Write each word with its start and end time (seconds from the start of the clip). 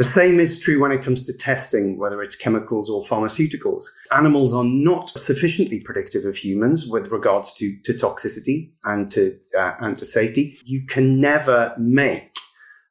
The 0.00 0.04
same 0.04 0.40
is 0.40 0.58
true 0.58 0.80
when 0.80 0.92
it 0.92 1.02
comes 1.02 1.26
to 1.26 1.36
testing, 1.36 1.98
whether 1.98 2.22
it's 2.22 2.34
chemicals 2.34 2.88
or 2.88 3.02
pharmaceuticals. 3.02 3.82
Animals 4.12 4.54
are 4.54 4.64
not 4.64 5.10
sufficiently 5.10 5.78
predictive 5.78 6.24
of 6.24 6.38
humans 6.38 6.86
with 6.86 7.08
regards 7.08 7.52
to, 7.56 7.76
to 7.84 7.92
toxicity 7.92 8.70
and 8.84 9.12
to, 9.12 9.38
uh, 9.58 9.74
and 9.80 9.94
to 9.98 10.06
safety. 10.06 10.58
You 10.64 10.86
can 10.86 11.20
never 11.20 11.74
make 11.76 12.34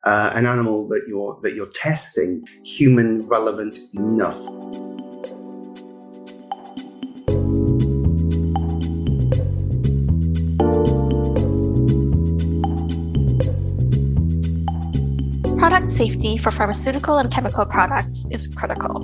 uh, 0.03 0.33
an 0.35 0.45
animal 0.45 0.87
that 0.89 1.05
you're, 1.07 1.39
that 1.41 1.55
you're 1.55 1.71
testing 1.73 2.45
human 2.63 3.28
relevant 3.28 3.79
enough. 3.96 4.99
Safety 15.90 16.38
for 16.38 16.52
pharmaceutical 16.52 17.17
and 17.17 17.31
chemical 17.31 17.66
products 17.66 18.26
is 18.31 18.48
critical. 18.48 18.99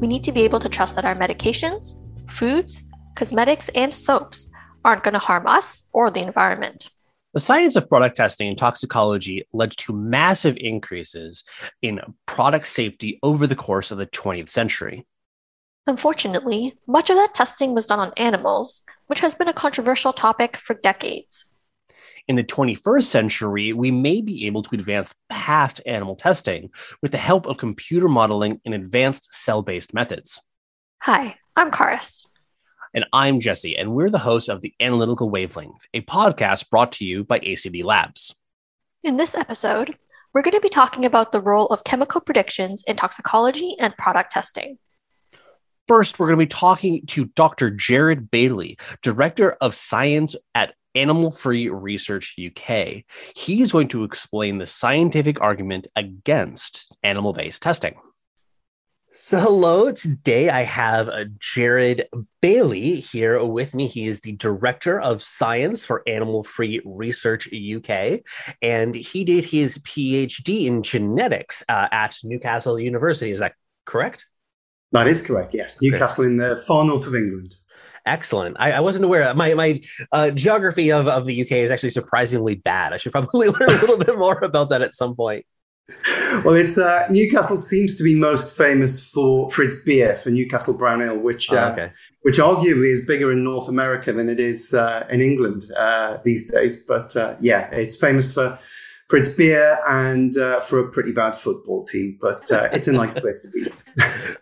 We 0.00 0.06
need 0.06 0.24
to 0.24 0.32
be 0.32 0.42
able 0.42 0.60
to 0.60 0.68
trust 0.68 0.94
that 0.96 1.04
our 1.04 1.14
medications, 1.14 1.96
foods, 2.30 2.84
cosmetics, 3.16 3.68
and 3.70 3.92
soaps 3.92 4.48
aren't 4.84 5.02
going 5.02 5.14
to 5.14 5.18
harm 5.18 5.46
us 5.46 5.84
or 5.92 6.10
the 6.10 6.20
environment. 6.20 6.90
The 7.34 7.40
science 7.40 7.76
of 7.76 7.88
product 7.88 8.16
testing 8.16 8.48
and 8.48 8.56
toxicology 8.56 9.44
led 9.52 9.72
to 9.72 9.92
massive 9.92 10.56
increases 10.58 11.44
in 11.82 12.00
product 12.26 12.66
safety 12.66 13.18
over 13.22 13.46
the 13.46 13.56
course 13.56 13.90
of 13.90 13.98
the 13.98 14.06
20th 14.06 14.50
century. 14.50 15.04
Unfortunately, 15.86 16.74
much 16.86 17.10
of 17.10 17.16
that 17.16 17.34
testing 17.34 17.74
was 17.74 17.86
done 17.86 17.98
on 17.98 18.12
animals, 18.16 18.82
which 19.08 19.20
has 19.20 19.34
been 19.34 19.48
a 19.48 19.52
controversial 19.52 20.12
topic 20.12 20.56
for 20.58 20.74
decades 20.74 21.46
in 22.28 22.36
the 22.36 22.44
21st 22.44 23.04
century, 23.04 23.72
we 23.72 23.90
may 23.90 24.20
be 24.20 24.46
able 24.46 24.62
to 24.62 24.74
advance 24.74 25.14
past 25.30 25.80
animal 25.86 26.14
testing 26.14 26.70
with 27.00 27.10
the 27.10 27.18
help 27.18 27.46
of 27.46 27.56
computer 27.56 28.06
modeling 28.06 28.60
and 28.66 28.74
advanced 28.74 29.32
cell 29.32 29.62
based 29.62 29.94
methods. 29.94 30.40
Hi, 31.02 31.36
I'm 31.56 31.70
Karis. 31.70 32.26
And 32.94 33.06
I'm 33.12 33.40
Jesse, 33.40 33.76
and 33.76 33.94
we're 33.94 34.10
the 34.10 34.18
hosts 34.18 34.48
of 34.48 34.60
The 34.60 34.74
Analytical 34.78 35.30
Wavelength, 35.30 35.86
a 35.94 36.02
podcast 36.02 36.68
brought 36.70 36.92
to 36.92 37.04
you 37.04 37.24
by 37.24 37.40
ACD 37.40 37.82
Labs. 37.82 38.34
In 39.02 39.16
this 39.16 39.34
episode, 39.34 39.96
we're 40.34 40.42
going 40.42 40.54
to 40.54 40.60
be 40.60 40.68
talking 40.68 41.06
about 41.06 41.32
the 41.32 41.40
role 41.40 41.66
of 41.66 41.84
chemical 41.84 42.20
predictions 42.20 42.84
in 42.86 42.96
toxicology 42.96 43.76
and 43.78 43.96
product 43.96 44.32
testing. 44.32 44.78
First, 45.86 46.18
we're 46.18 46.26
going 46.26 46.38
to 46.38 46.44
be 46.44 46.46
talking 46.46 47.06
to 47.06 47.26
Dr. 47.26 47.70
Jared 47.70 48.30
Bailey, 48.30 48.78
Director 49.02 49.56
of 49.62 49.74
Science 49.74 50.36
at 50.54 50.74
Animal 50.94 51.30
Free 51.30 51.68
Research 51.68 52.36
UK. 52.38 53.04
He's 53.34 53.72
going 53.72 53.88
to 53.88 54.04
explain 54.04 54.58
the 54.58 54.66
scientific 54.66 55.40
argument 55.40 55.86
against 55.96 56.94
animal 57.02 57.32
based 57.32 57.62
testing. 57.62 57.96
So, 59.20 59.40
hello. 59.40 59.90
Today 59.90 60.48
I 60.48 60.62
have 60.62 61.08
uh, 61.08 61.24
Jared 61.40 62.06
Bailey 62.40 63.00
here 63.00 63.44
with 63.44 63.74
me. 63.74 63.88
He 63.88 64.06
is 64.06 64.20
the 64.20 64.32
Director 64.32 65.00
of 65.00 65.24
Science 65.24 65.84
for 65.84 66.04
Animal 66.06 66.44
Free 66.44 66.80
Research 66.84 67.48
UK, 67.52 68.20
and 68.62 68.94
he 68.94 69.24
did 69.24 69.44
his 69.44 69.78
PhD 69.78 70.66
in 70.66 70.84
genetics 70.84 71.64
uh, 71.68 71.88
at 71.90 72.16
Newcastle 72.22 72.78
University. 72.78 73.32
Is 73.32 73.40
that 73.40 73.54
correct? 73.86 74.26
That 74.92 75.08
is 75.08 75.20
correct, 75.20 75.52
yes. 75.52 75.82
Newcastle 75.82 76.24
in 76.24 76.36
the 76.36 76.62
far 76.66 76.84
north 76.84 77.06
of 77.06 77.16
England. 77.16 77.56
Excellent. 78.08 78.56
I, 78.58 78.72
I, 78.72 78.80
wasn't 78.80 79.04
aware. 79.04 79.32
My 79.34 79.52
my 79.52 79.82
uh, 80.12 80.30
geography 80.30 80.90
of, 80.90 81.06
of 81.06 81.26
the 81.26 81.42
UK 81.42 81.52
is 81.52 81.70
actually 81.70 81.90
surprisingly 81.90 82.54
bad. 82.54 82.94
I 82.94 82.96
should 82.96 83.12
probably 83.12 83.48
learn 83.60 83.68
a 83.68 83.80
little 83.80 83.98
bit 83.98 84.16
more 84.16 84.38
about 84.38 84.70
that 84.70 84.80
at 84.80 84.94
some 84.94 85.14
point. 85.14 85.44
Well, 86.44 86.54
it's 86.54 86.78
uh, 86.78 87.06
Newcastle 87.10 87.56
seems 87.56 87.96
to 87.96 88.02
be 88.02 88.14
most 88.14 88.56
famous 88.56 89.08
for 89.08 89.50
for 89.50 89.62
its 89.62 89.76
beer, 89.84 90.16
for 90.16 90.30
Newcastle 90.30 90.76
Brown 90.76 91.02
Ale, 91.02 91.18
which 91.18 91.52
uh, 91.52 91.68
oh, 91.68 91.72
okay. 91.72 91.92
which 92.22 92.38
arguably 92.38 92.90
is 92.90 93.06
bigger 93.06 93.30
in 93.30 93.44
North 93.44 93.68
America 93.68 94.12
than 94.12 94.28
it 94.28 94.40
is 94.40 94.72
uh, 94.72 95.06
in 95.10 95.20
England 95.20 95.64
uh, 95.78 96.18
these 96.24 96.50
days. 96.50 96.82
But 96.82 97.14
uh, 97.16 97.36
yeah, 97.40 97.68
it's 97.72 97.96
famous 97.96 98.32
for 98.32 98.58
for 99.08 99.16
its 99.16 99.28
beer 99.28 99.78
and 99.88 100.36
uh, 100.36 100.60
for 100.60 100.78
a 100.78 100.88
pretty 100.90 101.12
bad 101.12 101.32
football 101.32 101.84
team. 101.84 102.18
But 102.20 102.50
uh, 102.52 102.68
it's 102.72 102.88
a 102.88 102.92
nice 102.92 103.12
place 103.18 103.40
to 103.40 103.50
be. 103.50 103.72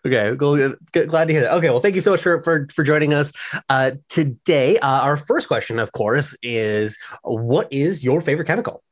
okay, 0.07 0.35
glad 0.37 1.29
to 1.29 1.33
hear 1.33 1.43
that. 1.43 1.55
Okay, 1.55 1.71
well, 1.71 1.81
thank 1.81 1.95
you 1.95 2.01
so 2.01 2.11
much 2.11 2.23
for 2.23 2.43
for, 2.43 2.69
for 2.75 2.83
joining 2.83 3.15
us 3.15 3.33
uh, 3.71 3.93
today. 4.09 4.79
Uh, 4.79 5.01
our 5.01 5.17
first 5.17 5.49
question, 5.49 5.79
of 5.79 5.93
course, 5.93 6.35
is 6.43 6.99
what 7.23 7.73
is 7.73 8.05
your 8.05 8.21
favorite 8.21 8.47
chemical? 8.47 8.83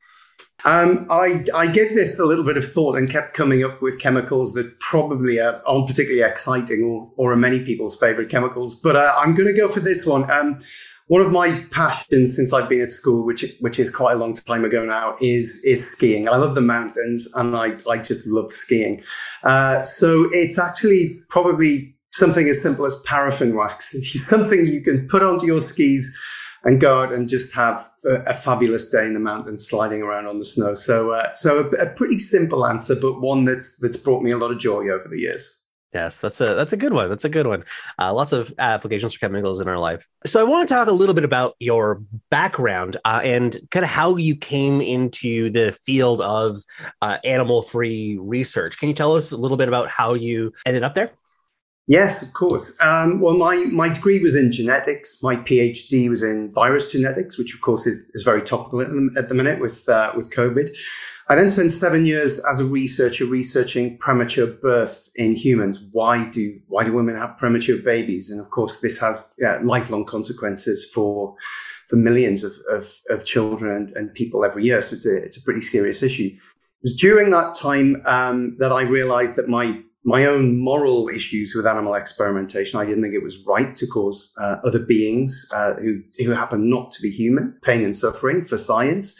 Um, 0.63 1.05
I, 1.09 1.45
I 1.53 1.67
gave 1.67 1.93
this 1.93 2.17
a 2.17 2.25
little 2.25 2.45
bit 2.45 2.55
of 2.55 2.65
thought 2.65 2.95
and 2.95 3.09
kept 3.09 3.33
coming 3.33 3.63
up 3.63 3.81
with 3.81 3.99
chemicals 3.99 4.53
that 4.53 4.79
probably 4.79 5.37
are, 5.39 5.61
aren't 5.65 5.85
particularly 5.85 6.23
exciting 6.23 6.81
or, 6.83 7.11
or 7.17 7.33
are 7.33 7.35
many 7.35 7.63
people's 7.63 7.97
favorite 7.97 8.29
chemicals, 8.29 8.73
but 8.73 8.95
uh, 8.95 9.13
I'm 9.17 9.35
going 9.35 9.53
to 9.53 9.59
go 9.59 9.67
for 9.67 9.81
this 9.81 10.05
one. 10.05 10.29
Um, 10.31 10.59
one 11.07 11.21
of 11.21 11.31
my 11.31 11.63
passions 11.71 12.35
since 12.35 12.51
I've 12.51 12.67
been 12.67 12.81
at 12.81 12.91
school, 12.91 13.25
which 13.25 13.45
which 13.59 13.79
is 13.79 13.91
quite 13.91 14.13
a 14.13 14.17
long 14.17 14.33
time 14.33 14.65
ago 14.65 14.85
now, 14.85 15.15
is 15.21 15.63
is 15.63 15.91
skiing. 15.91 16.27
I 16.27 16.37
love 16.37 16.55
the 16.55 16.61
mountains, 16.61 17.27
and 17.35 17.55
I 17.55 17.73
I 17.89 17.97
just 17.97 18.25
love 18.25 18.51
skiing. 18.51 19.03
Uh, 19.43 19.83
so 19.83 20.27
it's 20.31 20.57
actually 20.57 21.19
probably 21.29 21.95
something 22.11 22.47
as 22.49 22.61
simple 22.61 22.85
as 22.85 22.95
paraffin 23.05 23.55
wax. 23.55 23.91
Something 24.15 24.65
you 24.65 24.81
can 24.81 25.07
put 25.07 25.21
onto 25.21 25.45
your 25.45 25.59
skis 25.59 26.17
and 26.63 26.79
go 26.79 27.03
out 27.03 27.11
and 27.11 27.27
just 27.27 27.53
have 27.53 27.89
a, 28.05 28.15
a 28.27 28.33
fabulous 28.33 28.89
day 28.89 29.05
in 29.05 29.13
the 29.13 29.19
mountains, 29.19 29.67
sliding 29.67 30.01
around 30.01 30.25
on 30.25 30.39
the 30.39 30.45
snow. 30.45 30.73
So 30.73 31.11
uh, 31.11 31.33
so 31.33 31.59
a, 31.59 31.83
a 31.83 31.89
pretty 31.93 32.17
simple 32.17 32.65
answer, 32.65 32.95
but 32.95 33.21
one 33.21 33.45
that's 33.45 33.77
that's 33.77 33.97
brought 33.97 34.23
me 34.23 34.31
a 34.31 34.37
lot 34.37 34.51
of 34.51 34.57
joy 34.57 34.89
over 34.89 35.07
the 35.07 35.19
years. 35.19 35.64
Yes, 35.95 36.19
that's 36.19 36.41
a 36.41 36.55
that's 36.55 36.73
a 36.73 36.77
good 36.77 36.91
one. 36.91 37.07
That's 37.07 37.23
a 37.23 37.29
good 37.29 37.47
one. 37.47 37.63
Uh, 37.97 38.13
lots 38.13 38.33
of 38.33 38.53
applications 38.59 39.13
for 39.13 39.19
chemicals 39.19 39.61
in 39.61 39.69
our 39.69 39.79
life. 39.79 40.05
So 40.25 40.41
I 40.41 40.43
want 40.43 40.67
to 40.67 40.75
talk 40.75 40.89
a 40.89 40.91
little 40.91 41.15
bit 41.15 41.23
about 41.23 41.55
your 41.59 42.03
background 42.29 42.97
uh, 43.05 43.21
and 43.23 43.57
kind 43.71 43.85
of 43.85 43.89
how 43.89 44.17
you 44.17 44.35
came 44.35 44.81
into 44.81 45.49
the 45.49 45.71
field 45.71 46.19
of 46.19 46.57
uh, 47.01 47.19
animal-free 47.23 48.17
research. 48.19 48.77
Can 48.77 48.89
you 48.89 48.93
tell 48.93 49.15
us 49.15 49.31
a 49.31 49.37
little 49.37 49.55
bit 49.55 49.69
about 49.69 49.87
how 49.87 50.15
you 50.15 50.51
ended 50.65 50.83
up 50.83 50.95
there? 50.95 51.11
Yes, 51.87 52.21
of 52.21 52.33
course. 52.33 52.77
Um, 52.81 53.21
well, 53.21 53.35
my, 53.35 53.55
my 53.71 53.87
degree 53.87 54.19
was 54.19 54.35
in 54.35 54.51
genetics. 54.51 55.23
My 55.23 55.37
PhD 55.37 56.09
was 56.09 56.23
in 56.23 56.51
virus 56.51 56.91
genetics, 56.91 57.37
which 57.37 57.53
of 57.53 57.61
course 57.61 57.87
is, 57.87 58.11
is 58.13 58.23
very 58.23 58.41
topical 58.41 58.81
at 58.81 58.89
the, 59.29 59.33
minute 59.33 59.61
with 59.61 59.87
uh, 59.87 60.11
with 60.13 60.29
COVID. 60.29 60.67
I 61.27 61.35
then 61.35 61.49
spent 61.49 61.71
seven 61.71 62.05
years 62.05 62.39
as 62.45 62.59
a 62.59 62.65
researcher 62.65 63.25
researching 63.25 63.97
premature 63.97 64.45
birth 64.45 65.09
in 65.15 65.33
humans. 65.33 65.83
Why 65.91 66.29
do 66.29 66.59
why 66.67 66.83
do 66.83 66.93
women 66.93 67.15
have 67.15 67.37
premature 67.37 67.77
babies? 67.77 68.29
And 68.29 68.39
of 68.39 68.51
course, 68.51 68.81
this 68.81 68.99
has 68.99 69.33
yeah, 69.39 69.59
lifelong 69.63 70.05
consequences 70.05 70.85
for 70.93 71.35
for 71.87 71.95
millions 71.95 72.43
of, 72.43 72.53
of, 72.71 72.91
of 73.09 73.25
children 73.25 73.91
and, 73.95 74.11
people 74.15 74.43
every 74.43 74.63
year. 74.63 74.81
So 74.81 74.95
it's 74.95 75.05
a, 75.05 75.17
it's 75.17 75.37
a 75.37 75.43
pretty 75.43 75.61
serious 75.61 76.01
issue. 76.01 76.29
It 76.33 76.81
was 76.81 76.95
during 76.95 77.29
that 77.29 77.53
time 77.53 78.01
um, 78.07 78.57
that 78.59 78.71
I 78.71 78.81
realized 78.81 79.35
that 79.35 79.47
my 79.47 79.81
my 80.03 80.25
own 80.25 80.59
moral 80.59 81.09
issues 81.09 81.55
with 81.55 81.65
animal 81.65 81.95
experimentation. 81.95 82.79
I 82.79 82.85
didn't 82.85 83.01
think 83.01 83.15
it 83.15 83.23
was 83.23 83.43
right 83.47 83.75
to 83.75 83.87
cause 83.87 84.31
uh, 84.39 84.57
other 84.63 84.79
beings 84.79 85.49
uh, 85.51 85.73
who 85.73 86.01
who 86.23 86.31
happen 86.31 86.69
not 86.69 86.91
to 86.91 87.01
be 87.01 87.09
human 87.09 87.57
pain 87.63 87.83
and 87.83 87.95
suffering 87.95 88.45
for 88.45 88.57
science. 88.57 89.19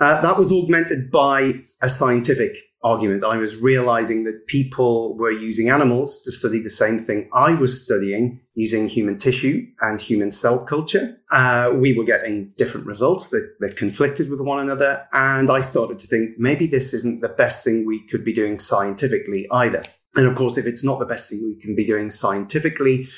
Uh, 0.00 0.20
that 0.22 0.38
was 0.38 0.50
augmented 0.50 1.10
by 1.10 1.52
a 1.82 1.88
scientific 1.88 2.56
argument. 2.82 3.22
I 3.22 3.36
was 3.36 3.56
realizing 3.56 4.24
that 4.24 4.46
people 4.46 5.14
were 5.18 5.30
using 5.30 5.68
animals 5.68 6.22
to 6.22 6.32
study 6.32 6.62
the 6.62 6.70
same 6.70 6.98
thing 6.98 7.28
I 7.34 7.52
was 7.52 7.84
studying 7.84 8.40
using 8.54 8.88
human 8.88 9.18
tissue 9.18 9.66
and 9.82 10.00
human 10.00 10.30
cell 10.30 10.64
culture. 10.64 11.18
Uh, 11.30 11.72
we 11.74 11.96
were 11.96 12.04
getting 12.04 12.52
different 12.56 12.86
results 12.86 13.28
that, 13.28 13.56
that 13.60 13.76
conflicted 13.76 14.30
with 14.30 14.40
one 14.40 14.60
another. 14.60 15.06
And 15.12 15.50
I 15.50 15.60
started 15.60 15.98
to 15.98 16.06
think 16.06 16.38
maybe 16.38 16.66
this 16.66 16.94
isn't 16.94 17.20
the 17.20 17.28
best 17.28 17.62
thing 17.64 17.86
we 17.86 18.06
could 18.08 18.24
be 18.24 18.32
doing 18.32 18.58
scientifically 18.58 19.46
either. 19.52 19.82
And 20.16 20.26
of 20.26 20.34
course, 20.34 20.56
if 20.56 20.66
it's 20.66 20.82
not 20.82 20.98
the 20.98 21.04
best 21.04 21.28
thing 21.28 21.42
we 21.44 21.60
can 21.60 21.76
be 21.76 21.84
doing 21.84 22.08
scientifically, 22.08 23.08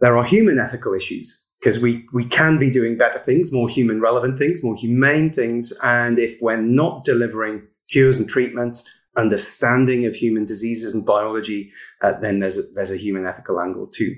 there 0.00 0.16
are 0.16 0.24
human 0.24 0.58
ethical 0.58 0.94
issues 0.94 1.44
because 1.60 1.78
we, 1.78 2.06
we 2.12 2.24
can 2.24 2.58
be 2.58 2.70
doing 2.70 2.96
better 2.96 3.18
things, 3.18 3.52
more 3.52 3.68
human 3.68 4.00
relevant 4.00 4.38
things, 4.38 4.64
more 4.64 4.76
humane 4.76 5.30
things. 5.30 5.72
And 5.82 6.18
if 6.18 6.40
we're 6.40 6.60
not 6.60 7.04
delivering 7.04 7.62
cures 7.90 8.16
and 8.16 8.28
treatments, 8.28 8.88
understanding 9.16 10.06
of 10.06 10.14
human 10.14 10.44
diseases 10.44 10.94
and 10.94 11.04
biology, 11.04 11.70
uh, 12.02 12.18
then 12.18 12.38
there's 12.38 12.58
a, 12.58 12.62
there's 12.74 12.92
a 12.92 12.96
human 12.96 13.26
ethical 13.26 13.60
angle 13.60 13.86
too. 13.86 14.16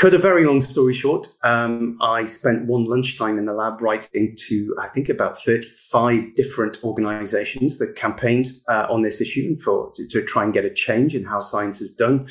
Cut 0.00 0.14
a 0.14 0.18
very 0.18 0.46
long 0.46 0.62
story 0.62 0.94
short, 0.94 1.26
um, 1.42 1.98
I 2.00 2.24
spent 2.24 2.64
one 2.64 2.84
lunchtime 2.84 3.36
in 3.36 3.44
the 3.44 3.52
lab 3.52 3.82
writing 3.82 4.34
to, 4.34 4.74
I 4.80 4.88
think, 4.88 5.10
about 5.10 5.36
35 5.36 6.32
different 6.32 6.82
organizations 6.82 7.76
that 7.80 7.96
campaigned 7.96 8.46
uh, 8.66 8.86
on 8.88 9.02
this 9.02 9.20
issue 9.20 9.58
for, 9.58 9.92
to, 9.96 10.08
to, 10.08 10.22
try 10.22 10.44
and 10.44 10.54
get 10.54 10.64
a 10.64 10.72
change 10.72 11.14
in 11.14 11.24
how 11.24 11.40
science 11.40 11.82
is 11.82 11.90
done. 11.90 12.26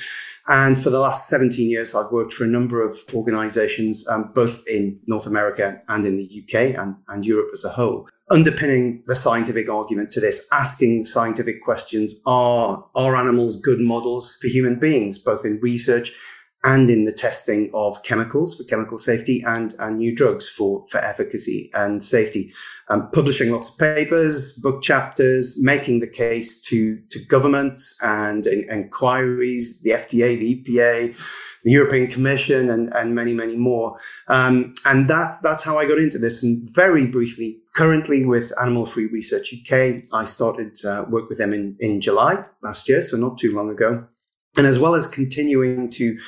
And 0.48 0.80
for 0.82 0.90
the 0.90 1.00
last 1.00 1.30
17 1.30 1.70
years, 1.70 1.94
I've 1.94 2.12
worked 2.12 2.34
for 2.34 2.44
a 2.44 2.48
number 2.48 2.84
of 2.84 2.98
organizations, 3.14 4.08
um, 4.08 4.32
both 4.34 4.68
in 4.68 5.00
North 5.06 5.28
America 5.28 5.80
and 5.90 6.08
in 6.08 6.18
the 6.18 6.44
UK 6.44 6.76
and, 6.76 6.96
and 7.08 7.24
Europe 7.24 7.52
as 7.54 7.64
a 7.64 7.70
whole. 7.70 8.10
underpinning 8.32 9.04
the 9.06 9.16
scientific 9.16 9.70
argument 9.70 10.10
to 10.10 10.20
this, 10.20 10.48
asking 10.52 11.06
scientific 11.06 11.64
questions 11.64 12.16
are, 12.26 12.84
are 12.96 13.16
animals 13.16 13.62
good 13.62 13.80
models 13.80 14.36
for 14.42 14.48
human 14.48 14.80
beings, 14.80 15.20
both 15.20 15.46
in 15.46 15.60
research 15.62 16.12
and 16.64 16.90
in 16.90 17.06
the 17.06 17.12
testing 17.12 17.72
of 17.74 18.02
chemicals 18.04 18.56
for 18.56 18.64
chemical 18.66 18.98
safety 18.98 19.44
and, 19.48 19.74
and 19.80 19.98
new 19.98 20.14
drugs 20.14 20.50
for, 20.50 20.86
for 20.90 20.98
efficacy 21.00 21.72
and 21.74 22.04
safety. 22.04 22.54
Um, 22.90 23.10
publishing 23.12 23.52
lots 23.52 23.70
of 23.70 23.78
papers, 23.78 24.58
book 24.58 24.82
chapters, 24.82 25.58
making 25.62 26.00
the 26.00 26.08
case 26.08 26.62
to, 26.64 27.00
to 27.12 27.20
governments 27.26 27.98
and 28.02 28.46
inquiries, 28.48 29.82
the 29.84 29.92
FDA, 29.92 30.40
the 30.40 30.64
EPA, 30.64 31.18
the 31.64 31.72
European 31.72 32.08
Commission, 32.08 32.70
and, 32.70 32.92
and 32.94 33.14
many, 33.14 33.34
many 33.34 33.56
more. 33.56 33.98
Um, 34.28 34.74
and 34.86 35.10
that's, 35.10 35.38
that's 35.40 35.64
how 35.64 35.78
I 35.78 35.86
got 35.86 36.00
into 36.00 36.18
this. 36.18 36.42
And 36.42 36.70
very 36.74 37.06
briefly, 37.06 37.60
currently 37.76 38.26
with 38.26 38.52
Animal 38.60 38.86
Free 38.86 39.06
Research 39.06 39.54
UK, 39.54 40.04
I 40.14 40.24
started 40.24 40.84
uh, 40.84 41.06
work 41.10 41.30
with 41.30 41.38
them 41.38 41.54
in, 41.54 41.78
in 41.80 42.02
July 42.02 42.44
last 42.64 42.90
year, 42.90 43.02
so 43.02 43.18
not 43.18 43.38
too 43.38 43.56
long 43.56 43.70
ago. 43.70 44.08
And 44.60 44.68
as 44.68 44.78
well 44.78 44.94
as 44.94 45.08
continuing 45.08 45.90
to 45.92 46.20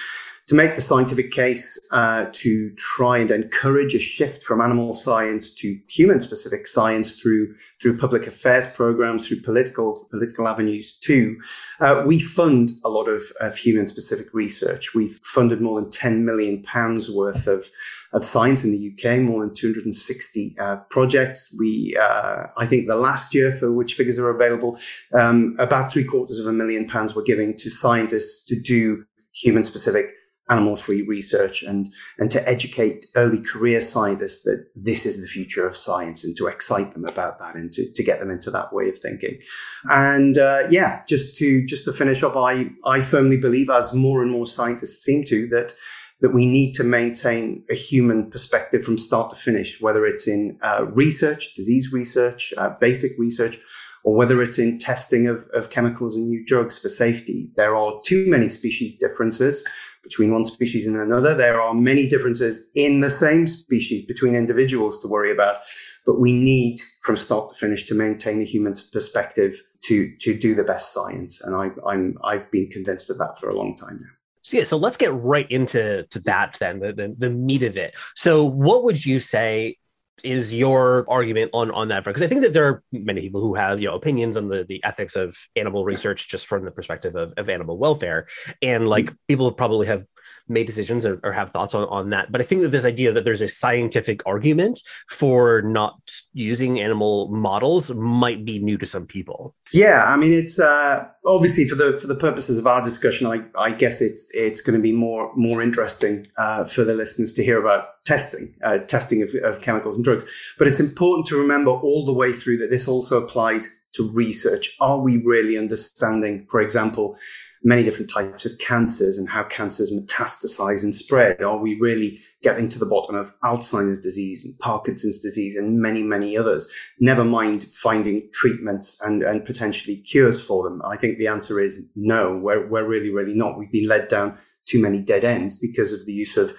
to 0.51 0.55
make 0.55 0.75
the 0.75 0.81
scientific 0.81 1.31
case 1.31 1.79
uh, 1.93 2.25
to 2.33 2.71
try 2.75 3.17
and 3.17 3.31
encourage 3.31 3.95
a 3.95 3.99
shift 3.99 4.43
from 4.43 4.59
animal 4.59 4.93
science 4.93 5.49
to 5.49 5.79
human 5.87 6.19
specific 6.19 6.67
science 6.67 7.21
through 7.21 7.55
through 7.81 7.97
public 7.97 8.27
affairs 8.27 8.67
programs, 8.67 9.25
through 9.25 9.39
political 9.39 10.09
political 10.11 10.49
avenues 10.49 10.99
too. 10.99 11.39
Uh, 11.79 12.03
we 12.05 12.19
fund 12.19 12.69
a 12.83 12.89
lot 12.89 13.07
of, 13.07 13.21
of 13.39 13.55
human 13.55 13.87
specific 13.87 14.27
research. 14.33 14.93
We've 14.93 15.17
funded 15.23 15.61
more 15.61 15.79
than 15.79 15.89
10 15.89 16.25
million 16.25 16.61
pounds 16.63 17.09
worth 17.09 17.47
of 17.47 17.69
of 18.11 18.25
science 18.25 18.65
in 18.65 18.71
the 18.71 18.91
UK, 18.91 19.19
more 19.19 19.45
than 19.45 19.55
260 19.55 20.57
uh, 20.59 20.75
projects. 20.89 21.55
We, 21.57 21.97
uh, 21.97 22.47
I 22.57 22.65
think, 22.65 22.89
the 22.89 22.97
last 22.97 23.33
year 23.33 23.55
for 23.55 23.71
which 23.71 23.93
figures 23.93 24.19
are 24.19 24.29
available, 24.29 24.77
um, 25.13 25.55
about 25.59 25.93
three 25.93 26.03
quarters 26.03 26.39
of 26.39 26.45
a 26.45 26.51
million 26.51 26.87
pounds 26.87 27.15
were 27.15 27.23
giving 27.23 27.55
to 27.55 27.69
scientists 27.69 28.43
to 28.47 28.59
do 28.59 29.05
human 29.31 29.63
specific 29.63 30.07
animal 30.49 30.75
free 30.75 31.01
research 31.03 31.63
and, 31.63 31.87
and 32.17 32.29
to 32.29 32.49
educate 32.49 33.05
early 33.15 33.41
career 33.41 33.79
scientists 33.79 34.43
that 34.43 34.65
this 34.75 35.05
is 35.05 35.21
the 35.21 35.27
future 35.27 35.65
of 35.65 35.77
science 35.77 36.23
and 36.23 36.35
to 36.35 36.47
excite 36.47 36.93
them 36.93 37.05
about 37.05 37.39
that 37.39 37.55
and 37.55 37.71
to, 37.71 37.91
to 37.93 38.03
get 38.03 38.19
them 38.19 38.29
into 38.29 38.51
that 38.51 38.73
way 38.73 38.89
of 38.89 38.99
thinking. 38.99 39.39
And 39.85 40.37
uh, 40.37 40.63
yeah, 40.69 41.03
just 41.07 41.37
to 41.37 41.65
just 41.65 41.85
to 41.85 41.93
finish 41.93 42.21
off, 42.23 42.35
I, 42.35 42.69
I 42.85 43.01
firmly 43.01 43.37
believe, 43.37 43.69
as 43.69 43.93
more 43.93 44.21
and 44.21 44.31
more 44.31 44.45
scientists 44.45 45.03
seem 45.03 45.23
to, 45.25 45.47
that 45.49 45.73
that 46.21 46.33
we 46.33 46.45
need 46.45 46.73
to 46.73 46.83
maintain 46.83 47.63
a 47.69 47.75
human 47.75 48.29
perspective 48.29 48.83
from 48.83 48.97
start 48.97 49.31
to 49.31 49.35
finish, 49.35 49.81
whether 49.81 50.05
it's 50.05 50.27
in 50.27 50.57
uh, 50.63 50.85
research, 50.85 51.53
disease 51.55 51.91
research, 51.91 52.53
uh, 52.57 52.69
basic 52.79 53.11
research, 53.17 53.57
or 54.03 54.15
whether 54.15 54.41
it's 54.41 54.59
in 54.59 54.77
testing 54.77 55.27
of, 55.27 55.47
of 55.53 55.71
chemicals 55.71 56.15
and 56.15 56.27
new 56.27 56.45
drugs 56.45 56.77
for 56.77 56.89
safety. 56.89 57.49
There 57.55 57.75
are 57.75 57.99
too 58.05 58.25
many 58.27 58.49
species 58.49 58.95
differences 58.95 59.63
between 60.03 60.31
one 60.31 60.45
species 60.45 60.87
and 60.87 60.97
another. 60.97 61.33
There 61.35 61.61
are 61.61 61.73
many 61.73 62.07
differences 62.07 62.69
in 62.75 63.01
the 63.01 63.09
same 63.09 63.47
species 63.47 64.05
between 64.05 64.35
individuals 64.35 65.01
to 65.01 65.07
worry 65.07 65.31
about, 65.31 65.61
but 66.05 66.19
we 66.19 66.33
need 66.33 66.79
from 67.03 67.17
start 67.17 67.49
to 67.49 67.55
finish 67.55 67.85
to 67.87 67.95
maintain 67.95 68.41
a 68.41 68.45
human 68.45 68.73
perspective 68.91 69.61
to, 69.83 70.11
to 70.19 70.37
do 70.37 70.55
the 70.55 70.63
best 70.63 70.93
science. 70.93 71.41
And 71.41 71.55
I, 71.55 71.69
I'm, 71.87 72.17
I've 72.23 72.49
been 72.51 72.69
convinced 72.69 73.09
of 73.09 73.17
that 73.19 73.39
for 73.39 73.49
a 73.49 73.55
long 73.55 73.75
time 73.75 73.97
now. 73.99 74.09
So 74.43 74.57
yeah, 74.57 74.63
so 74.63 74.77
let's 74.77 74.97
get 74.97 75.13
right 75.13 75.49
into 75.51 76.03
to 76.07 76.19
that 76.21 76.57
then, 76.59 76.79
the, 76.79 76.93
the, 76.93 77.15
the 77.17 77.29
meat 77.29 77.61
of 77.61 77.77
it. 77.77 77.95
So 78.15 78.43
what 78.43 78.83
would 78.83 79.05
you 79.05 79.19
say 79.19 79.77
is 80.23 80.53
your 80.53 81.05
argument 81.09 81.51
on 81.53 81.71
on 81.71 81.87
that 81.89 82.03
front? 82.03 82.15
because 82.15 82.25
i 82.25 82.27
think 82.27 82.41
that 82.41 82.53
there 82.53 82.67
are 82.67 82.83
many 82.91 83.21
people 83.21 83.41
who 83.41 83.53
have 83.53 83.79
you 83.79 83.87
know 83.87 83.95
opinions 83.95 84.37
on 84.37 84.47
the 84.47 84.63
the 84.63 84.83
ethics 84.83 85.15
of 85.15 85.37
animal 85.55 85.85
research 85.85 86.29
just 86.29 86.45
from 86.45 86.65
the 86.65 86.71
perspective 86.71 87.15
of, 87.15 87.33
of 87.37 87.49
animal 87.49 87.77
welfare 87.77 88.27
and 88.61 88.87
like 88.87 89.05
mm-hmm. 89.05 89.15
people 89.27 89.51
probably 89.51 89.87
have 89.87 90.05
made 90.47 90.67
decisions 90.67 91.05
or, 91.05 91.19
or, 91.23 91.31
have 91.31 91.49
thoughts 91.51 91.73
on, 91.73 91.87
on 91.89 92.09
that. 92.09 92.31
But 92.31 92.41
I 92.41 92.43
think 92.43 92.61
that 92.61 92.69
this 92.69 92.85
idea 92.85 93.13
that 93.13 93.25
there's 93.25 93.41
a 93.41 93.47
scientific 93.47 94.21
argument 94.25 94.81
for 95.09 95.61
not 95.61 95.99
using 96.33 96.79
animal 96.79 97.29
models 97.29 97.91
might 97.91 98.45
be 98.45 98.59
new 98.59 98.77
to 98.77 98.85
some 98.85 99.05
people. 99.05 99.55
Yeah, 99.73 100.03
I 100.03 100.17
mean, 100.17 100.33
it's 100.33 100.59
uh, 100.59 101.05
obviously 101.25 101.67
for 101.67 101.75
the 101.75 101.97
for 101.99 102.07
the 102.07 102.15
purposes 102.15 102.57
of 102.57 102.67
our 102.67 102.81
discussion. 102.81 103.27
I, 103.27 103.41
I 103.59 103.71
guess 103.71 104.01
it's 104.01 104.29
it's 104.33 104.61
going 104.61 104.77
to 104.77 104.81
be 104.81 104.91
more 104.91 105.31
more 105.35 105.61
interesting 105.61 106.27
uh, 106.37 106.65
for 106.65 106.83
the 106.83 106.93
listeners 106.93 107.33
to 107.33 107.43
hear 107.43 107.59
about 107.59 108.03
testing 108.05 108.53
uh, 108.63 108.79
testing 108.79 109.21
of, 109.21 109.29
of 109.43 109.61
chemicals 109.61 109.95
and 109.95 110.03
drugs. 110.03 110.25
But 110.57 110.67
it's 110.67 110.79
important 110.79 111.27
to 111.27 111.37
remember 111.37 111.71
all 111.71 112.05
the 112.05 112.13
way 112.13 112.33
through 112.33 112.57
that 112.57 112.69
this 112.69 112.87
also 112.87 113.23
applies 113.23 113.79
to 113.93 114.09
research. 114.09 114.75
Are 114.79 114.99
we 114.99 115.17
really 115.17 115.57
understanding, 115.57 116.47
for 116.49 116.61
example? 116.61 117.17
Many 117.63 117.83
different 117.83 118.09
types 118.09 118.45
of 118.45 118.57
cancers 118.57 119.17
and 119.17 119.29
how 119.29 119.43
cancers 119.43 119.91
metastasize 119.91 120.83
and 120.83 120.93
spread? 120.93 121.41
Are 121.41 121.57
we 121.57 121.79
really 121.79 122.19
getting 122.41 122.67
to 122.69 122.79
the 122.79 122.85
bottom 122.85 123.15
of 123.15 123.31
Alzheimer's 123.41 123.99
disease 123.99 124.43
and 124.43 124.57
Parkinson's 124.59 125.19
disease 125.19 125.55
and 125.55 125.79
many, 125.79 126.01
many 126.01 126.35
others? 126.35 126.71
Never 126.99 127.23
mind 127.23 127.65
finding 127.65 128.27
treatments 128.33 128.99
and, 129.01 129.21
and 129.21 129.45
potentially 129.45 129.97
cures 129.97 130.41
for 130.41 130.63
them. 130.63 130.81
I 130.83 130.97
think 130.97 131.17
the 131.17 131.27
answer 131.27 131.59
is 131.59 131.83
no, 131.95 132.39
we're, 132.41 132.67
we're 132.67 132.87
really, 132.87 133.11
really 133.11 133.35
not. 133.35 133.59
We've 133.59 133.71
been 133.71 133.87
led 133.87 134.07
down 134.07 134.37
too 134.65 134.81
many 134.81 134.99
dead 134.99 135.23
ends 135.23 135.57
because 135.59 135.93
of 135.93 136.05
the 136.05 136.13
use 136.13 136.37
of 136.37 136.55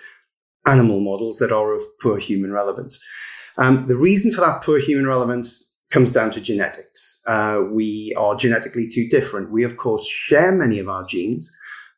animal 0.66 1.00
models 1.00 1.38
that 1.38 1.52
are 1.52 1.74
of 1.74 1.82
poor 2.00 2.18
human 2.18 2.52
relevance. 2.52 3.02
Um, 3.58 3.86
the 3.86 3.96
reason 3.96 4.32
for 4.32 4.40
that 4.40 4.62
poor 4.62 4.78
human 4.78 5.06
relevance 5.06 5.72
comes 5.90 6.12
down 6.12 6.30
to 6.32 6.40
genetics. 6.40 7.11
Uh, 7.26 7.62
we 7.70 8.14
are 8.18 8.34
genetically 8.34 8.86
too 8.86 9.08
different. 9.08 9.50
We, 9.50 9.64
of 9.64 9.76
course, 9.76 10.06
share 10.06 10.52
many 10.52 10.78
of 10.78 10.88
our 10.88 11.04
genes, 11.04 11.50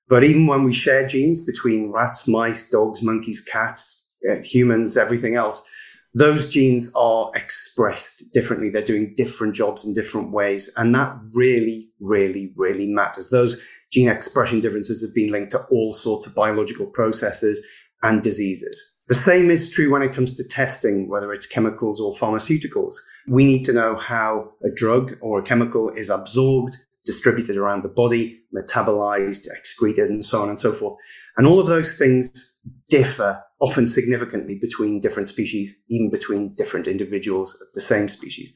but 0.08 0.24
even 0.24 0.46
when 0.46 0.64
we 0.64 0.72
share 0.72 1.06
genes 1.06 1.44
between 1.44 1.90
rats, 1.90 2.28
mice, 2.28 2.68
dogs, 2.70 3.02
monkeys, 3.02 3.40
cats, 3.40 4.06
uh, 4.30 4.36
humans, 4.42 4.96
everything 4.96 5.36
else, 5.36 5.66
those 6.14 6.48
genes 6.48 6.92
are 6.94 7.30
expressed 7.34 8.24
differently. 8.32 8.70
They're 8.70 8.82
doing 8.82 9.14
different 9.16 9.54
jobs 9.54 9.84
in 9.84 9.94
different 9.94 10.30
ways. 10.30 10.72
And 10.76 10.94
that 10.94 11.16
really, 11.34 11.90
really, 12.00 12.52
really 12.56 12.86
matters. 12.86 13.30
Those 13.30 13.60
gene 13.92 14.08
expression 14.08 14.60
differences 14.60 15.02
have 15.02 15.14
been 15.14 15.32
linked 15.32 15.50
to 15.52 15.64
all 15.70 15.92
sorts 15.92 16.26
of 16.26 16.34
biological 16.34 16.86
processes 16.86 17.64
and 18.02 18.22
diseases. 18.22 18.93
The 19.08 19.14
same 19.14 19.50
is 19.50 19.70
true 19.70 19.92
when 19.92 20.02
it 20.02 20.14
comes 20.14 20.34
to 20.36 20.48
testing, 20.48 21.08
whether 21.08 21.32
it's 21.32 21.46
chemicals 21.46 22.00
or 22.00 22.14
pharmaceuticals. 22.14 22.94
We 23.28 23.44
need 23.44 23.64
to 23.64 23.72
know 23.72 23.96
how 23.96 24.50
a 24.64 24.74
drug 24.74 25.18
or 25.20 25.38
a 25.38 25.42
chemical 25.42 25.90
is 25.90 26.08
absorbed, 26.08 26.76
distributed 27.04 27.58
around 27.58 27.82
the 27.82 27.88
body, 27.88 28.40
metabolized, 28.54 29.46
excreted, 29.54 30.08
and 30.08 30.24
so 30.24 30.40
on 30.40 30.48
and 30.48 30.58
so 30.58 30.72
forth. 30.72 30.96
And 31.36 31.46
all 31.46 31.60
of 31.60 31.66
those 31.66 31.98
things 31.98 32.56
differ 32.88 33.42
often 33.60 33.86
significantly 33.86 34.58
between 34.58 35.00
different 35.00 35.28
species, 35.28 35.74
even 35.88 36.08
between 36.10 36.54
different 36.54 36.86
individuals 36.86 37.54
of 37.60 37.68
the 37.74 37.80
same 37.80 38.08
species. 38.08 38.54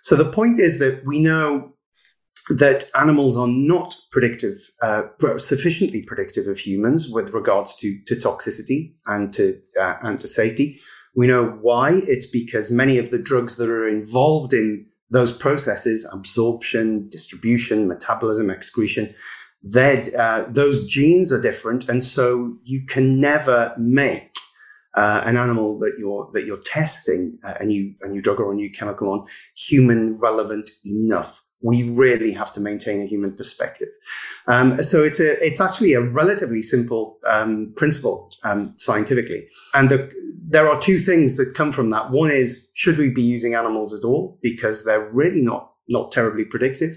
So 0.00 0.16
the 0.16 0.30
point 0.30 0.58
is 0.58 0.78
that 0.78 1.02
we 1.04 1.20
know 1.20 1.72
that 2.58 2.84
animals 2.94 3.36
are 3.36 3.48
not 3.48 3.94
predictive, 4.10 4.70
uh, 4.82 5.02
sufficiently 5.36 6.02
predictive 6.02 6.46
of 6.46 6.58
humans 6.58 7.08
with 7.08 7.32
regards 7.32 7.74
to, 7.76 7.98
to 8.06 8.14
toxicity 8.16 8.92
and 9.06 9.32
to, 9.34 9.60
uh, 9.80 9.94
and 10.02 10.18
to 10.18 10.28
safety. 10.28 10.80
We 11.14 11.26
know 11.26 11.58
why. 11.60 12.00
It's 12.06 12.26
because 12.26 12.70
many 12.70 12.98
of 12.98 13.10
the 13.10 13.18
drugs 13.18 13.56
that 13.56 13.68
are 13.68 13.88
involved 13.88 14.52
in 14.52 14.86
those 15.10 15.32
processes, 15.32 16.06
absorption, 16.12 17.08
distribution, 17.08 17.88
metabolism, 17.88 18.48
excretion, 18.48 19.14
uh, 19.74 20.44
those 20.48 20.86
genes 20.86 21.32
are 21.32 21.40
different. 21.40 21.88
And 21.88 22.02
so 22.02 22.56
you 22.64 22.86
can 22.86 23.20
never 23.20 23.74
make 23.76 24.34
uh, 24.96 25.22
an 25.24 25.36
animal 25.36 25.78
that 25.78 25.96
you're 25.98 26.28
that 26.32 26.46
you're 26.46 26.60
testing 26.64 27.38
uh, 27.44 27.54
a 27.60 27.64
new 27.64 27.94
a 28.02 28.08
new 28.08 28.20
drug 28.20 28.40
or 28.40 28.52
a 28.52 28.54
new 28.54 28.70
chemical 28.70 29.10
on 29.10 29.26
human 29.54 30.18
relevant 30.18 30.68
enough 30.84 31.42
we 31.62 31.82
really 31.82 32.32
have 32.32 32.52
to 32.52 32.60
maintain 32.60 33.02
a 33.02 33.06
human 33.06 33.36
perspective. 33.36 33.88
Um, 34.46 34.82
so 34.82 35.04
it's 35.04 35.20
a, 35.20 35.44
it's 35.44 35.60
actually 35.60 35.92
a 35.92 36.00
relatively 36.00 36.62
simple 36.62 37.18
um, 37.28 37.72
principle 37.76 38.32
um, 38.44 38.72
scientifically, 38.76 39.46
and 39.74 39.90
the, 39.90 40.10
there 40.42 40.68
are 40.68 40.80
two 40.80 41.00
things 41.00 41.36
that 41.36 41.54
come 41.54 41.72
from 41.72 41.90
that. 41.90 42.10
One 42.10 42.30
is 42.30 42.70
should 42.74 42.98
we 42.98 43.10
be 43.10 43.22
using 43.22 43.54
animals 43.54 43.92
at 43.92 44.04
all 44.04 44.38
because 44.42 44.84
they're 44.84 45.08
really 45.10 45.42
not 45.42 45.72
not 45.88 46.12
terribly 46.12 46.44
predictive, 46.44 46.96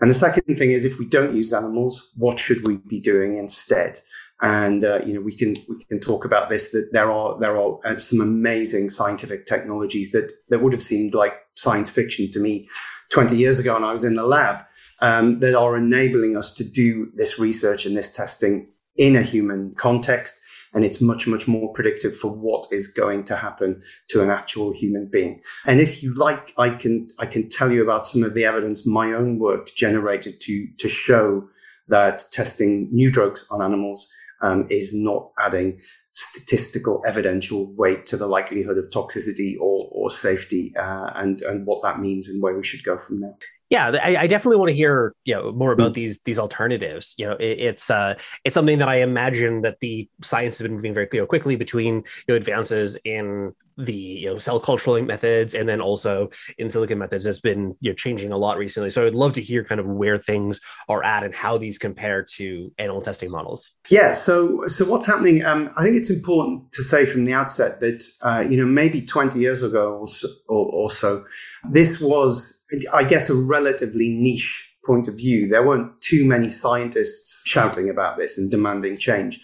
and 0.00 0.08
the 0.08 0.14
second 0.14 0.56
thing 0.56 0.70
is 0.70 0.84
if 0.84 0.98
we 0.98 1.06
don't 1.06 1.36
use 1.36 1.52
animals, 1.52 2.12
what 2.16 2.38
should 2.38 2.66
we 2.66 2.76
be 2.78 3.00
doing 3.00 3.36
instead? 3.36 4.00
And 4.40 4.84
uh, 4.84 5.00
you 5.04 5.14
know 5.14 5.20
we 5.20 5.34
can 5.34 5.56
we 5.68 5.84
can 5.84 6.00
talk 6.00 6.24
about 6.24 6.48
this. 6.48 6.70
That 6.70 6.90
there 6.92 7.10
are 7.10 7.38
there 7.38 7.56
are 7.56 7.78
uh, 7.84 7.96
some 7.96 8.20
amazing 8.20 8.90
scientific 8.90 9.46
technologies 9.46 10.12
that 10.12 10.32
that 10.48 10.62
would 10.62 10.72
have 10.72 10.82
seemed 10.82 11.14
like 11.14 11.32
science 11.54 11.90
fiction 11.90 12.30
to 12.30 12.38
me 12.38 12.68
20 13.10 13.36
years 13.36 13.58
ago 13.58 13.74
and 13.74 13.84
I 13.84 13.90
was 13.90 14.04
in 14.04 14.14
the 14.14 14.24
lab 14.24 14.64
um, 15.00 15.40
that 15.40 15.56
are 15.56 15.76
enabling 15.76 16.36
us 16.36 16.54
to 16.54 16.64
do 16.64 17.10
this 17.16 17.38
research 17.38 17.84
and 17.84 17.96
this 17.96 18.12
testing 18.12 18.68
in 18.96 19.16
a 19.16 19.22
human 19.22 19.74
context 19.76 20.40
and 20.74 20.84
it's 20.84 21.00
much, 21.00 21.26
much 21.26 21.48
more 21.48 21.72
predictive 21.72 22.14
for 22.16 22.28
what 22.28 22.66
is 22.70 22.88
going 22.88 23.24
to 23.24 23.36
happen 23.36 23.82
to 24.08 24.22
an 24.22 24.30
actual 24.30 24.72
human 24.72 25.06
being. 25.06 25.40
And 25.66 25.80
if 25.80 26.02
you 26.02 26.14
like, 26.14 26.52
I 26.58 26.70
can 26.70 27.08
I 27.18 27.26
can 27.26 27.48
tell 27.48 27.72
you 27.72 27.82
about 27.82 28.06
some 28.06 28.22
of 28.22 28.34
the 28.34 28.44
evidence 28.44 28.86
my 28.86 29.12
own 29.12 29.38
work 29.38 29.74
generated 29.74 30.40
to 30.42 30.66
to 30.78 30.88
show 30.88 31.48
that 31.88 32.22
testing 32.32 32.88
new 32.92 33.10
drugs 33.10 33.48
on 33.50 33.62
animals 33.62 34.12
um, 34.40 34.66
is 34.70 34.94
not 34.94 35.30
adding 35.38 35.80
statistical 36.12 37.02
evidential 37.06 37.72
weight 37.74 38.06
to 38.06 38.16
the 38.16 38.26
likelihood 38.26 38.78
of 38.78 38.88
toxicity 38.88 39.54
or, 39.60 39.88
or 39.92 40.10
safety 40.10 40.74
uh, 40.78 41.10
and, 41.14 41.42
and 41.42 41.66
what 41.66 41.82
that 41.82 42.00
means 42.00 42.28
and 42.28 42.42
where 42.42 42.56
we 42.56 42.64
should 42.64 42.82
go 42.82 42.98
from 42.98 43.20
there 43.20 43.36
yeah 43.70 43.92
I, 44.02 44.16
I, 44.16 44.26
definitely 44.26 44.56
want 44.58 44.70
to 44.70 44.74
hear 44.74 45.14
you 45.24 45.34
know 45.34 45.52
more 45.52 45.72
about 45.72 45.92
mm. 45.92 45.94
these 45.94 46.20
these 46.20 46.38
alternatives. 46.38 47.14
You 47.18 47.26
know 47.26 47.32
it, 47.34 47.58
it's 47.58 47.90
uh 47.90 48.14
it's 48.44 48.54
something 48.54 48.78
that 48.78 48.88
i 48.88 48.96
imagine 48.96 49.62
that 49.62 49.80
the 49.80 50.08
science 50.22 50.58
has 50.58 50.62
been 50.62 50.76
moving 50.76 50.94
very 50.94 51.08
you 51.12 51.20
know, 51.20 51.26
quickly 51.26 51.56
between 51.56 51.96
you 51.96 52.02
know 52.28 52.34
advances 52.34 52.96
in 53.04 53.52
the 53.76 53.92
you 53.92 54.28
know 54.28 54.38
cell 54.38 54.58
culturing 54.58 55.06
methods 55.06 55.54
and 55.54 55.68
then 55.68 55.80
also 55.80 56.28
in 56.58 56.68
silicon 56.68 56.98
methods 56.98 57.24
has 57.24 57.40
been 57.40 57.76
you 57.80 57.90
know 57.90 57.94
changing 57.94 58.32
a 58.32 58.36
lot 58.36 58.58
recently. 58.58 58.90
So 58.90 59.06
i'd 59.06 59.14
love 59.14 59.32
to 59.34 59.42
hear 59.42 59.64
kind 59.64 59.80
of 59.80 59.86
where 59.86 60.18
things 60.18 60.60
are 60.88 61.04
at 61.04 61.22
and 61.22 61.34
how 61.34 61.58
these 61.58 61.78
compare 61.78 62.24
to 62.36 62.72
animal 62.78 63.00
testing 63.00 63.30
models. 63.30 63.72
Yeah 63.88 64.12
so 64.12 64.66
so 64.66 64.84
what's 64.84 65.06
happening 65.06 65.44
um, 65.44 65.70
i 65.76 65.82
think 65.82 65.96
it's 65.96 66.10
important 66.10 66.72
to 66.72 66.82
say 66.82 67.06
from 67.06 67.24
the 67.24 67.32
outset 67.32 67.80
that 67.80 68.02
uh, 68.22 68.40
you 68.40 68.56
know 68.56 68.66
maybe 68.66 69.00
20 69.00 69.38
years 69.38 69.62
ago 69.62 69.98
or 69.98 70.08
so, 70.08 70.28
or, 70.48 70.66
or 70.66 70.90
so 70.90 71.24
this 71.70 72.00
was 72.00 72.57
i 72.92 73.02
guess 73.04 73.30
a 73.30 73.34
relatively 73.34 74.08
niche 74.08 74.74
point 74.84 75.08
of 75.08 75.16
view 75.16 75.48
there 75.48 75.66
weren't 75.66 76.00
too 76.00 76.24
many 76.24 76.48
scientists 76.48 77.42
shouting 77.44 77.90
about 77.90 78.16
this 78.16 78.38
and 78.38 78.50
demanding 78.50 78.96
change 78.96 79.40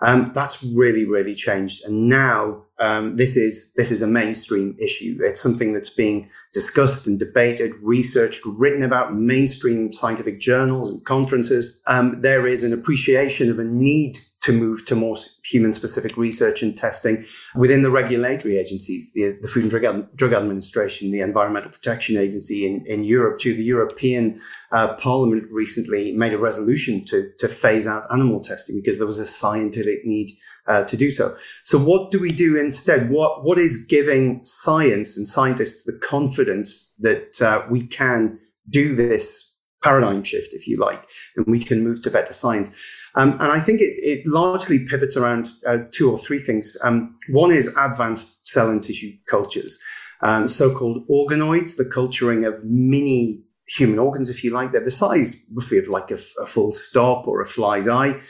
um, 0.00 0.30
that's 0.32 0.62
really, 0.62 1.04
really 1.04 1.34
changed. 1.34 1.84
And 1.84 2.08
now 2.08 2.62
um, 2.78 3.16
this 3.16 3.36
is 3.36 3.72
this 3.74 3.90
is 3.90 4.02
a 4.02 4.06
mainstream 4.06 4.76
issue. 4.80 5.18
It's 5.20 5.40
something 5.40 5.72
that's 5.72 5.90
being 5.90 6.30
discussed 6.52 7.06
and 7.06 7.18
debated, 7.18 7.72
researched, 7.82 8.44
written 8.46 8.84
about 8.84 9.14
mainstream 9.14 9.92
scientific 9.92 10.38
journals 10.38 10.90
and 10.90 11.04
conferences. 11.04 11.80
Um, 11.86 12.20
there 12.20 12.46
is 12.46 12.62
an 12.62 12.72
appreciation 12.72 13.50
of 13.50 13.58
a 13.58 13.64
need 13.64 14.18
to 14.48 14.52
move 14.54 14.86
to 14.86 14.94
more 14.94 15.14
human 15.44 15.74
specific 15.74 16.16
research 16.16 16.62
and 16.62 16.74
testing 16.74 17.26
within 17.54 17.82
the 17.82 17.90
regulatory 17.90 18.56
agencies, 18.56 19.12
the, 19.12 19.36
the 19.42 19.48
Food 19.48 19.64
and 19.64 19.70
Drug, 19.70 20.16
Drug, 20.16 20.32
Administration, 20.32 21.10
the 21.10 21.20
Environmental 21.20 21.70
Protection 21.70 22.16
Agency 22.16 22.66
in, 22.66 22.82
in 22.86 23.04
Europe, 23.04 23.38
to 23.40 23.52
the 23.52 23.62
European 23.62 24.40
uh, 24.72 24.94
Parliament 24.94 25.44
recently 25.50 26.12
made 26.12 26.32
a 26.32 26.38
resolution 26.38 27.04
to, 27.04 27.30
to 27.36 27.46
phase 27.46 27.86
out 27.86 28.06
animal 28.10 28.40
testing 28.40 28.80
because 28.80 28.96
there 28.96 29.06
was 29.06 29.18
a 29.18 29.26
scientific 29.26 29.98
need 30.06 30.30
uh, 30.66 30.82
to 30.84 30.96
do 30.96 31.10
so. 31.10 31.36
So, 31.62 31.76
what 31.76 32.10
do 32.10 32.18
we 32.18 32.30
do 32.30 32.58
instead? 32.58 33.10
What 33.10 33.44
what 33.44 33.58
is 33.58 33.84
giving 33.84 34.40
science 34.44 35.16
and 35.16 35.28
scientists 35.28 35.84
the 35.84 35.98
confidence 36.02 36.94
that 37.00 37.42
uh, 37.42 37.66
we 37.70 37.86
can 37.86 38.38
do 38.70 38.94
this 38.94 39.56
paradigm 39.82 40.22
shift, 40.22 40.54
if 40.54 40.66
you 40.66 40.78
like, 40.78 41.06
and 41.36 41.46
we 41.46 41.58
can 41.58 41.84
move 41.84 42.00
to 42.02 42.10
better 42.10 42.32
science? 42.32 42.70
Um, 43.18 43.32
and 43.32 43.50
I 43.50 43.58
think 43.58 43.80
it, 43.80 43.94
it 43.98 44.26
largely 44.26 44.86
pivots 44.86 45.16
around 45.16 45.50
uh, 45.66 45.78
two 45.90 46.08
or 46.10 46.18
three 46.18 46.38
things. 46.38 46.76
Um, 46.84 47.18
one 47.30 47.50
is 47.50 47.76
advanced 47.76 48.46
cell 48.46 48.70
and 48.70 48.80
tissue 48.80 49.12
cultures, 49.28 49.76
um, 50.22 50.46
so-called 50.46 51.06
organoids, 51.08 51.76
the 51.76 51.84
culturing 51.84 52.44
of 52.44 52.64
mini 52.64 53.42
human 53.66 53.98
organs, 53.98 54.30
if 54.30 54.44
you 54.44 54.52
like. 54.52 54.70
They're 54.70 54.84
the 54.84 54.92
size 54.92 55.36
roughly 55.52 55.78
of 55.78 55.88
like 55.88 56.12
a, 56.12 56.18
a 56.40 56.46
full 56.46 56.70
stop 56.70 57.26
or 57.26 57.40
a 57.40 57.46
fly's 57.46 57.88
eye. 57.88 58.20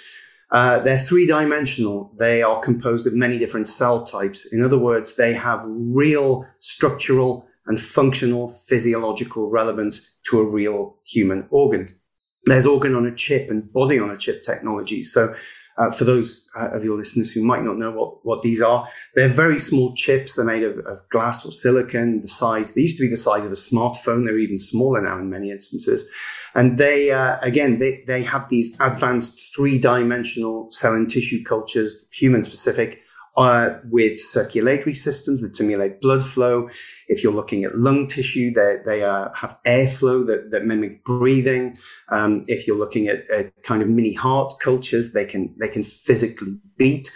Uh, 0.50 0.80
they're 0.80 0.98
three 0.98 1.26
dimensional. 1.26 2.10
They 2.18 2.42
are 2.42 2.58
composed 2.60 3.06
of 3.06 3.12
many 3.12 3.38
different 3.38 3.68
cell 3.68 4.04
types. 4.04 4.50
In 4.54 4.64
other 4.64 4.78
words, 4.78 5.16
they 5.16 5.34
have 5.34 5.60
real 5.66 6.46
structural 6.60 7.46
and 7.66 7.78
functional 7.78 8.48
physiological 8.66 9.50
relevance 9.50 10.16
to 10.30 10.40
a 10.40 10.44
real 10.44 10.96
human 11.04 11.46
organ. 11.50 11.88
There's 12.44 12.66
organ 12.66 12.94
on 12.94 13.06
a 13.06 13.14
chip 13.14 13.50
and 13.50 13.72
body 13.72 13.98
on 13.98 14.10
a 14.10 14.16
chip 14.16 14.42
technology. 14.42 15.02
So, 15.02 15.34
uh, 15.78 15.92
for 15.92 16.04
those 16.04 16.48
uh, 16.58 16.70
of 16.70 16.82
your 16.82 16.96
listeners 16.96 17.30
who 17.30 17.40
might 17.40 17.62
not 17.62 17.78
know 17.78 17.92
what, 17.92 18.24
what 18.24 18.42
these 18.42 18.60
are, 18.60 18.88
they're 19.14 19.28
very 19.28 19.60
small 19.60 19.94
chips. 19.94 20.34
They're 20.34 20.44
made 20.44 20.64
of, 20.64 20.78
of, 20.86 21.08
glass 21.08 21.46
or 21.46 21.52
silicon. 21.52 22.20
The 22.20 22.26
size, 22.28 22.74
they 22.74 22.80
used 22.80 22.98
to 22.98 23.04
be 23.04 23.08
the 23.08 23.16
size 23.16 23.46
of 23.46 23.52
a 23.52 23.54
smartphone. 23.54 24.24
They're 24.24 24.38
even 24.38 24.56
smaller 24.56 25.00
now 25.00 25.18
in 25.18 25.30
many 25.30 25.52
instances. 25.52 26.04
And 26.54 26.78
they, 26.78 27.12
uh, 27.12 27.38
again, 27.42 27.78
they, 27.78 28.02
they 28.08 28.24
have 28.24 28.48
these 28.48 28.76
advanced 28.80 29.54
three 29.54 29.78
dimensional 29.78 30.68
cell 30.72 30.94
and 30.94 31.08
tissue 31.08 31.44
cultures, 31.44 32.08
human 32.10 32.42
specific, 32.42 33.02
uh, 33.38 33.78
with 33.84 34.18
circulatory 34.18 34.92
systems 34.92 35.40
that 35.40 35.54
simulate 35.54 36.00
blood 36.00 36.24
flow. 36.24 36.68
If 37.06 37.22
you're 37.22 37.32
looking 37.32 37.62
at 37.62 37.78
lung 37.78 38.08
tissue, 38.08 38.52
they, 38.52 38.78
they 38.84 39.04
uh, 39.04 39.28
have 39.34 39.56
airflow 39.64 40.26
that, 40.26 40.50
that 40.50 40.66
mimic 40.66 41.04
breathing. 41.04 41.76
Um, 42.10 42.42
if 42.48 42.66
you're 42.66 42.76
looking 42.76 43.06
at, 43.06 43.30
at, 43.30 43.52
kind 43.62 43.80
of 43.80 43.88
mini 43.88 44.12
heart 44.12 44.52
cultures, 44.60 45.12
they 45.12 45.24
can 45.24 45.54
they 45.58 45.68
can 45.68 45.84
physically 45.84 46.58
beat. 46.76 47.12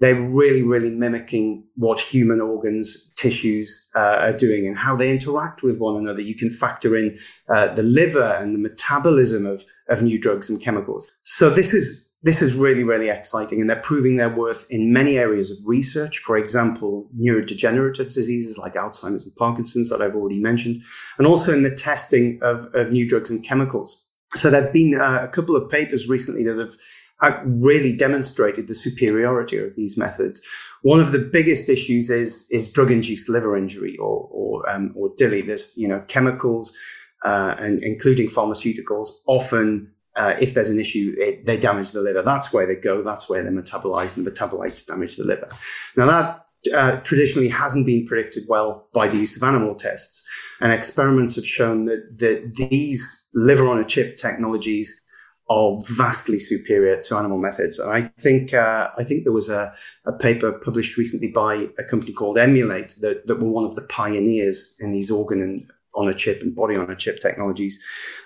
They're 0.00 0.20
really, 0.20 0.62
really 0.62 0.90
mimicking 0.90 1.64
what 1.74 2.00
human 2.00 2.40
organs, 2.40 3.10
tissues 3.16 3.88
uh, 3.94 3.98
are 4.26 4.32
doing 4.32 4.66
and 4.66 4.76
how 4.76 4.94
they 4.96 5.10
interact 5.10 5.62
with 5.62 5.78
one 5.78 5.96
another. 5.96 6.20
You 6.20 6.34
can 6.34 6.50
factor 6.50 6.96
in 6.96 7.18
uh, 7.48 7.74
the 7.74 7.82
liver 7.82 8.34
and 8.40 8.54
the 8.54 8.58
metabolism 8.58 9.46
of, 9.46 9.64
of 9.88 10.02
new 10.02 10.20
drugs 10.20 10.50
and 10.50 10.60
chemicals. 10.60 11.10
So 11.22 11.48
this 11.48 11.72
is 11.72 12.05
this 12.26 12.42
is 12.42 12.54
really, 12.54 12.82
really 12.82 13.08
exciting, 13.08 13.60
and 13.60 13.70
they're 13.70 13.76
proving 13.76 14.16
their 14.16 14.28
worth 14.28 14.66
in 14.68 14.92
many 14.92 15.16
areas 15.16 15.52
of 15.52 15.58
research. 15.64 16.18
For 16.18 16.36
example, 16.36 17.08
neurodegenerative 17.16 18.12
diseases 18.12 18.58
like 18.58 18.74
Alzheimer's 18.74 19.22
and 19.22 19.36
Parkinson's 19.36 19.90
that 19.90 20.02
I've 20.02 20.16
already 20.16 20.40
mentioned, 20.40 20.82
and 21.18 21.26
also 21.28 21.54
in 21.54 21.62
the 21.62 21.70
testing 21.70 22.40
of, 22.42 22.66
of 22.74 22.90
new 22.90 23.08
drugs 23.08 23.30
and 23.30 23.44
chemicals. 23.44 24.08
So 24.34 24.50
there 24.50 24.60
have 24.60 24.72
been 24.72 25.00
uh, 25.00 25.20
a 25.22 25.28
couple 25.28 25.54
of 25.54 25.70
papers 25.70 26.08
recently 26.08 26.42
that 26.42 26.58
have 26.58 26.74
uh, 27.20 27.40
really 27.44 27.96
demonstrated 27.96 28.66
the 28.66 28.74
superiority 28.74 29.58
of 29.58 29.76
these 29.76 29.96
methods. 29.96 30.42
One 30.82 30.98
of 30.98 31.12
the 31.12 31.20
biggest 31.20 31.68
issues 31.68 32.10
is 32.10 32.48
is 32.50 32.72
drug-induced 32.72 33.28
liver 33.28 33.56
injury 33.56 33.96
or 33.98 34.28
or, 34.32 34.68
um, 34.68 34.92
or 34.96 35.10
DILI. 35.16 35.46
There's 35.46 35.76
you 35.76 35.86
know 35.86 36.02
chemicals 36.08 36.76
uh, 37.24 37.54
and 37.56 37.80
including 37.84 38.26
pharmaceuticals 38.26 39.10
often 39.28 39.92
uh, 40.16 40.34
if 40.40 40.54
there's 40.54 40.70
an 40.70 40.80
issue, 40.80 41.14
it, 41.18 41.46
they 41.46 41.56
damage 41.56 41.90
the 41.90 42.00
liver. 42.00 42.22
That's 42.22 42.52
where 42.52 42.66
they 42.66 42.74
go. 42.74 43.02
That's 43.02 43.28
where 43.28 43.42
they're 43.42 43.52
metabolized, 43.52 44.16
and 44.16 44.26
the 44.26 44.30
metabolites 44.30 44.86
damage 44.86 45.16
the 45.16 45.24
liver. 45.24 45.48
Now, 45.96 46.06
that 46.06 46.46
uh, 46.74 46.96
traditionally 47.00 47.48
hasn't 47.48 47.86
been 47.86 48.06
predicted 48.06 48.44
well 48.48 48.88
by 48.92 49.08
the 49.08 49.16
use 49.16 49.36
of 49.36 49.42
animal 49.42 49.74
tests. 49.74 50.24
And 50.60 50.72
experiments 50.72 51.36
have 51.36 51.46
shown 51.46 51.84
that, 51.84 52.18
that 52.18 52.54
these 52.54 53.26
liver 53.34 53.68
on 53.68 53.78
a 53.78 53.84
chip 53.84 54.16
technologies 54.16 55.02
are 55.48 55.76
vastly 55.96 56.40
superior 56.40 57.00
to 57.02 57.16
animal 57.16 57.38
methods. 57.38 57.78
And 57.78 57.90
I 57.92 58.10
think 58.20 58.52
uh, 58.52 58.88
I 58.98 59.04
think 59.04 59.24
there 59.24 59.32
was 59.32 59.48
a, 59.48 59.72
a, 60.04 60.12
paper 60.12 60.50
published 60.52 60.96
recently 60.96 61.28
by 61.28 61.66
a 61.78 61.84
company 61.84 62.12
called 62.12 62.36
Emulate 62.36 62.96
that, 63.00 63.26
that 63.28 63.38
were 63.38 63.48
one 63.48 63.64
of 63.64 63.76
the 63.76 63.82
pioneers 63.82 64.74
in 64.80 64.90
these 64.90 65.10
organ 65.10 65.40
and 65.40 65.70
on 65.96 66.08
a 66.08 66.14
chip 66.14 66.42
and 66.42 66.54
body 66.54 66.76
on 66.76 66.90
a 66.90 66.96
chip 66.96 67.20
technologies 67.20 67.82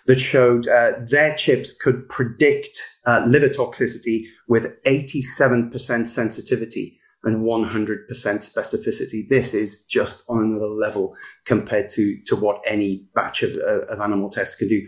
that 0.06 0.18
showed 0.18 0.66
uh, 0.68 0.92
their 0.98 1.34
chips 1.36 1.72
could 1.72 2.08
predict 2.08 2.82
uh, 3.06 3.24
liver 3.26 3.48
toxicity 3.48 4.24
with 4.48 4.82
87% 4.84 6.06
sensitivity 6.06 6.98
and 7.24 7.44
100% 7.44 8.06
specificity. 8.06 9.28
This 9.28 9.52
is 9.54 9.84
just 9.84 10.24
on 10.28 10.38
another 10.38 10.66
level 10.66 11.14
compared 11.44 11.88
to, 11.90 12.18
to 12.26 12.36
what 12.36 12.62
any 12.66 13.06
batch 13.14 13.42
of, 13.42 13.56
of 13.56 14.00
animal 14.00 14.30
tests 14.30 14.54
can 14.54 14.68
do. 14.68 14.86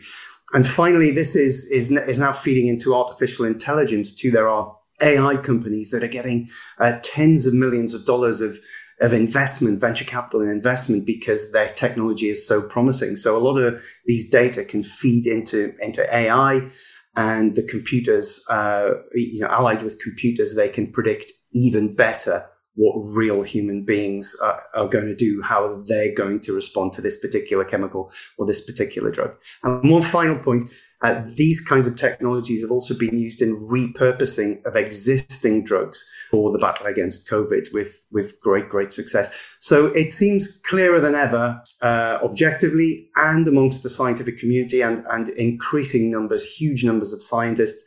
And 0.55 0.67
finally, 0.67 1.11
this 1.11 1.37
is, 1.37 1.67
is, 1.71 1.91
is 1.91 2.19
now 2.19 2.33
feeding 2.33 2.69
into 2.69 2.95
artificial 2.95 3.45
intelligence 3.45 4.15
too. 4.15 4.31
There 4.31 4.49
are 4.49 4.77
AI 5.03 5.37
companies 5.37 5.91
that 5.91 6.03
are 6.03 6.09
getting 6.09 6.49
uh, 6.79 6.99
tens 7.03 7.47
of 7.47 7.55
millions 7.55 7.95
of 7.95 8.07
dollars 8.07 8.41
of 8.41 8.59
of 9.03 9.13
investment, 9.13 9.81
venture 9.81 10.05
capital 10.05 10.41
and 10.41 10.51
investment 10.51 11.05
because 11.05 11.53
their 11.53 11.69
technology 11.69 12.31
is 12.31 12.47
so 12.47 12.63
promising. 12.63 13.17
So 13.17 13.37
a 13.37 13.43
lot 13.43 13.59
of 13.59 13.83
these 14.07 14.31
data 14.31 14.65
can 14.65 14.83
feed 14.83 15.27
into, 15.27 15.75
into 15.81 16.03
AI 16.15 16.71
and 17.17 17.55
the 17.57 17.65
computers, 17.65 18.43
uh, 18.49 18.91
you 19.13 19.41
know, 19.41 19.49
allied 19.49 19.83
with 19.83 20.01
computers, 20.01 20.55
they 20.55 20.69
can 20.69 20.91
predict 20.91 21.31
even 21.53 21.95
better 21.95 22.47
what 22.75 22.95
real 23.15 23.43
human 23.43 23.85
beings 23.85 24.35
are, 24.43 24.63
are, 24.75 24.89
going 24.89 25.07
to 25.07 25.15
do, 25.15 25.43
how 25.43 25.79
they're 25.89 26.15
going 26.15 26.41
to 26.41 26.55
respond 26.55 26.93
to 26.95 27.03
this 27.03 27.21
particular 27.21 27.65
chemical 27.65 28.11
or 28.39 28.47
this 28.47 28.65
particular 28.65 29.11
drug. 29.11 29.33
And 29.63 29.91
one 29.91 30.01
final 30.01 30.39
point 30.39 30.65
uh, 31.03 31.21
these 31.35 31.61
kinds 31.61 31.87
of 31.87 31.97
technologies 31.97 32.63
have 32.63 32.71
also 32.71 32.95
been 32.95 33.19
used 33.19 33.43
in 33.43 33.57
repurposing 33.67 34.65
of 34.65 34.77
existing 34.77 35.65
drugs 35.65 36.09
for 36.31 36.53
the 36.53 36.59
battle 36.59 36.87
against 36.87 37.29
COVID 37.29 37.73
with, 37.73 38.07
with 38.13 38.41
great, 38.41 38.69
great 38.69 38.93
success. 38.93 39.35
So 39.59 39.87
it 39.87 40.13
seems 40.13 40.61
clearer 40.69 41.01
than 41.01 41.17
ever, 41.17 41.61
uh, 41.83 42.19
objectively 42.23 43.11
and 43.17 43.47
amongst 43.49 43.83
the 43.83 43.89
scientific 43.89 44.39
community 44.39 44.81
and, 44.81 45.05
and 45.11 45.29
increasing 45.31 46.11
numbers, 46.11 46.45
huge 46.45 46.85
numbers 46.85 47.13
of 47.13 47.21
scientists, 47.21 47.85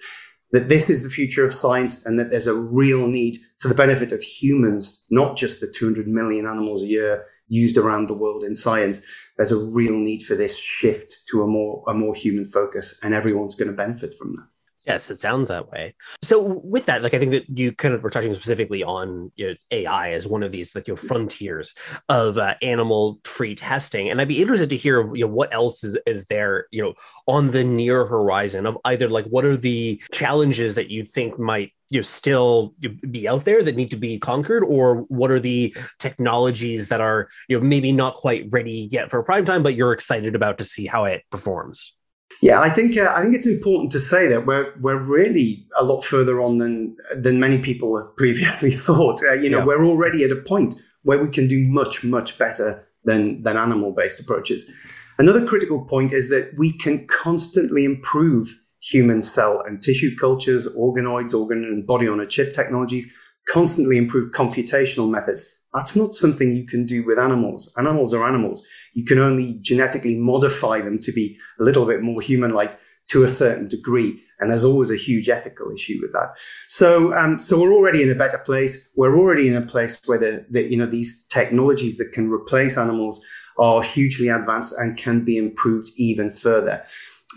that 0.52 0.68
this 0.68 0.90
is 0.90 1.04
the 1.04 1.10
future 1.10 1.46
of 1.46 1.54
science 1.54 2.06
and 2.06 2.20
that 2.20 2.32
there's 2.32 2.48
a 2.48 2.54
real 2.54 3.08
need 3.08 3.38
for 3.60 3.70
the 3.70 3.76
benefit 3.76 4.12
of 4.12 4.22
humans, 4.22 5.04
not 5.10 5.38
just 5.38 5.62
the 5.62 5.68
200 5.68 6.08
million 6.08 6.46
animals 6.46 6.84
a 6.84 6.88
year 6.88 7.26
used 7.48 7.78
around 7.78 8.08
the 8.08 8.18
world 8.18 8.44
in 8.44 8.56
science. 8.56 9.02
There's 9.38 9.52
a 9.52 9.58
real 9.58 9.94
need 9.94 10.24
for 10.24 10.36
this 10.36 10.58
shift 10.58 11.28
to 11.30 11.44
a 11.44 11.48
more 11.48 11.84
a 11.88 11.94
more 11.94 12.16
human 12.16 12.46
focus, 12.46 13.00
and 13.04 13.14
everyone's 13.14 13.56
going 13.56 13.70
to 13.70 13.78
benefit 13.78 14.16
from 14.18 14.34
that. 14.34 14.48
Yes, 14.88 15.10
it 15.10 15.18
sounds 15.18 15.50
that 15.50 15.72
way. 15.72 15.96
So 16.22 16.62
with 16.64 16.86
that, 16.86 17.02
like 17.02 17.14
I 17.14 17.20
think 17.20 17.32
that 17.32 17.46
you 17.58 17.72
kind 17.72 17.94
of 17.94 18.04
were 18.04 18.10
touching 18.10 18.34
specifically 18.34 18.84
on 18.84 19.32
you 19.36 19.50
know, 19.50 19.56
AI 19.72 20.12
as 20.12 20.28
one 20.28 20.44
of 20.44 20.52
these 20.52 20.76
like 20.76 20.88
your 20.88 20.98
know, 20.98 21.02
frontiers 21.02 21.74
of 22.08 22.38
uh, 22.38 22.56
animal-free 22.62 23.56
testing, 23.56 24.10
and 24.10 24.22
I'd 24.22 24.28
be 24.28 24.42
interested 24.42 24.70
to 24.70 24.78
hear 24.78 25.16
you 25.16 25.26
know 25.26 25.32
what 25.32 25.54
else 25.54 25.84
is 25.84 25.98
is 26.06 26.26
there 26.26 26.68
you 26.72 26.84
know 26.84 26.94
on 27.28 27.52
the 27.52 27.64
near 27.64 28.06
horizon 28.06 28.66
of 28.66 28.78
either 28.86 29.10
like 29.10 29.26
what 29.26 29.46
are 29.46 29.58
the 29.58 30.02
challenges 30.12 30.76
that 30.76 30.90
you 30.90 31.04
think 31.04 31.40
might 31.40 31.72
you 31.90 32.00
know, 32.00 32.04
still 32.04 32.74
be 33.10 33.28
out 33.28 33.46
there 33.46 33.64
that 33.64 33.76
need 33.76 33.92
to 33.92 33.96
be 33.96 34.20
conquered, 34.20 34.64
or 34.64 35.02
what 35.04 35.32
are 35.32 35.40
the 35.40 35.76
technologies 36.00 36.90
that 36.90 37.02
are 37.02 37.28
you 37.48 37.60
know 37.60 37.66
maybe 37.66 37.92
not 37.92 38.16
quite 38.16 38.48
ready 38.52 38.88
yet 38.92 39.10
for 39.10 39.24
prime 39.24 39.46
time, 39.46 39.64
but 39.64 39.76
you're 39.76 39.94
excited 39.94 40.36
about 40.36 40.60
to 40.60 40.64
see 40.64 40.86
how 40.86 41.06
it 41.06 41.24
performs. 41.32 41.94
Yeah, 42.42 42.60
I 42.60 42.70
think 42.70 42.98
uh, 42.98 43.12
I 43.16 43.22
think 43.22 43.36
it's 43.36 43.48
important 43.48 43.92
to 43.94 44.00
say 44.00 44.28
that 44.28 44.46
we're 44.46 44.74
we're 44.82 45.02
really 45.02 45.68
a 45.78 45.84
lot 45.84 46.04
further 46.04 46.42
on 46.42 46.58
than 46.58 46.96
than 47.16 47.40
many 47.40 47.58
people 47.58 48.00
have 48.00 48.16
previously 48.18 48.72
thought. 48.88 49.22
Uh, 49.24 49.34
you 49.34 49.50
know, 49.50 49.60
yeah. 49.60 49.66
we're 49.66 49.86
already 49.86 50.24
at 50.24 50.32
a 50.32 50.36
point 50.36 50.76
where 51.04 51.18
we 51.18 51.30
can 51.30 51.48
do 51.48 51.60
much 51.60 52.04
much 52.04 52.38
better 52.38 52.88
than 53.04 53.42
than 53.44 53.58
animal 53.58 53.92
based 53.92 54.20
approaches. 54.20 54.70
Another 55.18 55.46
critical 55.46 55.86
point 55.86 56.12
is 56.12 56.30
that 56.30 56.52
we 56.58 56.78
can 56.78 57.08
constantly 57.08 57.86
improve 57.86 58.54
human 58.82 59.22
cell 59.22 59.64
and 59.66 59.82
tissue 59.82 60.16
cultures, 60.18 60.68
organoids, 60.76 61.34
organ 61.34 61.64
and 61.64 61.88
body 61.88 62.08
on 62.08 62.20
a 62.20 62.28
chip 62.28 62.54
technologies, 62.54 63.12
constantly 63.48 63.98
improve 63.98 64.32
computational 64.32 65.10
methods. 65.10 65.55
That's 65.76 65.96
not 65.96 66.14
something 66.14 66.56
you 66.56 66.66
can 66.66 66.86
do 66.86 67.06
with 67.06 67.20
animals. 67.20 67.74
Animals 67.78 68.14
are 68.14 68.26
animals 68.26 68.68
you 68.96 69.06
can 69.06 69.20
only 69.20 69.60
genetically 69.62 70.16
modify 70.16 70.82
them 70.82 70.98
to 71.00 71.12
be 71.12 71.38
a 71.60 71.64
little 71.64 71.86
bit 71.86 72.02
more 72.02 72.22
human 72.22 72.52
like 72.52 72.80
to 73.08 73.24
a 73.24 73.28
certain 73.28 73.68
degree. 73.68 74.20
And 74.40 74.50
there's 74.50 74.64
always 74.64 74.90
a 74.90 74.96
huge 74.96 75.30
ethical 75.30 75.72
issue 75.72 76.00
with 76.02 76.12
that. 76.14 76.36
So, 76.68 77.14
um, 77.14 77.40
so 77.40 77.62
we're 77.62 77.74
already 77.74 78.02
in 78.02 78.10
a 78.10 78.16
better 78.16 78.40
place. 78.40 78.90
We're 78.96 79.18
already 79.18 79.48
in 79.48 79.56
a 79.56 79.62
place 79.62 80.02
where 80.06 80.18
the, 80.18 80.46
the, 80.50 80.64
you 80.64 80.78
know, 80.78 80.88
these 80.88 81.26
technologies 81.28 81.98
that 81.98 82.14
can 82.14 82.32
replace 82.32 82.78
animals 82.78 83.24
are 83.60 83.84
hugely 83.84 84.30
advanced 84.30 84.74
and 84.78 84.98
can 84.98 85.24
be 85.24 85.38
improved 85.38 85.92
even 85.98 86.32
further. 86.32 86.84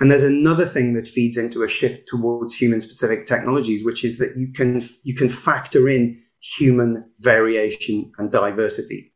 And 0.00 0.10
there's 0.10 0.22
another 0.22 0.64
thing 0.64 0.94
that 0.94 1.06
feeds 1.06 1.36
into 1.36 1.64
a 1.64 1.68
shift 1.68 2.06
towards 2.06 2.54
human 2.54 2.80
specific 2.80 3.26
technologies, 3.26 3.84
which 3.84 4.04
is 4.04 4.18
that 4.18 4.36
you 4.36 4.52
can, 4.52 4.80
you 5.02 5.14
can 5.14 5.28
factor 5.28 5.88
in 5.88 6.20
human 6.40 7.04
variation 7.20 8.12
and 8.18 8.30
diversity. 8.30 9.12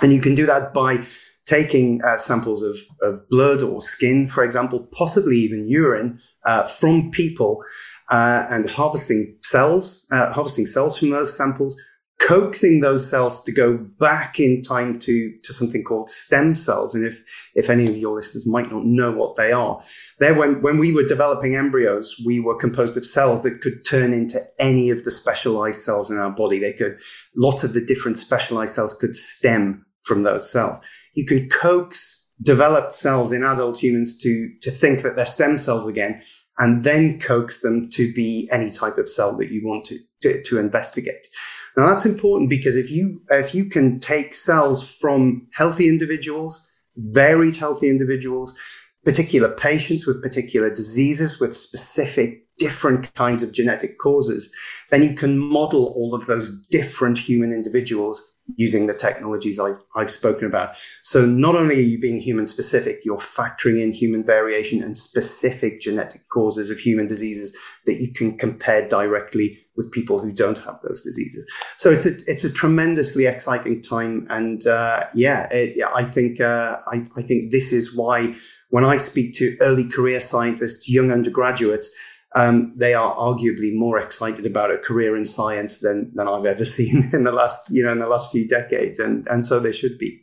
And 0.00 0.12
you 0.12 0.20
can 0.20 0.34
do 0.34 0.46
that 0.46 0.72
by 0.72 1.04
taking 1.44 2.00
uh, 2.02 2.16
samples 2.16 2.62
of, 2.62 2.76
of 3.02 3.28
blood 3.28 3.62
or 3.62 3.80
skin, 3.80 4.28
for 4.28 4.44
example, 4.44 4.88
possibly 4.92 5.36
even 5.38 5.68
urine 5.68 6.20
uh, 6.46 6.66
from 6.66 7.10
people 7.10 7.62
uh, 8.10 8.46
and 8.50 8.68
harvesting 8.68 9.36
cells, 9.42 10.06
uh, 10.12 10.32
harvesting 10.32 10.66
cells 10.66 10.98
from 10.98 11.10
those 11.10 11.36
samples, 11.36 11.80
coaxing 12.26 12.80
those 12.80 13.08
cells 13.08 13.42
to 13.44 13.52
go 13.52 13.76
back 13.98 14.38
in 14.38 14.62
time 14.62 14.98
to, 15.00 15.32
to 15.42 15.52
something 15.52 15.82
called 15.82 16.08
stem 16.08 16.54
cells. 16.54 16.94
And 16.94 17.06
if, 17.06 17.18
if 17.54 17.68
any 17.68 17.86
of 17.86 17.96
your 17.96 18.14
listeners 18.14 18.46
might 18.46 18.70
not 18.70 18.84
know 18.84 19.10
what 19.10 19.36
they 19.36 19.52
are, 19.52 19.82
there 20.20 20.34
when, 20.34 20.62
when 20.62 20.78
we 20.78 20.94
were 20.94 21.02
developing 21.02 21.56
embryos, 21.56 22.14
we 22.24 22.40
were 22.40 22.56
composed 22.56 22.96
of 22.96 23.04
cells 23.04 23.42
that 23.42 23.60
could 23.60 23.84
turn 23.84 24.12
into 24.12 24.40
any 24.58 24.90
of 24.90 25.04
the 25.04 25.10
specialized 25.10 25.82
cells 25.82 26.10
in 26.10 26.18
our 26.18 26.30
body. 26.30 26.58
They 26.58 26.72
could, 26.72 26.98
lots 27.36 27.64
of 27.64 27.72
the 27.72 27.84
different 27.84 28.18
specialized 28.18 28.74
cells 28.74 28.94
could 28.94 29.14
stem 29.14 29.84
from 30.02 30.22
those 30.22 30.50
cells 30.50 30.78
you 31.14 31.26
can 31.26 31.48
coax 31.48 32.26
developed 32.42 32.92
cells 32.92 33.32
in 33.32 33.44
adult 33.44 33.82
humans 33.82 34.18
to, 34.18 34.50
to 34.62 34.70
think 34.70 35.02
that 35.02 35.16
they're 35.16 35.24
stem 35.24 35.58
cells 35.58 35.86
again, 35.86 36.20
and 36.58 36.84
then 36.84 37.18
coax 37.18 37.60
them 37.60 37.88
to 37.90 38.12
be 38.12 38.48
any 38.52 38.68
type 38.68 38.98
of 38.98 39.08
cell 39.08 39.36
that 39.36 39.50
you 39.50 39.62
want 39.64 39.84
to, 39.84 39.98
to, 40.22 40.42
to 40.42 40.58
investigate. 40.58 41.26
Now 41.76 41.88
that's 41.88 42.06
important 42.06 42.50
because 42.50 42.76
if 42.76 42.90
you 42.90 43.22
if 43.30 43.54
you 43.54 43.66
can 43.66 43.98
take 43.98 44.34
cells 44.34 44.82
from 44.82 45.46
healthy 45.52 45.88
individuals, 45.88 46.70
varied 46.96 47.56
healthy 47.56 47.88
individuals, 47.88 48.58
particular 49.04 49.48
patients 49.48 50.06
with 50.06 50.22
particular 50.22 50.68
diseases 50.70 51.40
with 51.40 51.56
specific 51.56 52.46
different 52.58 53.14
kinds 53.14 53.42
of 53.42 53.52
genetic 53.52 53.98
causes, 53.98 54.52
then 54.90 55.02
you 55.02 55.14
can 55.14 55.38
model 55.38 55.94
all 55.96 56.14
of 56.14 56.26
those 56.26 56.64
different 56.70 57.18
human 57.18 57.52
individuals 57.52 58.31
using 58.56 58.86
the 58.86 58.94
technologies 58.94 59.58
I, 59.58 59.74
have 59.96 60.10
spoken 60.10 60.46
about. 60.46 60.76
So 61.02 61.24
not 61.24 61.54
only 61.54 61.76
are 61.76 61.82
you 61.82 61.98
being 61.98 62.20
human 62.20 62.46
specific, 62.46 63.00
you're 63.04 63.18
factoring 63.18 63.82
in 63.82 63.92
human 63.92 64.24
variation 64.24 64.82
and 64.82 64.96
specific 64.96 65.80
genetic 65.80 66.28
causes 66.28 66.70
of 66.70 66.78
human 66.78 67.06
diseases 67.06 67.56
that 67.86 68.00
you 68.00 68.12
can 68.12 68.36
compare 68.36 68.86
directly 68.86 69.58
with 69.76 69.90
people 69.90 70.18
who 70.18 70.32
don't 70.32 70.58
have 70.58 70.78
those 70.82 71.02
diseases. 71.02 71.46
So 71.76 71.90
it's 71.90 72.04
a 72.04 72.10
it's 72.26 72.44
a 72.44 72.52
tremendously 72.52 73.26
exciting 73.26 73.80
time, 73.80 74.26
and 74.28 74.66
uh, 74.66 75.04
yeah, 75.14 75.48
it, 75.50 75.82
I 75.94 76.04
think 76.04 76.40
uh, 76.40 76.76
I, 76.92 77.02
I 77.16 77.22
think 77.22 77.50
this 77.50 77.72
is 77.72 77.94
why 77.94 78.34
when 78.68 78.84
I 78.84 78.98
speak 78.98 79.34
to 79.34 79.56
early 79.60 79.88
career 79.88 80.20
scientists, 80.20 80.88
young 80.88 81.10
undergraduates 81.10 81.94
um, 82.34 82.72
they 82.76 82.94
are 82.94 83.14
arguably 83.16 83.74
more 83.74 83.98
excited 83.98 84.46
about 84.46 84.70
a 84.70 84.78
career 84.78 85.16
in 85.16 85.24
science 85.24 85.78
than 85.80 86.10
than 86.14 86.28
I've 86.28 86.46
ever 86.46 86.64
seen 86.76 87.10
in 87.12 87.24
the 87.24 87.32
last 87.32 87.70
you 87.70 87.84
know 87.84 87.92
in 87.92 87.98
the 87.98 88.06
last 88.06 88.30
few 88.32 88.46
decades, 88.46 88.98
and 88.98 89.26
and 89.28 89.44
so 89.44 89.60
they 89.60 89.72
should 89.72 89.98
be. 89.98 90.20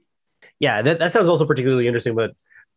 Yeah, 0.60 0.82
that, 0.82 1.00
that 1.00 1.12
sounds 1.14 1.30
also 1.30 1.46
particularly 1.46 1.88
interesting. 1.88 2.16
But 2.16 2.32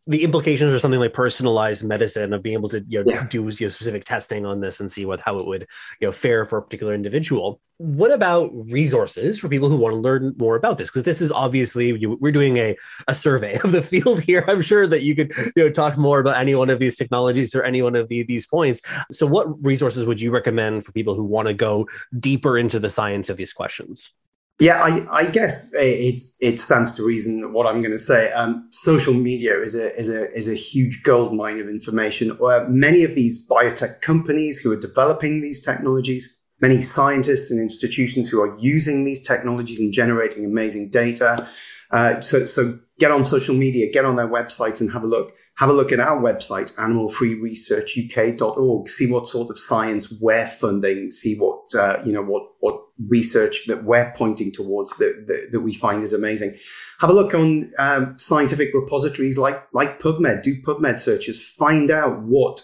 the 0.05 0.23
implications 0.23 0.73
are 0.73 0.79
something 0.79 0.99
like 0.99 1.13
personalized 1.13 1.83
medicine 1.83 2.33
of 2.33 2.43
being 2.43 2.53
able 2.53 2.69
to 2.69 2.83
you 2.87 3.03
know, 3.03 3.11
yeah. 3.11 3.25
do 3.29 3.43
you 3.43 3.65
know, 3.65 3.69
specific 3.69 4.03
testing 4.03 4.45
on 4.45 4.59
this 4.59 4.79
and 4.79 4.91
see 4.91 5.05
what 5.05 5.21
how 5.21 5.39
it 5.39 5.47
would 5.47 5.65
you 6.01 6.07
know 6.07 6.11
fare 6.11 6.45
for 6.45 6.57
a 6.57 6.61
particular 6.61 6.93
individual. 6.93 7.61
What 7.77 8.11
about 8.11 8.51
resources 8.53 9.39
for 9.39 9.49
people 9.49 9.69
who 9.69 9.77
want 9.77 9.93
to 9.93 9.99
learn 9.99 10.35
more 10.37 10.55
about 10.55 10.77
this? 10.77 10.89
Because 10.89 11.03
this 11.03 11.21
is 11.21 11.31
obviously 11.31 11.97
you, 11.97 12.17
we're 12.19 12.31
doing 12.31 12.57
a, 12.57 12.75
a 13.07 13.15
survey 13.15 13.59
of 13.63 13.71
the 13.71 13.81
field 13.91 14.21
here. 14.21 14.45
I'm 14.47 14.61
sure 14.61 14.87
that 14.87 15.03
you 15.03 15.15
could 15.15 15.31
you 15.55 15.63
know 15.63 15.69
talk 15.69 15.97
more 15.97 16.19
about 16.19 16.37
any 16.37 16.55
one 16.55 16.69
of 16.69 16.79
these 16.79 16.97
technologies 16.97 17.55
or 17.55 17.63
any 17.63 17.81
one 17.81 17.95
of 17.95 18.09
the, 18.09 18.23
these 18.23 18.45
points. 18.45 18.81
So, 19.09 19.25
what 19.25 19.63
resources 19.63 20.05
would 20.05 20.19
you 20.19 20.31
recommend 20.31 20.85
for 20.85 20.91
people 20.91 21.15
who 21.15 21.23
want 21.23 21.47
to 21.47 21.53
go 21.53 21.87
deeper 22.19 22.57
into 22.57 22.79
the 22.79 22.89
science 22.89 23.29
of 23.29 23.37
these 23.37 23.53
questions? 23.53 24.11
Yeah, 24.59 24.83
I, 24.83 25.05
I 25.11 25.25
guess 25.25 25.73
it 25.73 26.21
it 26.39 26.59
stands 26.59 26.93
to 26.93 27.03
reason 27.03 27.53
what 27.53 27.65
I'm 27.65 27.81
going 27.81 27.91
to 27.91 27.97
say. 27.97 28.31
Um, 28.31 28.67
social 28.71 29.13
media 29.13 29.59
is 29.59 29.75
a 29.75 29.97
is 29.97 30.09
a 30.09 30.31
is 30.33 30.47
a 30.47 30.53
huge 30.53 31.03
gold 31.03 31.33
mine 31.33 31.59
of 31.59 31.67
information. 31.67 32.37
Uh, 32.41 32.65
many 32.69 33.03
of 33.03 33.15
these 33.15 33.47
biotech 33.49 34.01
companies 34.01 34.59
who 34.59 34.71
are 34.71 34.79
developing 34.79 35.41
these 35.41 35.63
technologies, 35.63 36.39
many 36.61 36.81
scientists 36.81 37.49
and 37.49 37.59
institutions 37.59 38.29
who 38.29 38.41
are 38.41 38.55
using 38.59 39.05
these 39.05 39.25
technologies 39.25 39.79
and 39.79 39.91
generating 39.91 40.45
amazing 40.45 40.89
data. 40.91 41.47
Uh, 41.91 42.21
so 42.21 42.45
so 42.45 42.77
get 42.99 43.11
on 43.11 43.23
social 43.23 43.55
media, 43.55 43.91
get 43.91 44.05
on 44.05 44.15
their 44.15 44.29
websites, 44.29 44.79
and 44.79 44.91
have 44.91 45.03
a 45.03 45.07
look 45.07 45.33
have 45.55 45.69
a 45.69 45.73
look 45.73 45.91
at 45.91 45.99
our 45.99 46.19
website, 46.19 46.73
animalfreeresearchuk.org. 46.75 48.89
See 48.89 49.11
what 49.11 49.27
sort 49.27 49.51
of 49.51 49.59
science 49.59 50.11
we're 50.19 50.47
funding. 50.47 51.11
See 51.11 51.37
what 51.37 51.75
uh, 51.75 51.97
you 52.03 52.11
know 52.11 52.23
what 52.23 52.43
what 52.59 52.81
research 53.07 53.65
that 53.67 53.83
we're 53.83 54.11
pointing 54.15 54.51
towards 54.51 54.95
that, 54.97 55.25
that, 55.27 55.49
that 55.51 55.61
we 55.61 55.73
find 55.73 56.03
is 56.03 56.13
amazing. 56.13 56.57
Have 56.99 57.09
a 57.09 57.13
look 57.13 57.33
on 57.33 57.71
um, 57.77 58.17
scientific 58.17 58.69
repositories 58.73 59.37
like 59.37 59.61
like 59.73 59.99
PubMed. 59.99 60.41
Do 60.41 60.55
PubMed 60.61 60.97
searches. 60.97 61.43
Find 61.43 61.91
out 61.91 62.21
what 62.23 62.61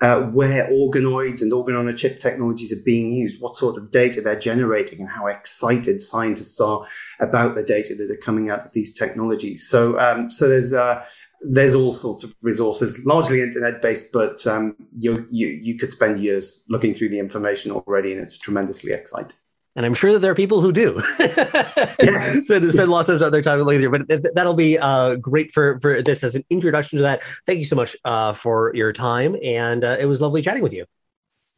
uh, 0.00 0.22
where 0.22 0.66
organoids 0.66 1.40
and 1.40 1.52
organ 1.52 1.74
on 1.74 1.88
a 1.88 1.92
chip 1.92 2.18
technologies 2.18 2.72
are 2.72 2.82
being 2.84 3.12
used, 3.12 3.40
what 3.40 3.54
sort 3.54 3.78
of 3.78 3.90
data 3.90 4.20
they're 4.20 4.38
generating, 4.38 5.00
and 5.00 5.08
how 5.08 5.26
excited 5.26 6.00
scientists 6.00 6.60
are 6.60 6.86
about 7.20 7.54
the 7.54 7.62
data 7.62 7.94
that 7.94 8.10
are 8.10 8.20
coming 8.22 8.50
out 8.50 8.64
of 8.64 8.72
these 8.72 8.92
technologies. 8.92 9.66
So, 9.66 9.98
um, 9.98 10.30
so 10.30 10.48
there's 10.48 10.74
uh, 10.74 11.02
there's 11.40 11.74
all 11.74 11.92
sorts 11.92 12.22
of 12.22 12.34
resources, 12.42 13.04
largely 13.04 13.42
internet 13.42 13.82
based, 13.82 14.12
but 14.12 14.46
um, 14.46 14.74
you, 14.92 15.26
you 15.30 15.48
you 15.48 15.78
could 15.78 15.90
spend 15.90 16.22
years 16.22 16.64
looking 16.68 16.94
through 16.94 17.10
the 17.10 17.18
information 17.18 17.70
already, 17.70 18.12
and 18.12 18.20
it's 18.20 18.38
tremendously 18.38 18.92
exciting. 18.92 19.36
And 19.76 19.84
I'm 19.84 19.92
sure 19.92 20.14
that 20.14 20.20
there 20.20 20.32
are 20.32 20.36
people 20.36 20.62
who 20.62 20.72
do. 20.72 21.02
yes. 21.18 22.46
so 22.46 22.58
to 22.58 22.72
spend 22.72 22.90
lots 22.90 23.10
of 23.10 23.20
other 23.20 23.42
time 23.42 23.60
later, 23.60 23.90
but 23.90 24.08
th- 24.08 24.22
that'll 24.34 24.54
be 24.54 24.78
uh, 24.78 25.16
great 25.16 25.52
for 25.52 25.78
for 25.80 26.02
this 26.02 26.24
as 26.24 26.34
an 26.34 26.44
introduction 26.48 26.96
to 26.96 27.02
that. 27.02 27.22
Thank 27.44 27.58
you 27.58 27.66
so 27.66 27.76
much 27.76 27.94
uh, 28.04 28.32
for 28.32 28.74
your 28.74 28.92
time, 28.92 29.36
and 29.42 29.84
uh, 29.84 29.96
it 30.00 30.06
was 30.06 30.20
lovely 30.22 30.40
chatting 30.40 30.62
with 30.62 30.72
you. 30.72 30.86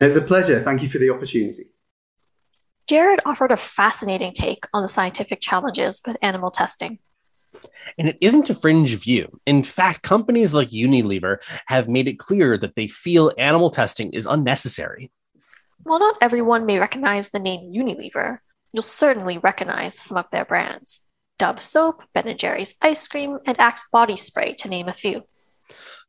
It's 0.00 0.16
a 0.16 0.20
pleasure. 0.20 0.62
Thank 0.62 0.82
you 0.82 0.88
for 0.88 0.98
the 0.98 1.10
opportunity. 1.10 1.64
Jared 2.88 3.20
offered 3.26 3.52
a 3.52 3.56
fascinating 3.56 4.32
take 4.32 4.66
on 4.72 4.82
the 4.82 4.88
scientific 4.88 5.40
challenges 5.40 6.00
with 6.06 6.16
animal 6.22 6.50
testing. 6.50 6.98
And 7.98 8.08
it 8.08 8.18
isn't 8.20 8.50
a 8.50 8.54
fringe 8.54 8.94
view. 8.94 9.40
In 9.46 9.62
fact, 9.62 10.02
companies 10.02 10.54
like 10.54 10.70
Unilever 10.70 11.38
have 11.66 11.88
made 11.88 12.08
it 12.08 12.18
clear 12.18 12.58
that 12.58 12.74
they 12.74 12.86
feel 12.86 13.32
animal 13.38 13.70
testing 13.70 14.12
is 14.12 14.26
unnecessary. 14.26 15.10
While 15.82 16.00
not 16.00 16.16
everyone 16.20 16.66
may 16.66 16.78
recognize 16.78 17.30
the 17.30 17.38
name 17.38 17.72
Unilever, 17.72 18.38
you'll 18.72 18.82
certainly 18.82 19.38
recognize 19.38 19.98
some 19.98 20.16
of 20.16 20.26
their 20.30 20.44
brands 20.44 21.06
Dove 21.38 21.62
soap, 21.62 22.02
Ben 22.14 22.36
& 22.36 22.38
Jerry's 22.38 22.74
ice 22.82 23.06
cream, 23.06 23.38
and 23.46 23.58
Axe 23.60 23.84
body 23.92 24.16
spray, 24.16 24.54
to 24.54 24.68
name 24.68 24.88
a 24.88 24.92
few. 24.92 25.22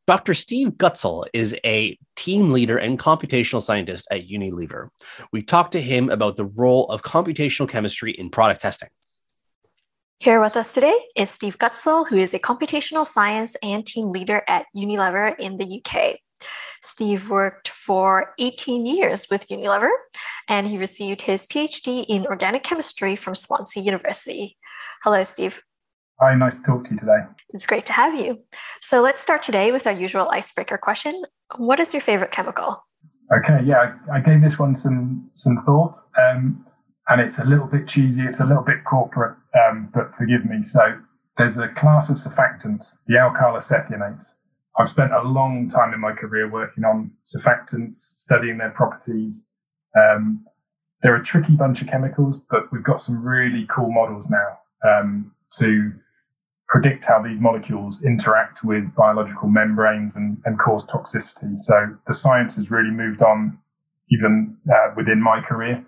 Dr. 0.08 0.34
Steve 0.34 0.70
Gutzel 0.70 1.26
is 1.34 1.56
a 1.64 1.96
team 2.16 2.52
leader 2.52 2.80
and 2.80 2.98
computational 2.98 3.62
scientist 3.62 4.08
at 4.10 4.28
Unilever. 4.28 4.90
We 5.32 5.44
talked 5.44 5.74
to 5.74 5.82
him 5.82 6.10
about 6.10 6.36
the 6.36 6.46
role 6.46 6.86
of 6.88 7.04
computational 7.04 7.70
chemistry 7.70 8.12
in 8.12 8.32
product 8.32 8.62
testing. 8.62 8.90
Here 10.22 10.42
with 10.42 10.58
us 10.58 10.74
today 10.74 10.98
is 11.16 11.30
Steve 11.30 11.58
Gutzel, 11.58 12.06
who 12.06 12.18
is 12.18 12.34
a 12.34 12.40
computational 12.40 13.08
science 13.08 13.56
and 13.64 13.86
team 13.86 14.12
leader 14.12 14.44
at 14.50 14.66
Unilever 14.76 15.34
in 15.40 15.56
the 15.56 15.82
UK. 15.82 16.18
Steve 16.82 17.30
worked 17.30 17.70
for 17.70 18.34
18 18.38 18.86
years 18.86 19.28
with 19.32 19.48
Unilever 19.48 19.92
and 20.50 20.68
he 20.68 20.78
received 20.78 21.22
his 21.22 21.46
PhD 21.46 22.04
in 22.10 22.28
organic 22.28 22.64
chemistry 22.64 23.16
from 23.16 23.34
Swansea 23.34 23.82
University. 23.82 24.58
Hello, 25.06 25.24
Steve. 25.24 25.62
Hi, 26.20 26.36
nice 26.36 26.60
to 26.60 26.66
talk 26.66 26.84
to 26.84 26.96
you 26.96 27.00
today. 27.00 27.20
It's 27.54 27.66
great 27.66 27.86
to 27.86 27.94
have 27.94 28.14
you. 28.14 28.40
So 28.82 29.00
let's 29.00 29.22
start 29.22 29.42
today 29.42 29.72
with 29.72 29.88
our 29.88 29.94
usual 29.94 30.28
icebreaker 30.32 30.78
question. 30.78 31.24
What 31.56 31.80
is 31.80 31.94
your 31.94 32.02
favorite 32.02 32.32
chemical? 32.32 32.86
Okay, 33.34 33.64
yeah, 33.64 33.94
I, 34.12 34.20
gave 34.20 34.42
this 34.42 34.60
one 34.60 34.76
some 34.76 35.30
some 35.34 35.64
thought, 35.66 35.96
um, 36.20 36.66
and 37.08 37.22
it's 37.22 37.38
a 37.38 37.46
little 37.46 37.68
bit 37.68 37.88
cheesy. 37.88 38.22
It's 38.22 38.42
a 38.42 38.46
little 38.46 38.64
bit 38.64 38.84
corporate, 38.84 39.38
um, 39.56 39.90
but 39.94 40.16
forgive 40.16 40.46
me. 40.46 40.62
So 40.62 40.80
there's 41.38 41.58
a 41.58 41.70
class 41.70 42.10
of 42.10 42.18
surfactants, 42.18 42.98
the 43.08 43.16
alkylacethianates. 43.16 44.34
I've 44.78 44.90
spent 44.90 45.12
a 45.12 45.22
long 45.28 45.70
time 45.70 45.94
in 45.94 46.00
my 46.00 46.14
career 46.14 46.50
working 46.50 46.84
on 46.84 47.12
surfactants, 47.26 47.98
studying 48.18 48.58
their 48.58 48.72
properties. 48.72 49.42
Um, 49.98 50.46
they're 51.02 51.16
a 51.16 51.24
tricky 51.24 51.56
bunch 51.56 51.82
of 51.82 51.88
chemicals, 51.88 52.40
but 52.50 52.72
we've 52.72 52.84
got 52.84 53.02
some 53.02 53.24
really 53.24 53.66
cool 53.74 53.92
models 53.92 54.28
now 54.30 54.60
um, 54.90 55.32
to 55.58 55.94
predict 56.68 57.06
how 57.06 57.22
these 57.22 57.40
molecules 57.40 58.04
interact 58.04 58.64
with 58.64 58.84
biological 58.96 59.50
membranes 59.50 60.16
and, 60.16 60.38
and 60.46 60.60
cause 60.60 60.86
toxicity. 60.86 61.60
So 61.60 61.98
the 62.08 62.14
science 62.14 62.56
has 62.56 62.70
really 62.70 62.92
moved 62.92 63.22
on 63.22 63.58
even 64.12 64.56
uh, 64.72 64.94
within 64.96 65.22
my 65.22 65.42
career. 65.42 65.84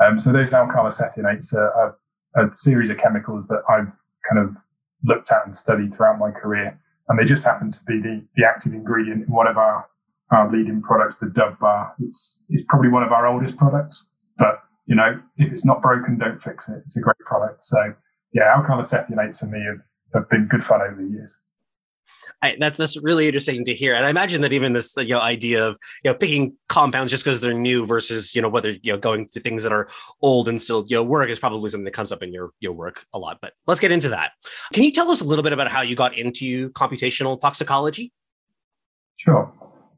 Um, 0.00 0.18
so 0.18 0.32
those 0.32 0.50
alkylacethianates 0.50 1.52
are, 1.54 1.72
are, 1.74 1.98
a 2.36 2.52
series 2.52 2.90
of 2.90 2.98
chemicals 2.98 3.48
that 3.48 3.62
I've 3.68 3.92
kind 4.28 4.46
of 4.46 4.56
looked 5.04 5.30
at 5.32 5.44
and 5.44 5.54
studied 5.54 5.94
throughout 5.94 6.18
my 6.18 6.30
career. 6.30 6.78
And 7.08 7.18
they 7.18 7.24
just 7.24 7.44
happen 7.44 7.70
to 7.70 7.80
be 7.84 8.00
the, 8.00 8.24
the 8.36 8.46
active 8.46 8.72
ingredient 8.72 9.26
in 9.26 9.32
one 9.32 9.48
of 9.48 9.58
our, 9.58 9.86
our 10.30 10.50
leading 10.50 10.80
products, 10.80 11.18
the 11.18 11.28
Dove 11.28 11.58
Bar. 11.58 11.94
It's, 11.98 12.38
it's 12.48 12.64
probably 12.68 12.88
one 12.88 13.02
of 13.02 13.12
our 13.12 13.26
oldest 13.26 13.56
products, 13.56 14.08
but 14.38 14.60
you 14.86 14.94
know, 14.94 15.20
if 15.36 15.52
it's 15.52 15.64
not 15.64 15.82
broken, 15.82 16.18
don't 16.18 16.42
fix 16.42 16.68
it. 16.68 16.82
It's 16.86 16.96
a 16.96 17.00
great 17.00 17.18
product. 17.24 17.64
So 17.64 17.78
yeah, 18.32 18.54
alkylacethianates 18.56 19.38
for 19.38 19.46
me 19.46 19.60
have 19.66 19.80
have 20.14 20.28
been 20.28 20.46
good 20.46 20.62
fun 20.62 20.82
over 20.82 21.00
the 21.00 21.08
years. 21.08 21.40
I, 22.42 22.56
that's 22.58 22.76
that's 22.76 22.96
really 22.96 23.26
interesting 23.26 23.64
to 23.64 23.74
hear, 23.74 23.94
and 23.94 24.04
I 24.04 24.10
imagine 24.10 24.40
that 24.42 24.52
even 24.52 24.72
this 24.72 24.96
you 24.96 25.08
know 25.08 25.20
idea 25.20 25.66
of 25.66 25.78
you 26.02 26.10
know 26.10 26.16
picking 26.16 26.56
compounds 26.68 27.10
just 27.10 27.24
because 27.24 27.40
they're 27.40 27.54
new 27.54 27.86
versus 27.86 28.34
you 28.34 28.42
know 28.42 28.48
whether 28.48 28.72
you 28.82 28.92
know 28.92 28.98
going 28.98 29.28
to 29.28 29.40
things 29.40 29.62
that 29.62 29.72
are 29.72 29.88
old 30.22 30.48
and 30.48 30.60
still 30.60 30.84
you 30.88 30.96
know 30.96 31.02
work 31.02 31.30
is 31.30 31.38
probably 31.38 31.70
something 31.70 31.84
that 31.84 31.92
comes 31.92 32.12
up 32.12 32.22
in 32.22 32.32
your 32.32 32.50
your 32.60 32.72
work 32.72 33.04
a 33.14 33.18
lot. 33.18 33.38
But 33.40 33.52
let's 33.66 33.80
get 33.80 33.92
into 33.92 34.08
that. 34.10 34.32
Can 34.72 34.82
you 34.82 34.90
tell 34.92 35.10
us 35.10 35.20
a 35.20 35.24
little 35.24 35.42
bit 35.42 35.52
about 35.52 35.68
how 35.68 35.82
you 35.82 35.94
got 35.94 36.16
into 36.16 36.70
computational 36.70 37.40
toxicology? 37.40 38.12
Sure. 39.16 39.52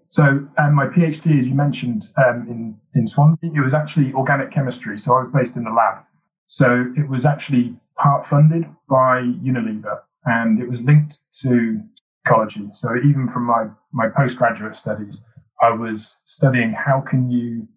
So 0.08 0.24
um, 0.58 0.74
my 0.74 0.86
PhD, 0.86 1.40
as 1.40 1.46
you 1.46 1.54
mentioned, 1.54 2.08
um, 2.18 2.46
in 2.48 2.76
in 2.94 3.06
Swansea, 3.06 3.50
it 3.54 3.60
was 3.60 3.74
actually 3.74 4.12
organic 4.12 4.52
chemistry. 4.52 4.98
So 4.98 5.14
I 5.14 5.22
was 5.22 5.32
based 5.32 5.56
in 5.56 5.64
the 5.64 5.70
lab. 5.70 6.04
So 6.46 6.92
it 6.96 7.08
was 7.08 7.24
actually 7.24 7.74
part 7.96 8.26
funded 8.26 8.66
by 8.88 9.20
Unilever 9.42 10.00
and 10.26 10.60
it 10.60 10.68
was 10.68 10.80
linked 10.80 11.20
to 11.40 11.80
ecology. 12.24 12.68
So 12.72 12.90
even 12.96 13.28
from 13.28 13.44
my, 13.44 13.66
my 13.92 14.08
postgraduate 14.08 14.76
studies, 14.76 15.20
I 15.60 15.70
was 15.70 16.16
studying 16.24 16.72
how 16.72 17.00
can 17.00 17.30
you 17.30 17.68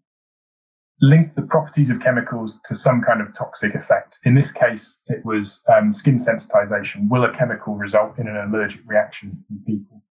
link 1.01 1.35
the 1.35 1.41
properties 1.43 1.89
of 1.89 1.99
chemicals 1.99 2.57
to 2.65 2.75
some 2.75 3.01
kind 3.05 3.21
of 3.21 3.33
toxic 3.33 3.75
effect. 3.75 4.19
In 4.23 4.33
this 4.33 4.51
case, 4.51 4.97
it 5.07 5.23
was 5.23 5.59
um, 5.75 5.93
skin 5.93 6.19
sensitization. 6.19 7.07
Will 7.09 7.23
a 7.23 7.37
chemical 7.37 7.75
result 7.75 8.17
in 8.17 8.27
an 8.27 8.35
allergic 8.35 8.81
reaction 8.85 9.43
in 9.49 9.59
people? 9.65 10.03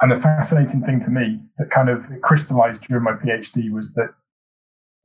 And 0.00 0.10
the 0.10 0.16
fascinating 0.16 0.82
thing 0.82 0.98
to 1.00 1.10
me 1.10 1.40
that 1.58 1.70
kind 1.70 1.88
of 1.88 2.04
crystallized 2.22 2.82
during 2.82 3.04
my 3.04 3.12
PhD 3.12 3.70
was 3.70 3.94
that 3.94 4.08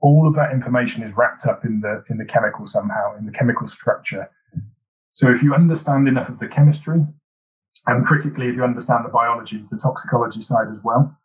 all 0.02 0.28
of 0.28 0.34
that 0.36 0.52
information 0.52 1.04
is 1.04 1.16
wrapped 1.16 1.46
up 1.46 1.64
in 1.64 1.82
the 1.82 2.04
in 2.10 2.18
the 2.18 2.26
chemical 2.26 2.66
somehow, 2.66 3.16
in 3.18 3.26
the 3.26 3.32
chemical 3.32 3.68
structure. 3.68 4.30
So 5.12 5.32
if 5.32 5.44
you 5.44 5.54
understand 5.54 6.08
enough 6.08 6.30
of 6.30 6.40
the 6.40 6.48
chemistry, 6.48 7.06
and 7.86 8.06
critically, 8.06 8.48
if 8.48 8.56
you 8.56 8.64
understand 8.64 9.06
the 9.06 9.10
biology, 9.10 9.64
the 9.72 9.78
toxicology 9.78 10.42
side 10.42 10.68
as 10.72 10.80
well, 10.84 11.16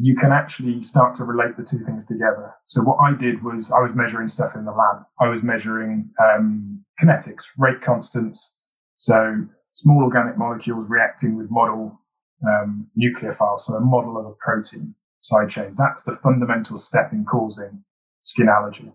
you 0.00 0.14
can 0.16 0.30
actually 0.30 0.82
start 0.82 1.14
to 1.16 1.24
relate 1.24 1.56
the 1.56 1.64
two 1.64 1.84
things 1.84 2.04
together. 2.04 2.54
So 2.66 2.82
what 2.82 2.98
I 3.02 3.16
did 3.16 3.42
was 3.42 3.72
I 3.72 3.80
was 3.80 3.90
measuring 3.94 4.28
stuff 4.28 4.54
in 4.54 4.64
the 4.64 4.70
lab. 4.70 5.04
I 5.20 5.28
was 5.28 5.42
measuring 5.42 6.10
um, 6.22 6.84
kinetics, 7.02 7.44
rate 7.56 7.82
constants, 7.82 8.54
so 8.96 9.46
small 9.72 10.02
organic 10.02 10.38
molecules 10.38 10.86
reacting 10.88 11.36
with 11.36 11.50
model 11.50 12.00
um, 12.46 12.88
nucleophiles, 12.96 13.62
so 13.62 13.74
a 13.74 13.80
model 13.80 14.16
of 14.16 14.26
a 14.26 14.32
protein 14.38 14.94
side 15.20 15.50
chain. 15.50 15.74
That's 15.76 16.04
the 16.04 16.12
fundamental 16.22 16.78
step 16.78 17.12
in 17.12 17.24
causing 17.24 17.82
skin 18.22 18.48
allergy. 18.48 18.92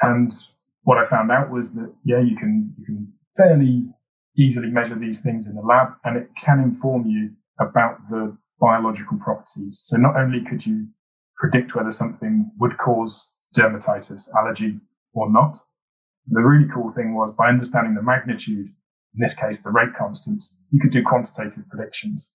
And 0.00 0.32
what 0.82 0.98
I 0.98 1.06
found 1.06 1.30
out 1.30 1.50
was 1.50 1.74
that 1.74 1.92
yeah, 2.04 2.20
you 2.20 2.36
can 2.36 2.74
you 2.78 2.84
can 2.84 3.12
fairly 3.36 3.88
easily 4.38 4.68
measure 4.68 4.98
these 4.98 5.20
things 5.20 5.46
in 5.46 5.54
the 5.54 5.62
lab, 5.62 5.88
and 6.04 6.16
it 6.16 6.30
can 6.36 6.60
inform 6.60 7.06
you 7.06 7.30
about 7.58 7.98
the 8.10 8.36
biological 8.60 9.18
properties. 9.18 9.78
So 9.82 9.96
not 9.96 10.16
only 10.16 10.44
could 10.44 10.66
you 10.66 10.88
predict 11.36 11.74
whether 11.74 11.92
something 11.92 12.50
would 12.58 12.78
cause 12.78 13.22
dermatitis, 13.54 14.28
allergy, 14.36 14.80
or 15.12 15.30
not, 15.30 15.58
the 16.28 16.42
really 16.42 16.68
cool 16.72 16.90
thing 16.90 17.14
was 17.14 17.32
by 17.36 17.48
understanding 17.48 17.94
the 17.94 18.02
magnitude, 18.02 18.66
in 18.66 19.20
this 19.20 19.34
case 19.34 19.62
the 19.62 19.70
rate 19.70 19.94
constants, 19.98 20.54
you 20.70 20.80
could 20.80 20.90
do 20.90 21.02
quantitative 21.02 21.68
predictions. 21.68 22.28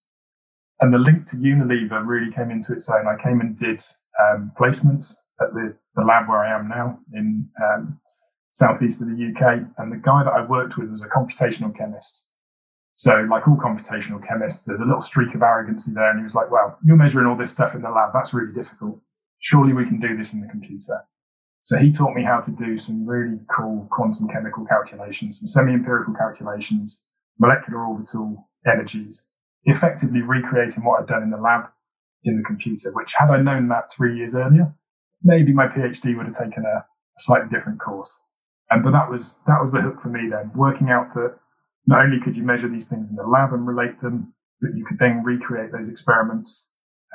And 0.80 0.94
the 0.94 0.98
link 0.98 1.26
to 1.28 1.36
Unilever 1.36 2.06
really 2.06 2.32
came 2.32 2.50
into 2.50 2.74
its 2.74 2.90
own. 2.90 3.06
I 3.08 3.22
came 3.22 3.40
and 3.40 3.56
did 3.56 3.84
um, 4.20 4.52
placements 4.60 5.14
at 5.40 5.54
the, 5.54 5.76
the 5.96 6.04
lab 6.04 6.28
where 6.28 6.44
I 6.44 6.58
am 6.58 6.68
now 6.68 7.00
in 7.14 7.50
um, 7.62 8.00
southeast 8.52 9.02
of 9.02 9.08
the 9.08 9.14
UK. 9.14 9.64
And 9.78 9.92
the 9.92 9.98
guy 9.98 10.24
that 10.24 10.34
I 10.34 10.46
worked 10.46 10.78
with 10.78 10.90
was 10.90 11.02
a 11.02 11.08
computational 11.08 11.76
chemist. 11.76 12.24
So, 12.96 13.26
like 13.30 13.48
all 13.48 13.58
computational 13.58 14.26
chemists, 14.26 14.66
there's 14.66 14.80
a 14.80 14.86
little 14.86 15.02
streak 15.02 15.34
of 15.34 15.42
arrogancy 15.42 15.92
there. 15.92 16.12
And 16.12 16.20
he 16.20 16.24
was 16.24 16.36
like, 16.36 16.52
well, 16.52 16.78
you're 16.86 16.98
measuring 16.98 17.26
all 17.26 17.38
this 17.38 17.52
stuff 17.52 17.74
in 17.74 17.82
the 17.82 17.90
lab. 17.90 18.12
That's 18.14 18.34
really 18.34 18.54
difficult. 18.54 19.00
Surely 19.40 19.74
we 19.74 19.86
can 19.86 20.00
do 20.00 20.16
this 20.16 20.34
in 20.34 20.42
the 20.42 20.48
computer. 20.48 21.02
So 21.64 21.78
he 21.78 21.92
taught 21.92 22.14
me 22.14 22.24
how 22.24 22.42
to 22.42 22.52
do 22.52 22.78
some 22.78 23.06
really 23.06 23.40
cool 23.56 23.88
quantum 23.92 24.28
chemical 24.28 24.66
calculations, 24.66 25.40
some 25.40 25.48
semi-empirical 25.48 26.14
calculations, 26.16 27.02
molecular 27.40 27.86
orbital 27.86 28.50
energies, 28.66 29.26
effectively 29.66 30.22
recreating 30.22 30.84
what 30.84 31.02
I'd 31.02 31.08
done 31.08 31.24
in 31.24 31.30
the 31.30 31.38
lab 31.38 31.66
in 32.24 32.38
the 32.38 32.44
computer, 32.44 32.92
which 32.94 33.14
had 33.18 33.30
I 33.30 33.42
known 33.42 33.68
that 33.70 33.94
three 33.94 34.18
years 34.18 34.36
earlier, 34.36 34.74
maybe 35.24 35.54
my 35.54 35.68
PhD 35.68 36.18
would 36.18 36.28
have 36.28 36.38
taken 36.38 36.66
a 36.66 36.86
slightly 37.18 37.50
different 37.50 37.80
course. 37.80 38.20
Um, 38.72 38.84
but 38.84 38.92
that 38.92 39.10
was 39.10 39.40
that 39.48 39.60
was 39.60 39.72
the 39.72 39.82
hook 39.82 40.00
for 40.02 40.10
me 40.10 40.30
then, 40.30 40.52
working 40.56 40.90
out 40.90 41.14
that 41.16 41.36
not 41.88 42.06
only 42.06 42.20
could 42.20 42.38
you 42.38 42.44
measure 42.44 42.70
these 42.70 42.88
things 42.88 43.10
in 43.10 43.16
the 43.16 43.28
lab 43.28 43.54
and 43.54 43.68
relate 43.68 44.00
them, 44.02 44.34
but 44.62 44.72
you 44.76 44.86
could 44.86 45.00
then 45.00 45.24
recreate 45.24 45.72
those 45.72 45.90
experiments 45.90 46.68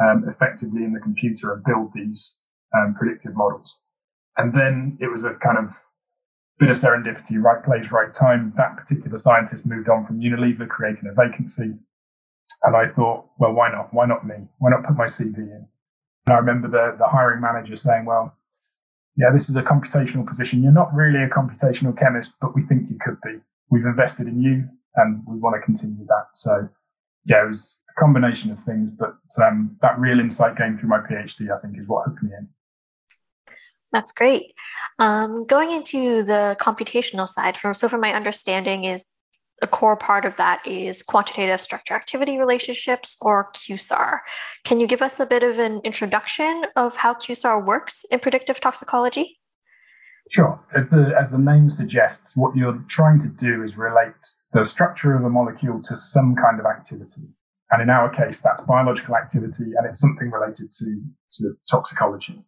um, 0.03 0.25
effectively 0.29 0.85
in 0.85 0.93
the 0.93 1.01
computer 1.01 1.55
and 1.55 1.65
build 1.65 1.91
these 1.95 2.37
um, 2.77 2.95
predictive 2.99 3.35
models. 3.35 3.81
And 4.37 4.53
then 4.53 4.99
it 5.01 5.07
was 5.07 5.25
a 5.25 5.35
kind 5.43 5.57
of 5.57 5.73
bit 6.59 6.69
of 6.69 6.77
serendipity, 6.77 7.41
right 7.41 7.65
place, 7.65 7.91
right 7.91 8.13
time. 8.13 8.53
That 8.57 8.77
particular 8.77 9.17
scientist 9.17 9.65
moved 9.65 9.89
on 9.89 10.07
from 10.07 10.21
Unilever, 10.21 10.69
creating 10.69 11.09
a 11.09 11.15
vacancy. 11.15 11.75
And 12.63 12.77
I 12.77 12.89
thought, 12.89 13.27
well, 13.39 13.53
why 13.53 13.71
not? 13.71 13.93
Why 13.93 14.07
not 14.07 14.27
me? 14.27 14.49
Why 14.59 14.71
not 14.71 14.85
put 14.85 14.97
my 14.97 15.07
CV 15.07 15.39
in? 15.39 15.67
And 16.27 16.35
I 16.35 16.39
remember 16.39 16.69
the, 16.69 16.97
the 16.99 17.07
hiring 17.07 17.41
manager 17.41 17.77
saying, 17.77 18.05
well, 18.05 18.37
yeah, 19.17 19.31
this 19.33 19.49
is 19.49 19.57
a 19.57 19.63
computational 19.63 20.27
position. 20.27 20.63
You're 20.63 20.73
not 20.73 20.95
really 20.95 21.23
a 21.23 21.29
computational 21.29 21.97
chemist, 21.97 22.33
but 22.41 22.55
we 22.55 22.63
think 22.63 22.91
you 22.91 22.99
could 23.01 23.19
be. 23.23 23.39
We've 23.71 23.87
invested 23.87 24.29
in 24.29 24.41
you 24.41 24.69
and 24.97 25.23
we 25.27 25.39
want 25.39 25.57
to 25.57 25.65
continue 25.65 26.07
that. 26.07 26.27
So 26.35 26.69
yeah, 27.25 27.45
it 27.45 27.49
was 27.49 27.79
a 27.91 28.01
combination 28.01 28.51
of 28.51 28.61
things, 28.61 28.91
but 28.99 29.17
um, 29.43 29.77
that 29.81 29.99
real 29.99 30.21
insight 30.21 30.57
gained 30.57 30.79
through 30.79 30.91
my 30.91 30.99
PhD, 30.99 31.51
I 31.51 31.61
think, 31.61 31.79
is 31.79 31.89
what 31.89 32.05
hooked 32.07 32.23
me 32.23 32.31
in. 32.39 32.49
That's 33.93 34.13
great. 34.13 34.53
Um, 34.99 35.45
going 35.47 35.71
into 35.71 36.23
the 36.23 36.57
computational 36.61 37.29
side, 37.29 37.57
from 37.57 37.73
so 37.73 37.89
from 37.89 38.01
my 38.01 38.13
understanding 38.13 38.85
is 38.85 39.07
a 39.63 39.67
core 39.67 39.97
part 39.97 40.25
of 40.25 40.37
that 40.37 40.67
is 40.67 41.03
quantitative 41.03 41.61
structure 41.61 41.95
activity 41.95 42.39
relationships 42.39 43.17
or 43.21 43.51
QSAR. 43.53 44.21
Can 44.65 44.81
you 44.81 44.87
give 44.87 45.03
us 45.03 45.19
a 45.19 45.27
bit 45.27 45.43
of 45.43 45.59
an 45.59 45.81
introduction 45.83 46.65
of 46.77 46.97
how 46.97 47.15
QSAR 47.15 47.65
works 47.65 48.05
in 48.11 48.21
predictive 48.21 48.61
toxicology? 48.61 49.39
Sure. 50.31 50.61
As 50.77 50.91
the, 50.91 51.15
as 51.19 51.31
the 51.31 51.39
name 51.39 51.71
suggests, 51.71 52.33
what 52.35 52.57
you're 52.57 52.83
trying 52.89 53.21
to 53.21 53.29
do 53.29 53.63
is 53.63 53.77
relate 53.77 54.13
the 54.53 54.65
structure 54.65 55.17
of 55.17 55.25
a 55.25 55.31
molecule 55.31 55.81
to 55.85 55.97
some 55.97 56.35
kind 56.35 56.59
of 56.59 56.67
activity. 56.67 57.23
And 57.71 57.83
in 57.83 57.91
our 57.91 58.11
case, 58.11 58.41
that's 58.41 58.61
biological 58.63 59.17
activity 59.17 59.73
and 59.77 59.87
it's 59.89 60.01
something 60.01 60.31
related 60.31 60.71
to, 60.79 61.03
to 61.35 61.55
toxicology. 61.71 62.45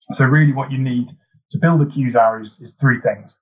So 0.00 0.24
really 0.24 0.52
what 0.52 0.70
you 0.72 0.78
need 0.78 1.08
to 1.50 1.58
build 1.58 1.80
a 1.82 1.86
QSAR 1.86 2.42
is, 2.42 2.60
is 2.60 2.74
three 2.74 3.00
things. 3.00 3.38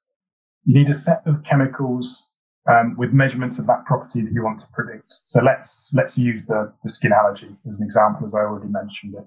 You 0.64 0.74
need 0.78 0.90
a 0.90 0.94
set 0.94 1.22
of 1.26 1.42
chemicals 1.44 2.22
um, 2.70 2.94
with 2.96 3.12
measurements 3.12 3.58
of 3.58 3.66
that 3.66 3.84
property 3.86 4.22
that 4.22 4.32
you 4.32 4.42
want 4.42 4.58
to 4.60 4.66
predict. 4.72 5.12
So 5.26 5.40
let's 5.40 5.88
let's 5.92 6.16
use 6.16 6.46
the, 6.46 6.72
the 6.82 6.90
skin 6.90 7.12
allergy 7.12 7.56
as 7.68 7.78
an 7.78 7.84
example, 7.84 8.26
as 8.26 8.34
I 8.34 8.38
already 8.38 8.70
mentioned 8.70 9.14
it. 9.14 9.24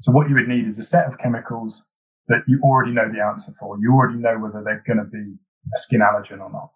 So 0.00 0.12
what 0.12 0.28
you 0.28 0.34
would 0.34 0.48
need 0.48 0.66
is 0.66 0.78
a 0.78 0.84
set 0.84 1.06
of 1.06 1.18
chemicals 1.18 1.84
that 2.28 2.42
you 2.46 2.60
already 2.62 2.92
know 2.92 3.10
the 3.10 3.22
answer 3.22 3.52
for. 3.58 3.78
You 3.80 3.92
already 3.92 4.18
know 4.18 4.38
whether 4.38 4.62
they're 4.62 4.84
going 4.86 4.98
to 4.98 5.10
be 5.10 5.36
a 5.74 5.78
skin 5.78 6.00
allergen 6.00 6.40
or 6.40 6.50
not. 6.50 6.70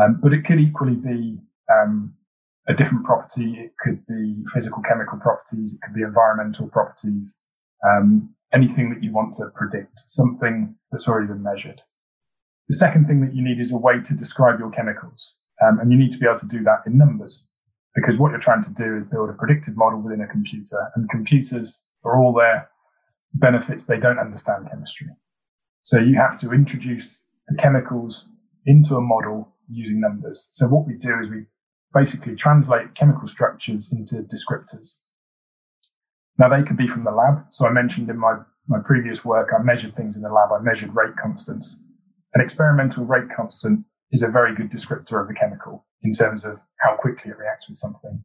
Um, 0.00 0.20
but 0.22 0.32
it 0.32 0.44
could 0.44 0.60
equally 0.60 0.94
be 0.94 1.38
um, 1.72 2.14
a 2.68 2.74
different 2.74 3.04
property. 3.04 3.54
It 3.58 3.72
could 3.80 4.06
be 4.06 4.42
physical 4.52 4.82
chemical 4.82 5.18
properties. 5.18 5.72
It 5.72 5.80
could 5.82 5.94
be 5.94 6.02
environmental 6.02 6.68
properties. 6.68 7.38
Um, 7.86 8.34
anything 8.52 8.90
that 8.90 9.02
you 9.02 9.12
want 9.12 9.32
to 9.34 9.46
predict, 9.54 10.00
something 10.00 10.74
that's 10.90 11.08
already 11.08 11.28
been 11.28 11.42
measured. 11.42 11.80
The 12.68 12.76
second 12.76 13.06
thing 13.06 13.20
that 13.22 13.34
you 13.34 13.42
need 13.42 13.60
is 13.60 13.72
a 13.72 13.76
way 13.76 14.00
to 14.04 14.14
describe 14.14 14.58
your 14.58 14.70
chemicals. 14.70 15.36
Um, 15.66 15.80
and 15.80 15.90
you 15.90 15.98
need 15.98 16.12
to 16.12 16.18
be 16.18 16.26
able 16.26 16.38
to 16.38 16.46
do 16.46 16.62
that 16.64 16.82
in 16.86 16.96
numbers 16.96 17.44
because 17.94 18.18
what 18.18 18.30
you're 18.30 18.40
trying 18.40 18.62
to 18.62 18.70
do 18.70 18.96
is 18.96 19.10
build 19.10 19.30
a 19.30 19.32
predictive 19.32 19.76
model 19.76 20.00
within 20.00 20.20
a 20.20 20.26
computer 20.28 20.90
and 20.94 21.10
computers 21.10 21.80
are 22.04 22.16
all 22.16 22.32
their 22.32 22.68
benefits. 23.34 23.86
They 23.86 23.98
don't 23.98 24.18
understand 24.18 24.68
chemistry. 24.70 25.08
So 25.82 25.98
you 25.98 26.16
have 26.16 26.38
to 26.40 26.52
introduce 26.52 27.22
the 27.48 27.56
chemicals 27.56 28.28
into 28.66 28.94
a 28.94 29.00
model 29.00 29.56
using 29.70 30.00
numbers. 30.00 30.48
So 30.52 30.66
what 30.66 30.86
we 30.86 30.94
do 30.94 31.14
is 31.22 31.30
we 31.30 31.46
basically 31.94 32.36
translate 32.36 32.94
chemical 32.94 33.26
structures 33.26 33.88
into 33.90 34.16
descriptors. 34.16 34.92
Now 36.38 36.48
they 36.48 36.62
could 36.62 36.76
be 36.76 36.86
from 36.86 37.04
the 37.04 37.10
lab. 37.10 37.46
So 37.50 37.66
I 37.66 37.70
mentioned 37.70 38.10
in 38.10 38.18
my, 38.18 38.34
my 38.68 38.78
previous 38.84 39.24
work, 39.24 39.48
I 39.58 39.62
measured 39.62 39.96
things 39.96 40.14
in 40.14 40.22
the 40.22 40.28
lab. 40.28 40.50
I 40.52 40.62
measured 40.62 40.94
rate 40.94 41.16
constants. 41.20 41.76
An 42.34 42.40
experimental 42.40 43.04
rate 43.04 43.30
constant 43.34 43.84
is 44.10 44.22
a 44.22 44.28
very 44.28 44.54
good 44.54 44.70
descriptor 44.70 45.22
of 45.22 45.30
a 45.30 45.34
chemical 45.34 45.86
in 46.02 46.12
terms 46.12 46.44
of 46.44 46.58
how 46.80 46.96
quickly 46.96 47.30
it 47.30 47.38
reacts 47.38 47.68
with 47.68 47.78
something. 47.78 48.22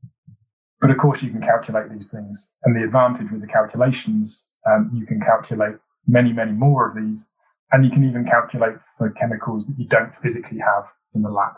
But 0.82 0.92
of 0.92 0.98
course, 0.98 1.24
you 1.24 1.32
can 1.32 1.42
calculate 1.42 1.92
these 1.92 2.12
things. 2.12 2.52
And 2.64 2.76
the 2.76 2.84
advantage 2.84 3.32
with 3.32 3.42
the 3.42 3.48
calculations, 3.48 4.46
um, 4.68 4.92
you 4.94 5.06
can 5.06 5.22
calculate 5.22 5.76
many, 6.08 6.34
many 6.34 6.52
more 6.52 6.90
of 6.90 6.96
these. 6.96 7.26
And 7.72 7.86
you 7.86 7.92
can 7.92 8.04
even 8.04 8.26
calculate 8.26 8.76
for 8.98 9.10
chemicals 9.12 9.68
that 9.68 9.80
you 9.80 9.88
don't 9.88 10.14
physically 10.14 10.60
have 10.60 10.92
in 11.16 11.22
the 11.22 11.30
lab. 11.30 11.54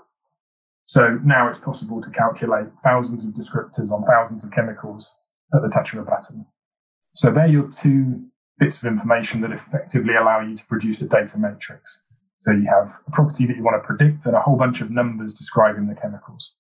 So 0.84 1.19
now 1.25 1.49
it's 1.49 1.60
possible 1.60 1.99
to 2.01 2.10
calculate 2.12 2.67
thousands 2.84 3.25
of 3.25 3.31
descriptors 3.31 3.91
on 3.91 4.05
thousands 4.05 4.43
of 4.43 4.51
chemicals 4.51 5.15
at 5.53 5.62
the 5.63 5.69
touch 5.69 5.93
of 5.93 5.99
a 5.99 6.03
button. 6.03 6.45
So 7.15 7.31
they're 7.31 7.47
your 7.47 7.69
two 7.69 8.27
bits 8.60 8.77
of 8.77 8.86
information 8.86 9.41
that 9.41 9.51
effectively 9.51 10.13
allow 10.15 10.41
you 10.41 10.55
to 10.55 10.65
produce 10.65 11.01
a 11.01 11.05
data 11.05 11.38
matrix. 11.38 12.03
So 12.45 12.51
you 12.51 12.67
have 12.67 12.93
a 13.08 13.10
property 13.10 13.47
that 13.47 13.58
you 13.58 13.63
want 13.63 13.81
to 13.81 13.88
predict 13.88 14.27
and 14.27 14.36
a 14.36 14.39
whole 14.39 14.55
bunch 14.55 14.79
of 14.79 14.91
numbers 14.91 15.34
describing 15.34 15.88
the 15.88 15.99
chemicals. 15.99 16.53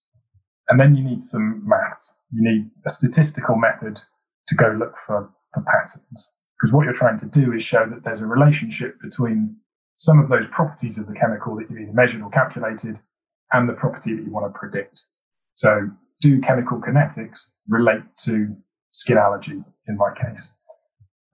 And 0.67 0.79
then 0.79 0.95
you 0.95 1.03
need 1.03 1.23
some 1.23 1.61
maths. 1.63 2.11
You 2.31 2.41
need 2.41 2.71
a 2.87 2.89
statistical 2.89 3.55
method 3.55 4.01
to 4.47 4.55
go 4.55 4.75
look 4.79 4.97
for, 4.97 5.29
for 5.53 5.61
patterns. 5.61 6.31
Because 6.59 6.73
what 6.73 6.85
you're 6.85 6.93
trying 6.95 7.19
to 7.19 7.27
do 7.27 7.53
is 7.53 7.61
show 7.61 7.85
that 7.87 8.03
there's 8.03 8.21
a 8.21 8.25
relationship 8.25 8.99
between 8.99 9.57
some 9.95 10.19
of 10.19 10.27
those 10.27 10.47
properties 10.51 10.97
of 10.97 11.05
the 11.05 11.13
chemical 11.13 11.55
that 11.55 11.67
you've 11.69 11.79
either 11.79 11.93
measured 11.93 12.23
or 12.23 12.31
calculated 12.31 12.99
and 13.53 13.69
the 13.69 13.73
property 13.73 14.15
that 14.15 14.23
you 14.23 14.31
want 14.31 14.51
to 14.51 14.57
predict. 14.57 15.03
So 15.53 15.91
do 16.19 16.41
chemical 16.41 16.81
kinetics 16.81 17.41
relate 17.69 18.01
to 18.23 18.57
skin 18.89 19.19
allergy 19.19 19.63
in 19.87 19.97
my 19.97 20.09
case? 20.15 20.51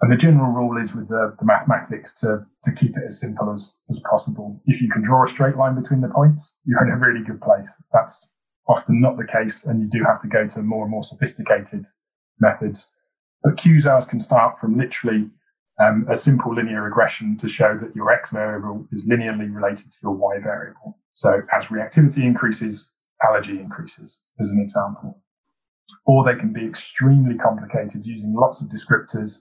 And 0.02 0.12
the 0.12 0.18
general 0.18 0.52
rule 0.52 0.82
is 0.82 0.96
with 0.96 1.10
the, 1.10 1.36
the, 1.38 1.46
mathematics 1.46 2.16
to, 2.16 2.46
to 2.64 2.72
keep 2.74 2.98
it 2.98 3.04
as 3.08 3.20
simple 3.20 3.54
as, 3.54 3.76
as 3.92 4.00
possible. 4.10 4.60
If 4.66 4.82
you 4.82 4.90
can 4.90 5.04
draw 5.04 5.24
a 5.24 5.28
straight 5.28 5.58
line 5.58 5.80
between 5.80 6.02
the 6.02 6.08
points, 6.08 6.58
you're 6.66 6.84
in 6.84 6.92
a 6.92 6.98
really 6.98 7.24
good 7.24 7.40
place. 7.40 7.82
That's 7.94 8.28
often 8.68 9.00
not 9.00 9.18
the 9.18 9.28
case, 9.28 9.64
and 9.64 9.80
you 9.80 9.90
do 9.90 10.04
have 10.04 10.20
to 10.22 10.28
go 10.28 10.48
to 10.48 10.64
more 10.64 10.84
and 10.84 10.92
more 10.92 11.04
sophisticated 11.04 11.86
methods. 12.40 12.90
But 13.44 13.58
QSARs 13.58 14.10
can 14.10 14.20
start 14.20 14.60
from 14.60 14.76
literally 14.76 15.30
um, 15.80 16.08
a 16.10 16.18
simple 16.18 16.54
linear 16.56 16.82
regression 16.82 17.38
to 17.38 17.48
show 17.48 17.78
that 17.80 17.96
your 17.96 18.12
X 18.12 18.32
variable 18.32 18.88
is 18.92 19.06
linearly 19.06 19.54
related 19.54 19.92
to 19.92 19.98
your 20.02 20.14
Y 20.14 20.40
variable. 20.42 20.98
So 21.14 21.42
as 21.54 21.66
reactivity 21.66 22.24
increases, 22.24 22.90
allergy 23.24 23.60
increases, 23.60 24.18
as 24.40 24.50
an 24.50 24.60
example. 24.62 25.22
Or 26.06 26.24
they 26.24 26.40
can 26.40 26.54
be 26.54 26.66
extremely 26.66 27.36
complicated 27.36 28.06
using 28.06 28.34
lots 28.34 28.62
of 28.62 28.70
descriptors 28.70 29.38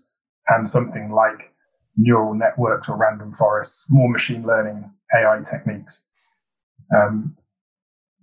and 0.49 0.69
something 0.69 1.13
like 1.13 1.53
neural 1.97 2.35
networks 2.35 2.89
or 2.89 2.97
random 2.97 3.33
forests, 3.33 3.85
more 3.89 4.09
machine 4.09 4.45
learning 4.47 4.91
AI 5.15 5.41
techniques. 5.49 6.03
Um, 6.95 7.37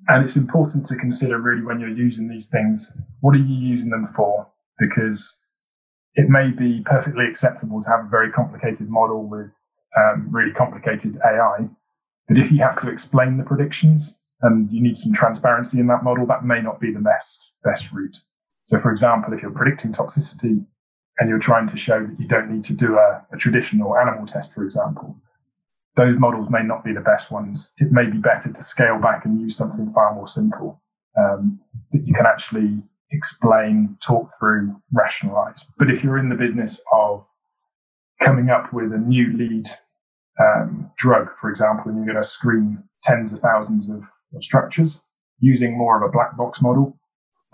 and 0.07 0.23
it's 0.23 0.35
important 0.35 0.85
to 0.87 0.95
consider 0.95 1.39
really 1.39 1.63
when 1.63 1.79
you're 1.79 1.89
using 1.89 2.29
these 2.29 2.49
things, 2.49 2.91
what 3.19 3.35
are 3.35 3.39
you 3.39 3.55
using 3.55 3.89
them 3.89 4.05
for? 4.05 4.47
Because 4.79 5.35
it 6.15 6.29
may 6.29 6.49
be 6.49 6.81
perfectly 6.85 7.25
acceptable 7.25 7.81
to 7.81 7.89
have 7.89 8.05
a 8.05 8.09
very 8.09 8.31
complicated 8.31 8.89
model 8.89 9.27
with 9.27 9.51
um, 9.97 10.27
really 10.31 10.53
complicated 10.53 11.17
AI. 11.25 11.67
But 12.27 12.37
if 12.37 12.51
you 12.51 12.59
have 12.59 12.79
to 12.81 12.89
explain 12.89 13.37
the 13.37 13.43
predictions 13.43 14.13
and 14.41 14.71
you 14.71 14.81
need 14.81 14.97
some 14.97 15.13
transparency 15.13 15.79
in 15.79 15.87
that 15.87 16.03
model, 16.03 16.25
that 16.27 16.45
may 16.45 16.61
not 16.61 16.79
be 16.79 16.91
the 16.91 16.99
best, 16.99 17.51
best 17.63 17.91
route. 17.91 18.17
So, 18.65 18.77
for 18.79 18.91
example, 18.91 19.33
if 19.33 19.41
you're 19.41 19.51
predicting 19.51 19.93
toxicity, 19.93 20.65
and 21.19 21.29
you're 21.29 21.39
trying 21.39 21.67
to 21.67 21.77
show 21.77 22.05
that 22.05 22.19
you 22.19 22.27
don't 22.27 22.51
need 22.51 22.63
to 22.65 22.73
do 22.73 22.97
a, 22.97 23.25
a 23.33 23.37
traditional 23.37 23.97
animal 23.97 24.25
test, 24.25 24.53
for 24.53 24.63
example, 24.63 25.15
those 25.95 26.19
models 26.19 26.47
may 26.49 26.61
not 26.61 26.85
be 26.85 26.93
the 26.93 27.01
best 27.01 27.31
ones. 27.31 27.71
It 27.77 27.91
may 27.91 28.05
be 28.05 28.19
better 28.19 28.51
to 28.51 28.63
scale 28.63 28.99
back 29.01 29.25
and 29.25 29.41
use 29.41 29.55
something 29.55 29.91
far 29.91 30.13
more 30.13 30.27
simple 30.27 30.81
um, 31.17 31.59
that 31.91 32.05
you 32.05 32.13
can 32.13 32.27
actually 32.27 32.83
explain, 33.11 33.97
talk 33.99 34.29
through, 34.39 34.75
rationalize. 34.93 35.65
But 35.77 35.89
if 35.89 36.03
you're 36.03 36.19
in 36.19 36.29
the 36.29 36.35
business 36.35 36.79
of 36.93 37.25
coming 38.21 38.49
up 38.49 38.71
with 38.71 38.93
a 38.93 38.97
new 38.97 39.35
lead 39.35 39.67
um, 40.39 40.91
drug, 40.97 41.29
for 41.39 41.49
example, 41.49 41.89
and 41.89 41.97
you're 41.97 42.13
going 42.13 42.23
to 42.23 42.29
screen 42.29 42.83
tens 43.01 43.33
of 43.33 43.39
thousands 43.39 43.89
of, 43.89 44.05
of 44.35 44.43
structures 44.43 44.99
using 45.39 45.77
more 45.77 45.97
of 45.97 46.07
a 46.07 46.11
black 46.11 46.37
box 46.37 46.61
model 46.61 46.97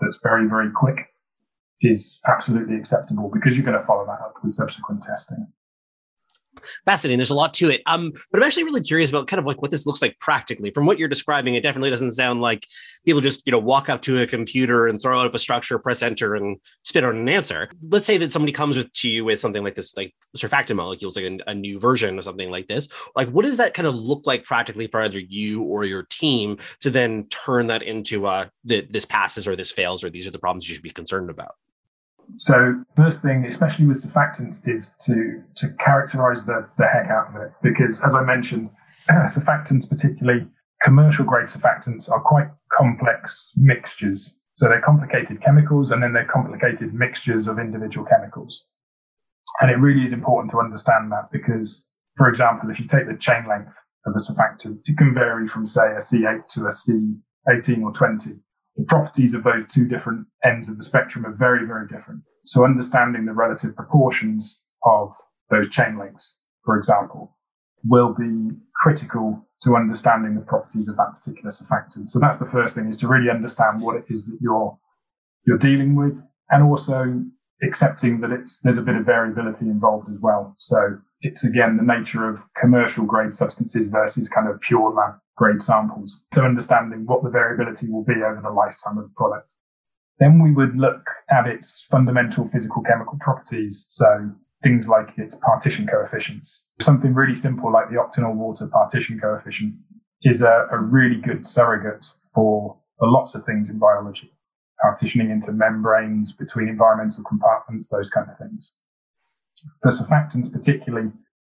that's 0.00 0.18
very, 0.22 0.48
very 0.48 0.70
quick, 0.74 1.08
is 1.80 2.20
absolutely 2.28 2.76
acceptable 2.76 3.30
because 3.32 3.56
you're 3.56 3.66
going 3.66 3.78
to 3.78 3.86
follow 3.86 4.06
that 4.06 4.20
up 4.20 4.34
with 4.42 4.52
subsequent 4.52 5.02
testing 5.02 5.46
fascinating. 6.84 7.18
There's 7.18 7.30
a 7.30 7.34
lot 7.34 7.54
to 7.54 7.70
it. 7.70 7.82
Um, 7.86 8.12
but 8.30 8.40
I'm 8.40 8.46
actually 8.46 8.64
really 8.64 8.82
curious 8.82 9.10
about 9.10 9.26
kind 9.26 9.38
of 9.38 9.46
like 9.46 9.62
what 9.62 9.70
this 9.70 9.86
looks 9.86 10.02
like 10.02 10.18
practically. 10.18 10.70
From 10.70 10.86
what 10.86 10.98
you're 10.98 11.08
describing, 11.08 11.54
it 11.54 11.62
definitely 11.62 11.90
doesn't 11.90 12.12
sound 12.12 12.40
like 12.40 12.66
people 13.04 13.20
just 13.20 13.42
you 13.46 13.52
know 13.52 13.58
walk 13.58 13.88
up 13.88 14.02
to 14.02 14.22
a 14.22 14.26
computer 14.26 14.86
and 14.86 15.00
throw 15.00 15.20
up 15.20 15.34
a 15.34 15.38
structure, 15.38 15.78
press 15.78 16.02
enter, 16.02 16.34
and 16.34 16.58
spit 16.82 17.04
out 17.04 17.14
an 17.14 17.28
answer. 17.28 17.70
Let's 17.88 18.06
say 18.06 18.18
that 18.18 18.32
somebody 18.32 18.52
comes 18.52 18.76
with, 18.76 18.92
to 18.92 19.08
you 19.08 19.24
with 19.24 19.40
something 19.40 19.62
like 19.62 19.74
this, 19.74 19.96
like 19.96 20.14
surfactant 20.36 20.76
molecules, 20.76 21.16
like 21.16 21.24
a, 21.24 21.38
a 21.50 21.54
new 21.54 21.78
version 21.78 22.18
of 22.18 22.24
something 22.24 22.50
like 22.50 22.66
this. 22.66 22.88
Like, 23.16 23.28
what 23.30 23.44
does 23.44 23.56
that 23.58 23.74
kind 23.74 23.86
of 23.86 23.94
look 23.94 24.26
like 24.26 24.44
practically 24.44 24.86
for 24.86 25.00
either 25.00 25.18
you 25.18 25.62
or 25.62 25.84
your 25.84 26.04
team 26.04 26.58
to 26.80 26.90
then 26.90 27.26
turn 27.28 27.68
that 27.68 27.82
into 27.82 28.26
uh, 28.26 28.46
that 28.64 28.92
this 28.92 29.04
passes 29.04 29.46
or 29.46 29.56
this 29.56 29.72
fails 29.72 30.02
or 30.04 30.10
these 30.10 30.26
are 30.26 30.30
the 30.30 30.38
problems 30.38 30.68
you 30.68 30.74
should 30.74 30.82
be 30.82 30.90
concerned 30.90 31.30
about? 31.30 31.54
So 32.36 32.84
first 32.96 33.22
thing, 33.22 33.44
especially 33.46 33.86
with 33.86 34.02
surfactants, 34.02 34.66
is 34.66 34.92
to 35.06 35.42
to 35.56 35.68
characterize 35.78 36.44
the, 36.44 36.68
the 36.78 36.86
heck 36.86 37.10
out 37.10 37.34
of 37.34 37.42
it. 37.42 37.52
Because 37.62 38.02
as 38.02 38.14
I 38.14 38.22
mentioned, 38.22 38.70
surfactants, 39.10 39.88
particularly 39.88 40.46
commercial 40.82 41.24
grade 41.24 41.46
surfactants, 41.46 42.10
are 42.10 42.20
quite 42.20 42.48
complex 42.72 43.52
mixtures. 43.56 44.30
So 44.54 44.68
they're 44.68 44.82
complicated 44.82 45.40
chemicals 45.40 45.90
and 45.90 46.02
then 46.02 46.12
they're 46.12 46.30
complicated 46.32 46.94
mixtures 46.94 47.48
of 47.48 47.58
individual 47.58 48.06
chemicals. 48.06 48.64
And 49.60 49.70
it 49.70 49.74
really 49.74 50.06
is 50.06 50.12
important 50.12 50.52
to 50.52 50.60
understand 50.60 51.10
that 51.12 51.30
because, 51.32 51.84
for 52.16 52.28
example, 52.28 52.70
if 52.70 52.78
you 52.78 52.86
take 52.86 53.06
the 53.06 53.16
chain 53.16 53.46
length 53.48 53.80
of 54.06 54.14
a 54.14 54.18
surfactant, 54.18 54.78
it 54.84 54.96
can 54.96 55.14
vary 55.14 55.48
from 55.48 55.66
say 55.66 55.82
a 55.96 56.00
C8 56.00 56.46
to 56.48 56.66
a 56.66 56.72
C18 56.72 57.82
or 57.82 57.92
20 57.92 58.36
the 58.76 58.84
properties 58.84 59.34
of 59.34 59.44
those 59.44 59.64
two 59.66 59.86
different 59.86 60.26
ends 60.44 60.68
of 60.68 60.76
the 60.76 60.82
spectrum 60.82 61.24
are 61.24 61.34
very, 61.34 61.66
very 61.66 61.86
different. 61.86 62.22
So 62.44 62.64
understanding 62.64 63.24
the 63.24 63.32
relative 63.32 63.76
proportions 63.76 64.60
of 64.84 65.14
those 65.50 65.68
chain 65.70 65.98
links, 65.98 66.36
for 66.64 66.76
example, 66.76 67.36
will 67.84 68.14
be 68.14 68.50
critical 68.74 69.46
to 69.62 69.76
understanding 69.76 70.34
the 70.34 70.40
properties 70.40 70.88
of 70.88 70.96
that 70.96 71.14
particular 71.14 71.50
surfactant. 71.50 72.10
So 72.10 72.18
that's 72.18 72.38
the 72.38 72.46
first 72.46 72.74
thing 72.74 72.88
is 72.88 72.96
to 72.98 73.08
really 73.08 73.30
understand 73.30 73.82
what 73.82 73.96
it 73.96 74.04
is 74.08 74.26
that 74.26 74.38
you're 74.40 74.76
you're 75.46 75.58
dealing 75.58 75.94
with 75.94 76.22
and 76.50 76.64
also 76.64 77.22
accepting 77.62 78.20
that 78.20 78.30
it's 78.30 78.60
there's 78.60 78.78
a 78.78 78.82
bit 78.82 78.96
of 78.96 79.06
variability 79.06 79.66
involved 79.66 80.08
as 80.10 80.18
well. 80.20 80.54
So 80.58 80.98
it's 81.20 81.44
again 81.44 81.76
the 81.76 81.82
nature 81.82 82.28
of 82.28 82.42
commercial 82.60 83.04
grade 83.04 83.32
substances 83.32 83.86
versus 83.86 84.28
kind 84.28 84.48
of 84.48 84.60
pure 84.60 84.92
lab 84.92 85.14
grade 85.36 85.62
samples. 85.62 86.24
So 86.32 86.44
understanding 86.44 87.04
what 87.06 87.22
the 87.22 87.30
variability 87.30 87.90
will 87.90 88.04
be 88.04 88.14
over 88.14 88.40
the 88.42 88.50
lifetime 88.50 88.98
of 88.98 89.04
the 89.04 89.14
product. 89.16 89.48
Then 90.18 90.42
we 90.42 90.52
would 90.52 90.76
look 90.76 91.06
at 91.30 91.46
its 91.46 91.84
fundamental 91.90 92.46
physical 92.46 92.82
chemical 92.82 93.18
properties. 93.20 93.86
So 93.88 94.30
things 94.62 94.88
like 94.88 95.08
its 95.16 95.34
partition 95.34 95.86
coefficients. 95.86 96.64
Something 96.80 97.14
really 97.14 97.34
simple 97.34 97.72
like 97.72 97.90
the 97.90 97.96
octanol 97.96 98.34
water 98.34 98.68
partition 98.68 99.18
coefficient 99.20 99.74
is 100.22 100.40
a, 100.40 100.68
a 100.70 100.78
really 100.78 101.20
good 101.20 101.46
surrogate 101.46 102.06
for, 102.32 102.78
for 102.98 103.08
lots 103.08 103.34
of 103.34 103.44
things 103.44 103.68
in 103.68 103.78
biology 103.78 104.30
partitioning 104.84 105.30
into 105.30 105.52
membranes 105.52 106.32
between 106.32 106.68
environmental 106.68 107.24
compartments, 107.24 107.88
those 107.88 108.10
kind 108.10 108.28
of 108.30 108.36
things. 108.36 108.74
For 109.82 109.90
surfactants, 109.90 110.52
particularly, 110.52 111.10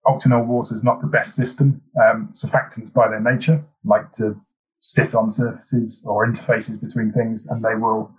octanol 0.08 0.46
water 0.46 0.76
is 0.76 0.84
not 0.84 1.02
the 1.02 1.08
best 1.08 1.36
system. 1.36 1.82
Um, 2.04 2.30
surfactants, 2.34 2.94
by 2.94 3.08
their 3.08 3.22
nature, 3.22 3.64
like 3.84 4.12
to 4.14 4.40
sit 4.80 5.16
on 5.16 5.32
surfaces 5.32 6.04
or 6.06 6.28
interfaces 6.28 6.80
between 6.80 7.12
things, 7.12 7.48
and 7.48 7.64
they 7.64 7.76
will 7.76 8.12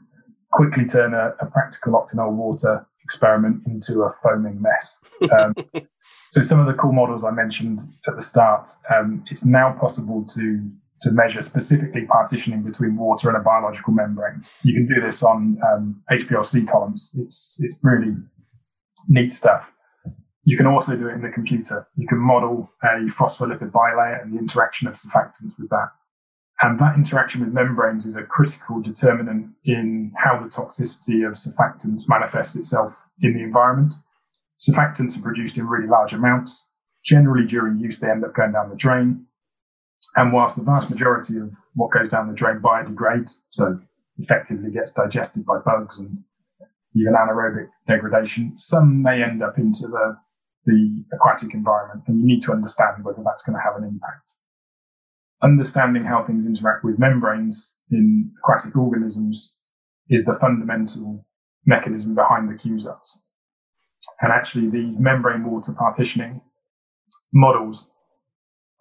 quickly 0.52 0.86
turn 0.86 1.14
a, 1.14 1.34
a 1.40 1.46
practical 1.46 1.92
octanol 1.92 2.32
water 2.32 2.86
experiment 3.02 3.62
into 3.66 4.02
a 4.02 4.10
foaming 4.22 4.60
mess. 4.60 4.96
Um, 5.30 5.54
so 6.28 6.42
some 6.42 6.58
of 6.58 6.66
the 6.66 6.74
cool 6.74 6.92
models 6.92 7.24
I 7.24 7.30
mentioned 7.30 7.80
at 8.08 8.16
the 8.16 8.22
start, 8.22 8.68
um, 8.94 9.24
it's 9.30 9.44
now 9.44 9.76
possible 9.80 10.24
to 10.34 10.70
to 11.02 11.10
measure 11.10 11.42
specifically 11.42 12.06
partitioning 12.06 12.62
between 12.62 12.96
water 12.96 13.28
and 13.28 13.36
a 13.36 13.40
biological 13.40 13.92
membrane. 13.92 14.42
You 14.62 14.72
can 14.72 14.86
do 14.86 14.98
this 15.04 15.22
on 15.22 15.58
um, 15.70 16.02
HPLC 16.10 16.66
columns. 16.66 17.12
It's 17.18 17.54
it's 17.58 17.76
really 17.82 18.14
neat 19.08 19.32
stuff. 19.32 19.72
You 20.46 20.56
can 20.56 20.66
also 20.66 20.96
do 20.96 21.08
it 21.08 21.14
in 21.14 21.22
the 21.22 21.28
computer. 21.28 21.88
You 21.96 22.06
can 22.06 22.18
model 22.18 22.70
a 22.80 23.10
phospholipid 23.10 23.72
bilayer 23.72 24.22
and 24.22 24.32
the 24.32 24.38
interaction 24.38 24.86
of 24.86 24.94
surfactants 24.94 25.58
with 25.58 25.68
that. 25.70 25.88
And 26.62 26.78
that 26.78 26.94
interaction 26.94 27.40
with 27.40 27.52
membranes 27.52 28.06
is 28.06 28.14
a 28.14 28.22
critical 28.22 28.80
determinant 28.80 29.48
in 29.64 30.12
how 30.16 30.40
the 30.40 30.48
toxicity 30.48 31.26
of 31.26 31.34
surfactants 31.34 32.08
manifests 32.08 32.54
itself 32.54 33.04
in 33.20 33.34
the 33.34 33.42
environment. 33.42 33.94
Surfactants 34.60 35.18
are 35.18 35.22
produced 35.22 35.58
in 35.58 35.66
really 35.66 35.88
large 35.88 36.12
amounts. 36.12 36.64
Generally, 37.04 37.48
during 37.48 37.80
use, 37.80 37.98
they 37.98 38.08
end 38.08 38.24
up 38.24 38.34
going 38.34 38.52
down 38.52 38.70
the 38.70 38.76
drain. 38.76 39.26
And 40.14 40.32
whilst 40.32 40.56
the 40.56 40.62
vast 40.62 40.90
majority 40.90 41.38
of 41.38 41.50
what 41.74 41.90
goes 41.90 42.10
down 42.10 42.28
the 42.28 42.34
drain 42.34 42.60
biodegrades, 42.60 43.38
so 43.50 43.80
effectively 44.16 44.70
gets 44.70 44.92
digested 44.92 45.44
by 45.44 45.58
bugs 45.58 45.98
and 45.98 46.22
even 46.94 47.14
anaerobic 47.14 47.66
degradation, 47.88 48.56
some 48.56 49.02
may 49.02 49.24
end 49.24 49.42
up 49.42 49.58
into 49.58 49.88
the, 49.88 50.16
the 50.66 51.04
aquatic 51.12 51.54
environment. 51.54 52.02
And 52.06 52.20
you 52.20 52.26
need 52.26 52.42
to 52.42 52.52
understand 52.52 53.04
whether 53.04 53.22
that's 53.24 53.42
going 53.42 53.56
to 53.56 53.62
have 53.62 53.80
an 53.80 53.88
impact. 53.88 54.34
Understanding 55.42 56.04
how 56.04 56.24
things 56.24 56.46
interact 56.46 56.84
with 56.84 56.98
membranes 56.98 57.70
in 57.90 58.32
aquatic 58.42 58.76
organisms 58.76 59.54
is 60.08 60.24
the 60.24 60.34
fundamental 60.34 61.24
mechanism 61.64 62.14
behind 62.14 62.48
the 62.48 62.54
QSARs. 62.54 63.18
And 64.20 64.32
actually, 64.32 64.70
these 64.70 64.98
membrane 64.98 65.44
water 65.44 65.72
partitioning 65.72 66.40
models 67.32 67.88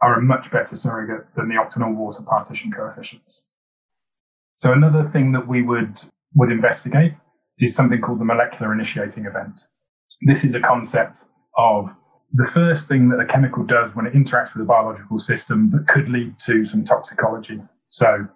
are 0.02 0.20
a 0.20 0.22
much 0.22 0.52
better 0.52 0.76
surrogate 0.76 1.28
than 1.36 1.50
the 1.50 1.56
octanol 1.56 1.96
water 1.96 2.24
partition 2.24 2.72
coefficients. 2.72 3.44
So 4.56 4.72
another 4.72 5.04
thing 5.04 5.32
that 5.34 5.48
we 5.48 5.62
would, 5.62 6.00
would 6.34 6.52
investigate 6.52 7.14
is 7.60 7.76
something 7.76 8.02
called 8.02 8.20
the 8.20 8.26
molecular 8.26 8.74
initiating 8.74 9.26
event. 9.26 9.62
This 10.22 10.44
is 10.44 10.54
a 10.54 10.60
concept 10.60 11.26
of 11.58 11.90
the 12.34 12.46
first 12.46 12.88
thing 12.88 13.10
that 13.10 13.20
a 13.20 13.26
chemical 13.26 13.64
does 13.64 13.96
when 13.96 14.06
it 14.06 14.14
interacts 14.14 14.54
with 14.54 14.64
a 14.64 14.66
biological 14.66 15.20
system 15.20 15.72
that 15.72 15.88
could 15.88 16.10
lead 16.10 16.38
to 16.40 16.66
some 16.66 16.84
toxicology. 16.84 17.62
So 17.90 18.28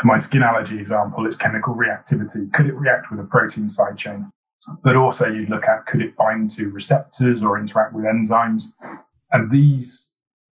for 0.00 0.06
my 0.06 0.18
skin 0.18 0.42
allergy 0.42 0.78
example, 0.78 1.26
it's 1.26 1.36
chemical 1.36 1.74
reactivity. 1.74 2.52
Could 2.52 2.66
it 2.66 2.74
react 2.74 3.10
with 3.10 3.20
a 3.20 3.24
protein 3.24 3.70
side 3.70 3.96
chain? 3.96 4.30
But 4.82 4.96
also 4.96 5.26
you'd 5.26 5.50
look 5.50 5.64
at 5.64 5.86
could 5.86 6.02
it 6.02 6.16
bind 6.16 6.50
to 6.50 6.68
receptors 6.70 7.42
or 7.42 7.58
interact 7.58 7.94
with 7.94 8.04
enzymes? 8.04 8.64
And 9.32 9.50
these 9.50 10.06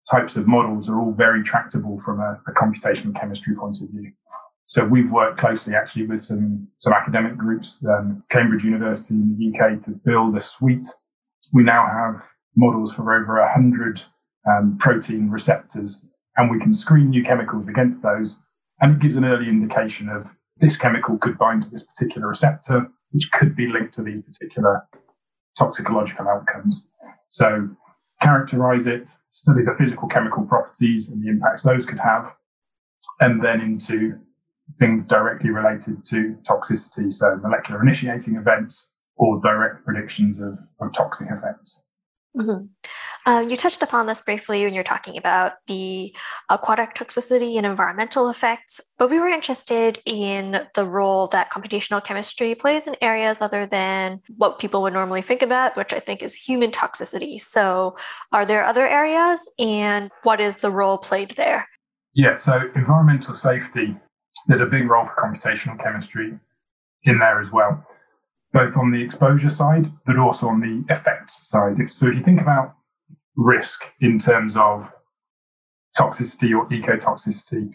types 0.10 0.36
of 0.36 0.47
models 0.47 0.89
are 0.89 0.99
all 0.99 1.12
very 1.12 1.43
tractable 1.43 1.99
from 1.99 2.19
a, 2.19 2.39
a, 2.47 2.52
computational 2.54 3.15
chemistry 3.19 3.56
point 3.56 3.80
of 3.82 3.89
view. 3.89 4.12
So 4.65 4.84
we've 4.84 5.12
worked 5.12 5.38
closely 5.38 5.75
actually 5.75 6.08
with 6.08 6.21
some, 6.21 6.67
some 6.80 6.93
academic 6.93 7.38
groups, 7.38 7.84
um, 7.88 8.23
Cambridge 8.30 8.63
University 8.63 9.15
in 9.15 9.38
the 9.38 9.60
UK 9.60 9.80
to 9.82 9.91
build 9.91 10.36
a 10.36 10.41
suite. 10.41 10.88
We 11.54 11.64
now 11.64 11.88
have 11.88 12.28
models 12.56 12.94
for 12.94 13.14
over 13.16 13.40
100 13.40 14.02
um, 14.48 14.78
protein 14.80 15.30
receptors 15.30 16.02
and 16.38 16.50
we 16.50 16.60
can 16.60 16.74
screen 16.74 17.10
new 17.10 17.24
chemicals 17.24 17.68
against 17.68 18.02
those. 18.02 18.38
And 18.80 18.96
it 18.96 19.02
gives 19.02 19.16
an 19.16 19.26
early 19.26 19.50
indication 19.50 20.10
of 20.10 20.36
this 20.60 20.78
chemical 20.78 21.18
could 21.18 21.38
bind 21.38 21.64
to 21.64 21.70
this 21.70 21.84
particular 21.84 22.28
receptor, 22.28 22.88
which 23.12 23.32
could 23.32 23.56
be 23.56 23.68
linked 23.68 23.94
to 23.96 24.04
these 24.04 24.24
particular 24.24 24.88
toxicological 25.58 26.28
outcomes. 26.28 26.88
So 27.28 27.70
characterize 28.22 28.86
it, 28.88 29.10
study 29.30 29.64
the 29.64 29.76
physical 29.78 30.08
chemical 30.08 30.44
properties 30.44 31.10
and 31.10 31.24
the 31.24 31.30
impacts 31.30 31.64
those 31.64 31.86
could 31.86 32.00
have, 32.00 32.36
and 33.20 33.44
then 33.44 33.62
into 33.62 34.20
things 34.78 35.06
directly 35.08 35.50
related 35.50 36.06
to 36.06 36.38
toxicity, 36.44 37.12
so 37.12 37.38
molecular 37.42 37.82
initiating 37.82 38.36
events 38.36 38.88
or 39.19 39.39
direct 39.41 39.86
predictions 39.86 40.39
of, 40.39 40.58
of 40.79 40.93
toxic 40.93 41.27
effects. 41.29 41.84
Mm-hmm. 42.38 42.65
Um, 43.25 43.49
you 43.49 43.58
touched 43.58 43.84
upon 43.84 44.08
this 44.08 44.21
briefly 44.21 44.63
when 44.63 44.73
you're 44.73 44.84
talking 44.84 45.17
about 45.17 45.53
the 45.67 46.15
aquatic 46.49 46.95
toxicity 46.95 47.58
and 47.58 47.65
environmental 47.65 48.29
effects, 48.29 48.79
but 48.97 49.10
we 49.10 49.19
were 49.19 49.27
interested 49.27 50.01
in 50.05 50.65
the 50.73 50.86
role 50.86 51.27
that 51.27 51.51
computational 51.51 52.03
chemistry 52.03 52.55
plays 52.55 52.88
in 52.88 52.95
areas 53.01 53.41
other 53.41 53.65
than 53.65 54.21
what 54.38 54.60
people 54.60 54.82
would 54.84 54.93
normally 54.93 55.21
think 55.21 55.41
about, 55.41 55.75
which 55.75 55.91
I 55.91 55.99
think 55.99 56.23
is 56.23 56.34
human 56.34 56.71
toxicity. 56.71 57.41
So, 57.41 57.97
are 58.32 58.45
there 58.45 58.63
other 58.63 58.88
areas, 58.88 59.45
and 59.60 60.12
what 60.23 60.39
is 60.39 60.58
the 60.58 60.71
role 60.71 60.97
played 60.97 61.32
there? 61.32 61.67
Yeah, 62.13 62.38
so 62.38 62.69
environmental 62.75 63.36
safety, 63.36 63.97
there's 64.47 64.62
a 64.62 64.65
big 64.65 64.89
role 64.89 65.05
for 65.05 65.15
computational 65.21 65.82
chemistry 65.84 66.39
in 67.03 67.19
there 67.19 67.41
as 67.41 67.51
well 67.51 67.86
both 68.52 68.76
on 68.76 68.92
the 68.92 69.02
exposure 69.02 69.50
side, 69.50 69.92
but 70.06 70.18
also 70.18 70.48
on 70.48 70.60
the 70.60 70.94
effects 70.94 71.48
side. 71.48 71.76
If, 71.78 71.92
so 71.92 72.08
if 72.08 72.16
you 72.16 72.24
think 72.24 72.42
about 72.42 72.76
risk 73.36 73.82
in 74.02 74.20
terms 74.20 74.56
of 74.56 74.94
toxicity 75.98 76.52
or 76.52 76.68
ecotoxicity, 76.70 77.74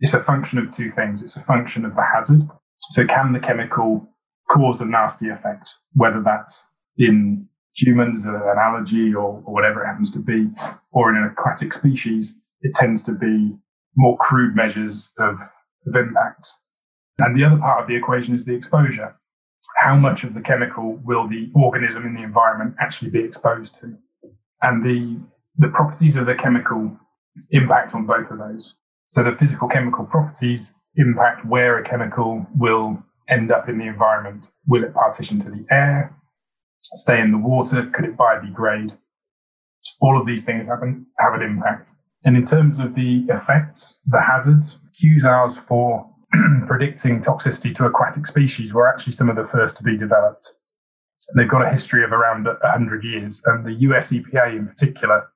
it's 0.00 0.14
a 0.14 0.22
function 0.22 0.58
of 0.58 0.74
two 0.74 0.90
things. 0.90 1.22
It's 1.22 1.36
a 1.36 1.40
function 1.40 1.84
of 1.84 1.94
the 1.94 2.02
hazard. 2.02 2.48
So 2.92 3.06
can 3.06 3.32
the 3.32 3.40
chemical 3.40 4.08
cause 4.50 4.80
a 4.80 4.84
nasty 4.84 5.28
effect, 5.28 5.74
whether 5.94 6.22
that's 6.22 6.64
in 6.96 7.48
humans, 7.74 8.24
uh, 8.24 8.50
an 8.50 8.58
allergy 8.58 9.14
or, 9.14 9.42
or 9.44 9.54
whatever 9.54 9.82
it 9.82 9.86
happens 9.86 10.10
to 10.12 10.18
be, 10.18 10.48
or 10.92 11.10
in 11.10 11.16
an 11.16 11.30
aquatic 11.30 11.72
species, 11.72 12.34
it 12.60 12.74
tends 12.74 13.02
to 13.04 13.12
be 13.12 13.56
more 13.96 14.16
crude 14.18 14.54
measures 14.54 15.08
of, 15.18 15.36
of 15.86 15.94
impact. 15.94 16.48
And 17.18 17.38
the 17.38 17.44
other 17.44 17.58
part 17.58 17.82
of 17.82 17.88
the 17.88 17.96
equation 17.96 18.34
is 18.34 18.44
the 18.44 18.54
exposure 18.54 19.16
how 19.82 19.96
much 19.96 20.24
of 20.24 20.34
the 20.34 20.40
chemical 20.40 20.98
will 21.04 21.28
the 21.28 21.50
organism 21.54 22.06
in 22.06 22.14
the 22.14 22.22
environment 22.22 22.74
actually 22.80 23.10
be 23.10 23.20
exposed 23.20 23.74
to? 23.80 23.96
And 24.62 24.84
the, 24.84 25.20
the 25.56 25.68
properties 25.68 26.16
of 26.16 26.26
the 26.26 26.34
chemical 26.34 26.96
impact 27.50 27.94
on 27.94 28.06
both 28.06 28.30
of 28.30 28.38
those. 28.38 28.74
So 29.08 29.22
the 29.22 29.36
physical 29.36 29.68
chemical 29.68 30.04
properties 30.04 30.74
impact 30.96 31.46
where 31.46 31.78
a 31.78 31.88
chemical 31.88 32.46
will 32.56 33.02
end 33.28 33.50
up 33.50 33.68
in 33.68 33.78
the 33.78 33.86
environment. 33.86 34.46
Will 34.66 34.84
it 34.84 34.94
partition 34.94 35.38
to 35.40 35.50
the 35.50 35.64
air? 35.70 36.16
Stay 36.80 37.20
in 37.20 37.32
the 37.32 37.38
water? 37.38 37.90
Could 37.92 38.04
it 38.04 38.16
biodegrade? 38.16 38.96
All 40.00 40.20
of 40.20 40.26
these 40.26 40.44
things 40.44 40.66
have 40.66 40.82
an, 40.82 41.06
have 41.18 41.34
an 41.34 41.42
impact. 41.42 41.92
And 42.24 42.36
in 42.36 42.46
terms 42.46 42.78
of 42.78 42.94
the 42.94 43.26
effects, 43.28 43.98
the 44.06 44.20
hazards, 44.20 44.78
QSARs 44.94 45.56
for 45.56 46.10
predicting 46.66 47.20
toxicity 47.20 47.74
to 47.76 47.86
aquatic 47.86 48.26
species 48.26 48.72
were 48.72 48.88
actually 48.88 49.12
some 49.12 49.28
of 49.28 49.36
the 49.36 49.44
first 49.44 49.76
to 49.76 49.82
be 49.82 49.96
developed. 49.96 50.54
They've 51.36 51.48
got 51.48 51.66
a 51.66 51.70
history 51.70 52.04
of 52.04 52.12
around 52.12 52.44
100 52.44 53.04
years, 53.04 53.40
and 53.46 53.64
the 53.64 53.72
US 53.88 54.10
EPA 54.10 54.56
in 54.56 54.66
particular 54.66 55.28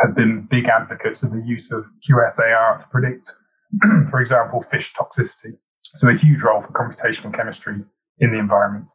have 0.00 0.14
been 0.14 0.46
big 0.50 0.68
advocates 0.68 1.22
of 1.22 1.30
the 1.30 1.42
use 1.44 1.70
of 1.70 1.84
QSAR 2.08 2.78
to 2.78 2.88
predict, 2.88 3.32
for 4.10 4.20
example, 4.20 4.62
fish 4.62 4.92
toxicity. 4.92 5.56
So, 5.82 6.08
a 6.08 6.16
huge 6.16 6.42
role 6.42 6.60
for 6.60 6.72
computational 6.72 7.32
chemistry 7.32 7.84
in 8.18 8.32
the 8.32 8.38
environment. 8.38 8.90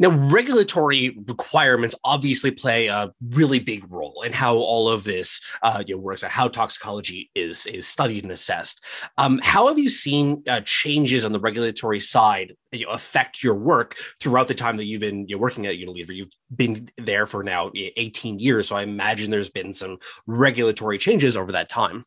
Now, 0.00 0.08
regulatory 0.08 1.14
requirements 1.26 1.94
obviously 2.04 2.50
play 2.50 2.86
a 2.86 3.12
really 3.28 3.58
big 3.58 3.84
role 3.92 4.22
in 4.22 4.32
how 4.32 4.56
all 4.56 4.88
of 4.88 5.04
this 5.04 5.42
uh, 5.62 5.84
you 5.86 5.94
know, 5.94 6.00
works, 6.00 6.22
how 6.22 6.48
toxicology 6.48 7.30
is 7.34 7.66
is 7.66 7.86
studied 7.86 8.24
and 8.24 8.32
assessed. 8.32 8.82
Um, 9.18 9.40
how 9.42 9.68
have 9.68 9.78
you 9.78 9.90
seen 9.90 10.42
uh, 10.48 10.62
changes 10.64 11.26
on 11.26 11.32
the 11.32 11.38
regulatory 11.38 12.00
side 12.00 12.56
you 12.72 12.86
know, 12.86 12.92
affect 12.92 13.42
your 13.44 13.54
work 13.54 13.96
throughout 14.20 14.48
the 14.48 14.54
time 14.54 14.78
that 14.78 14.86
you've 14.86 15.02
been 15.02 15.28
you're 15.28 15.38
working 15.38 15.66
at 15.66 15.74
Unilever? 15.74 16.16
You've 16.16 16.32
been 16.56 16.88
there 16.96 17.26
for 17.26 17.44
now 17.44 17.70
18 17.74 18.38
years, 18.38 18.68
so 18.68 18.76
I 18.76 18.82
imagine 18.82 19.30
there's 19.30 19.50
been 19.50 19.74
some 19.74 19.98
regulatory 20.26 20.96
changes 20.96 21.36
over 21.36 21.52
that 21.52 21.68
time. 21.68 22.04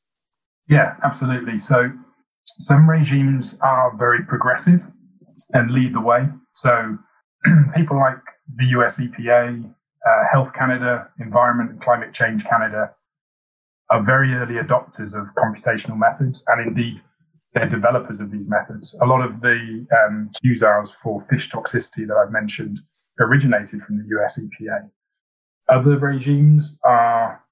Yeah, 0.68 0.96
absolutely. 1.04 1.60
So 1.60 1.92
some 2.46 2.90
regimes 2.90 3.56
are 3.62 3.96
very 3.98 4.24
progressive 4.24 4.82
and 5.54 5.70
lead 5.70 5.94
the 5.94 6.02
way. 6.02 6.28
So 6.54 6.98
people 7.76 7.98
like 7.98 8.18
the 8.56 8.66
US 8.78 8.98
EPA, 8.98 9.64
uh, 9.66 10.24
Health 10.32 10.54
Canada, 10.54 11.10
Environment 11.20 11.72
and 11.72 11.82
Climate 11.82 12.14
Change 12.14 12.44
Canada 12.46 12.92
are 13.90 14.04
very 14.04 14.34
early 14.34 14.56
adopters 14.56 15.14
of 15.14 15.28
computational 15.36 15.98
methods, 15.98 16.44
and 16.48 16.68
indeed 16.68 17.02
they're 17.54 17.70
developers 17.70 18.20
of 18.20 18.32
these 18.32 18.48
methods. 18.48 18.96
A 19.02 19.06
lot 19.06 19.22
of 19.22 19.42
the 19.42 19.86
um, 20.06 20.32
QSARs 20.44 20.90
for 20.92 21.22
fish 21.22 21.50
toxicity 21.50 22.08
that 22.08 22.16
I've 22.16 22.32
mentioned 22.32 22.80
originated 23.20 23.82
from 23.82 23.98
the 23.98 24.18
US 24.18 24.40
EPA. 24.40 24.90
Other 25.70 25.98
regimes 25.98 26.78
are 26.84 27.44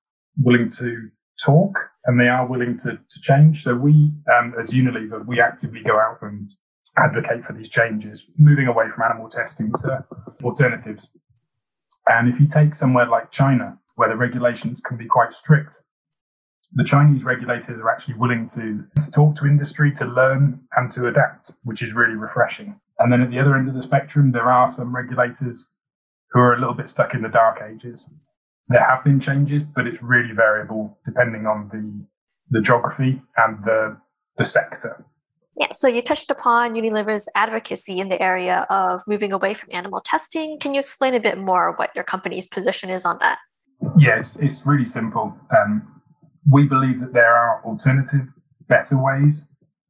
willing 0.42 0.70
to 0.72 1.10
talk 1.44 1.78
and 2.06 2.20
they 2.20 2.28
are 2.28 2.48
willing 2.48 2.78
to, 2.78 2.98
to 2.98 3.22
change. 3.22 3.64
So 3.64 3.76
we, 3.76 4.12
um, 4.36 4.54
as 4.60 4.72
Unilever, 4.72 5.26
we 5.26 5.40
actively 5.40 5.82
go 5.84 6.00
out 6.00 6.18
and 6.22 6.52
advocate 6.98 7.46
for 7.46 7.54
these 7.54 7.70
changes, 7.70 8.26
moving 8.38 8.68
away 8.68 8.86
from 8.94 9.04
animal 9.04 9.30
testing 9.30 9.72
to 9.82 10.06
alternatives. 10.44 11.10
And 12.08 12.28
if 12.28 12.40
you 12.40 12.48
take 12.48 12.76
somewhere 12.76 13.06
like 13.06 13.32
China, 13.32 13.78
where 13.96 14.10
the 14.10 14.16
regulations 14.16 14.82
can 14.82 14.98
be 14.98 15.06
quite 15.06 15.34
strict, 15.34 15.82
the 16.74 16.84
Chinese 16.84 17.24
regulators 17.24 17.80
are 17.80 17.90
actually 17.90 18.16
willing 18.16 18.48
to, 18.48 18.86
to 19.00 19.12
talk 19.12 19.36
to 19.36 19.46
industry, 19.46 19.92
to 19.94 20.06
learn, 20.06 20.62
and 20.78 20.92
to 20.92 21.08
adapt, 21.08 21.54
which 21.64 21.82
is 21.82 21.94
really 21.94 22.16
refreshing. 22.16 22.80
And 23.00 23.12
then 23.12 23.22
at 23.22 23.30
the 23.30 23.40
other 23.40 23.56
end 23.56 23.68
of 23.68 23.76
the 23.76 23.84
spectrum, 23.84 24.32
there 24.32 24.50
are 24.52 24.70
some 24.70 24.96
regulators 24.96 25.68
who 26.32 26.40
are 26.40 26.54
a 26.54 26.60
little 26.60 26.76
bit 26.76 26.88
stuck 26.88 27.14
in 27.14 27.24
the 27.24 27.30
dark 27.30 27.62
ages. 27.62 28.08
There 28.68 28.84
have 28.84 29.04
been 29.04 29.20
changes, 29.20 29.64
but 29.64 29.88
it's 29.88 30.04
really 30.04 30.34
variable 30.34 30.98
depending 31.04 31.46
on 31.46 31.70
the 31.74 32.06
the 32.52 32.62
geography 32.62 33.22
and 33.38 33.64
the 33.64 33.98
the 34.38 34.46
sector. 34.46 35.06
Yeah, 35.58 35.72
so 35.74 35.88
you 35.88 36.02
touched 36.02 36.32
upon 36.32 36.76
Unilever's 36.76 37.28
advocacy 37.36 38.00
in 38.00 38.10
the 38.10 38.22
area 38.22 38.66
of 38.70 39.02
moving 39.06 39.34
away 39.34 39.54
from 39.54 39.70
animal 39.74 40.00
testing. 40.00 40.58
Can 40.60 40.74
you 40.74 40.80
explain 40.80 41.14
a 41.14 41.20
bit 41.20 41.38
more 41.38 41.74
what 41.76 41.92
your 41.94 42.06
company's 42.06 42.48
position 42.48 42.90
is 42.90 43.04
on 43.04 43.18
that? 43.20 43.38
Yes, 43.82 43.92
yeah, 43.98 44.20
it's, 44.20 44.36
it's, 44.38 44.66
really 44.66 44.86
simple. 44.86 45.36
Um, 45.56 46.02
we 46.50 46.68
believe 46.68 47.02
that 47.02 47.14
there 47.14 47.36
are 47.36 47.64
alternative, 47.66 48.28
better 48.70 48.98
ways 48.98 49.44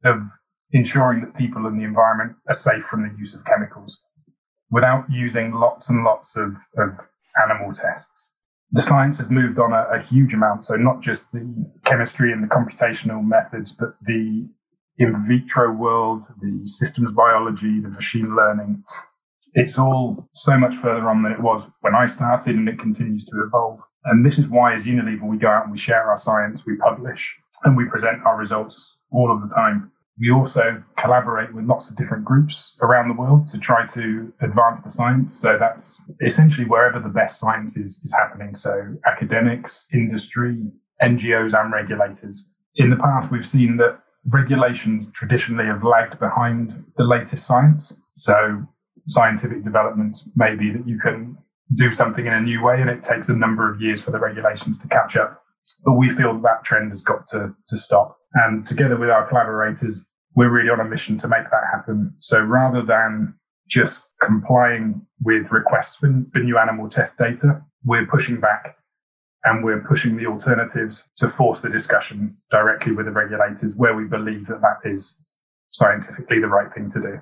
of 0.04 0.22
ensuring 0.72 1.20
that 1.20 1.36
people 1.36 1.66
and 1.66 1.78
the 1.78 1.84
environment 1.84 2.36
are 2.48 2.54
safe 2.54 2.84
from 2.84 3.02
the 3.02 3.14
use 3.18 3.34
of 3.34 3.44
chemicals 3.44 4.00
without 4.70 5.04
using 5.10 5.52
lots 5.52 5.88
and 5.90 6.02
lots 6.02 6.34
of, 6.36 6.56
of 6.78 6.98
animal 7.40 7.72
tests 7.72 8.30
the 8.72 8.80
science 8.80 9.18
has 9.18 9.28
moved 9.28 9.58
on 9.58 9.72
a, 9.72 9.86
a, 9.92 10.02
huge 10.02 10.32
amount. 10.32 10.64
So 10.64 10.76
not 10.76 11.02
just 11.02 11.30
the 11.32 11.70
chemistry 11.84 12.32
and 12.32 12.42
the 12.42 12.48
computational 12.48 13.22
methods, 13.22 13.70
but 13.70 13.94
the 14.02 14.48
in 14.98 15.26
vitro 15.26 15.72
world, 15.72 16.24
the 16.40 16.66
systems 16.66 17.12
biology, 17.12 17.80
the 17.80 17.88
machine 17.88 18.36
learning. 18.36 18.82
It's 19.54 19.78
all 19.78 20.28
so 20.34 20.56
much 20.58 20.74
further 20.76 21.08
on 21.08 21.22
than 21.22 21.32
it 21.32 21.40
was 21.40 21.68
when 21.80 21.94
I 21.94 22.06
started, 22.06 22.56
and 22.56 22.68
it 22.68 22.78
continues 22.78 23.24
to 23.26 23.42
evolve. 23.46 23.80
And 24.04 24.26
this 24.26 24.38
is 24.38 24.48
why, 24.48 24.76
as 24.76 24.84
Unilever, 24.84 25.28
we 25.28 25.36
go 25.36 25.48
out 25.48 25.64
and 25.64 25.72
we 25.72 25.78
share 25.78 26.10
our 26.10 26.18
science, 26.18 26.66
we 26.66 26.76
publish, 26.76 27.36
and 27.64 27.76
we 27.76 27.84
present 27.84 28.24
our 28.24 28.36
results 28.36 28.96
all 29.12 29.32
of 29.32 29.40
the 29.40 29.54
time. 29.54 29.92
We 30.18 30.30
also 30.30 30.82
collaborate 30.96 31.54
with 31.54 31.64
lots 31.64 31.88
of 31.88 31.96
different 31.96 32.24
groups 32.24 32.74
around 32.82 33.08
the 33.08 33.14
world 33.14 33.46
to 33.48 33.58
try 33.58 33.86
to 33.86 34.32
advance 34.42 34.82
the 34.82 34.90
science. 34.90 35.38
So 35.38 35.56
that's 35.58 35.96
essentially 36.24 36.66
wherever 36.66 37.00
the 37.00 37.08
best 37.08 37.40
science 37.40 37.76
is, 37.76 38.00
is 38.04 38.12
happening. 38.12 38.54
So 38.54 38.96
academics, 39.06 39.84
industry, 39.92 40.58
NGOs, 41.02 41.58
and 41.58 41.72
regulators. 41.72 42.46
In 42.76 42.90
the 42.90 42.96
past, 42.96 43.30
we've 43.30 43.46
seen 43.46 43.78
that 43.78 44.00
regulations 44.28 45.10
traditionally 45.12 45.64
have 45.66 45.82
lagged 45.82 46.18
behind 46.18 46.84
the 46.96 47.04
latest 47.04 47.46
science. 47.46 47.92
So 48.14 48.62
scientific 49.08 49.62
developments 49.62 50.28
may 50.36 50.54
be 50.54 50.70
that 50.72 50.86
you 50.86 50.98
can 51.00 51.36
do 51.74 51.92
something 51.92 52.26
in 52.26 52.32
a 52.32 52.40
new 52.40 52.62
way 52.62 52.80
and 52.80 52.90
it 52.90 53.02
takes 53.02 53.28
a 53.28 53.32
number 53.32 53.72
of 53.72 53.80
years 53.80 54.02
for 54.02 54.10
the 54.10 54.18
regulations 54.18 54.78
to 54.78 54.88
catch 54.88 55.16
up. 55.16 55.42
But 55.84 55.94
we 55.94 56.10
feel 56.10 56.38
that 56.40 56.64
trend 56.64 56.90
has 56.92 57.02
got 57.02 57.26
to, 57.28 57.54
to 57.68 57.76
stop. 57.76 58.18
And 58.34 58.66
together 58.66 58.96
with 58.96 59.10
our 59.10 59.28
collaborators, 59.28 60.00
we're 60.34 60.50
really 60.50 60.70
on 60.70 60.80
a 60.80 60.88
mission 60.88 61.18
to 61.18 61.28
make 61.28 61.50
that 61.50 61.62
happen. 61.70 62.14
So 62.18 62.40
rather 62.40 62.82
than 62.82 63.34
just 63.68 64.00
complying 64.20 65.06
with 65.20 65.50
requests 65.50 65.96
for, 65.96 66.08
new 66.08 66.58
animal 66.58 66.88
test 66.88 67.18
data, 67.18 67.62
we're 67.84 68.06
pushing 68.06 68.40
back 68.40 68.76
and 69.44 69.64
we're 69.64 69.80
pushing 69.80 70.16
the 70.16 70.26
alternatives 70.26 71.04
to 71.16 71.28
force 71.28 71.60
the 71.62 71.68
discussion 71.68 72.36
directly 72.50 72.92
with 72.92 73.06
the 73.06 73.12
regulators 73.12 73.74
where 73.74 73.94
we 73.94 74.04
believe 74.04 74.46
that 74.46 74.60
that 74.60 74.78
is 74.84 75.16
scientifically 75.70 76.38
the 76.38 76.46
right 76.46 76.72
thing 76.72 76.90
to 76.90 77.00
do. 77.00 77.20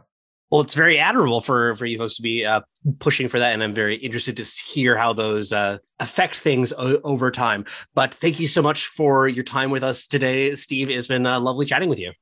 Well, 0.50 0.60
it's 0.62 0.74
very 0.74 0.98
admirable 0.98 1.40
for 1.40 1.76
for 1.76 1.86
you 1.86 1.96
folks 1.96 2.16
to 2.16 2.22
be 2.22 2.44
uh, 2.44 2.62
pushing 2.98 3.28
for 3.28 3.38
that, 3.38 3.52
and 3.52 3.62
I'm 3.62 3.72
very 3.72 3.94
interested 3.96 4.36
to 4.38 4.42
hear 4.42 4.96
how 4.96 5.12
those 5.12 5.52
uh, 5.52 5.78
affect 6.00 6.38
things 6.38 6.72
o- 6.76 7.00
over 7.04 7.30
time. 7.30 7.64
But 7.94 8.14
thank 8.14 8.40
you 8.40 8.48
so 8.48 8.60
much 8.60 8.86
for 8.86 9.28
your 9.28 9.44
time 9.44 9.70
with 9.70 9.84
us 9.84 10.08
today, 10.08 10.56
Steve. 10.56 10.90
It's 10.90 11.06
been 11.06 11.24
uh, 11.24 11.38
lovely 11.38 11.66
chatting 11.66 11.88
with 11.88 12.00
you. 12.00 12.12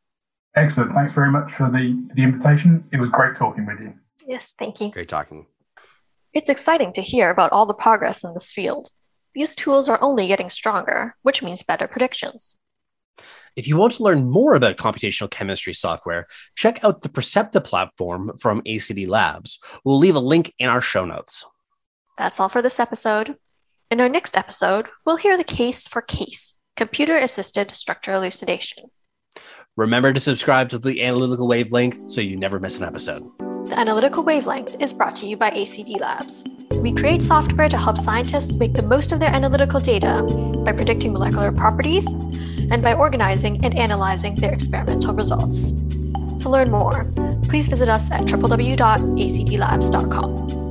Excellent. 0.54 0.92
Thanks 0.92 1.14
very 1.14 1.30
much 1.30 1.54
for 1.54 1.70
the 1.70 2.06
the 2.14 2.22
invitation. 2.22 2.84
It 2.92 3.00
was 3.00 3.08
great 3.08 3.34
talking 3.34 3.64
with 3.64 3.80
you. 3.80 3.94
Yes, 4.26 4.52
thank 4.58 4.78
you. 4.82 4.90
Great 4.90 5.08
talking. 5.08 5.46
It's 6.34 6.50
exciting 6.50 6.92
to 6.92 7.00
hear 7.00 7.30
about 7.30 7.52
all 7.52 7.64
the 7.64 7.72
progress 7.72 8.24
in 8.24 8.34
this 8.34 8.50
field. 8.50 8.90
These 9.34 9.54
tools 9.54 9.88
are 9.88 10.02
only 10.02 10.26
getting 10.26 10.50
stronger, 10.50 11.16
which 11.22 11.42
means 11.42 11.62
better 11.62 11.86
predictions. 11.86 12.56
If 13.56 13.66
you 13.66 13.76
want 13.76 13.94
to 13.94 14.02
learn 14.02 14.30
more 14.30 14.54
about 14.54 14.76
computational 14.76 15.30
chemistry 15.30 15.74
software, 15.74 16.26
check 16.54 16.78
out 16.84 17.02
the 17.02 17.08
Percepta 17.08 17.62
platform 17.62 18.32
from 18.38 18.62
ACD 18.62 19.08
Labs. 19.08 19.58
We'll 19.84 19.98
leave 19.98 20.14
a 20.14 20.20
link 20.20 20.54
in 20.58 20.68
our 20.68 20.80
show 20.80 21.04
notes. 21.04 21.44
That's 22.16 22.38
all 22.38 22.48
for 22.48 22.62
this 22.62 22.78
episode. 22.78 23.36
In 23.90 24.00
our 24.00 24.08
next 24.08 24.36
episode, 24.36 24.86
we'll 25.04 25.16
hear 25.16 25.36
the 25.36 25.44
case 25.44 25.86
for 25.86 26.02
CASE, 26.02 26.54
computer 26.76 27.16
assisted 27.16 27.74
structure 27.74 28.12
elucidation. 28.12 28.84
Remember 29.76 30.12
to 30.12 30.20
subscribe 30.20 30.68
to 30.70 30.78
the 30.78 31.02
Analytical 31.02 31.48
Wavelength 31.48 32.10
so 32.10 32.20
you 32.20 32.36
never 32.36 32.60
miss 32.60 32.78
an 32.78 32.84
episode. 32.84 33.47
The 33.68 33.78
Analytical 33.78 34.24
Wavelength 34.24 34.80
is 34.80 34.92
brought 34.94 35.14
to 35.16 35.26
you 35.26 35.36
by 35.36 35.50
ACD 35.50 36.00
Labs. 36.00 36.42
We 36.76 36.90
create 36.90 37.22
software 37.22 37.68
to 37.68 37.76
help 37.76 37.98
scientists 37.98 38.56
make 38.56 38.72
the 38.72 38.80
most 38.80 39.12
of 39.12 39.20
their 39.20 39.28
analytical 39.28 39.78
data 39.78 40.22
by 40.64 40.72
predicting 40.72 41.12
molecular 41.12 41.52
properties 41.52 42.06
and 42.06 42.82
by 42.82 42.94
organizing 42.94 43.62
and 43.62 43.76
analyzing 43.76 44.36
their 44.36 44.54
experimental 44.54 45.12
results. 45.12 45.72
To 46.42 46.48
learn 46.48 46.70
more, 46.70 47.04
please 47.42 47.66
visit 47.66 47.90
us 47.90 48.10
at 48.10 48.22
www.acdlabs.com. 48.22 50.67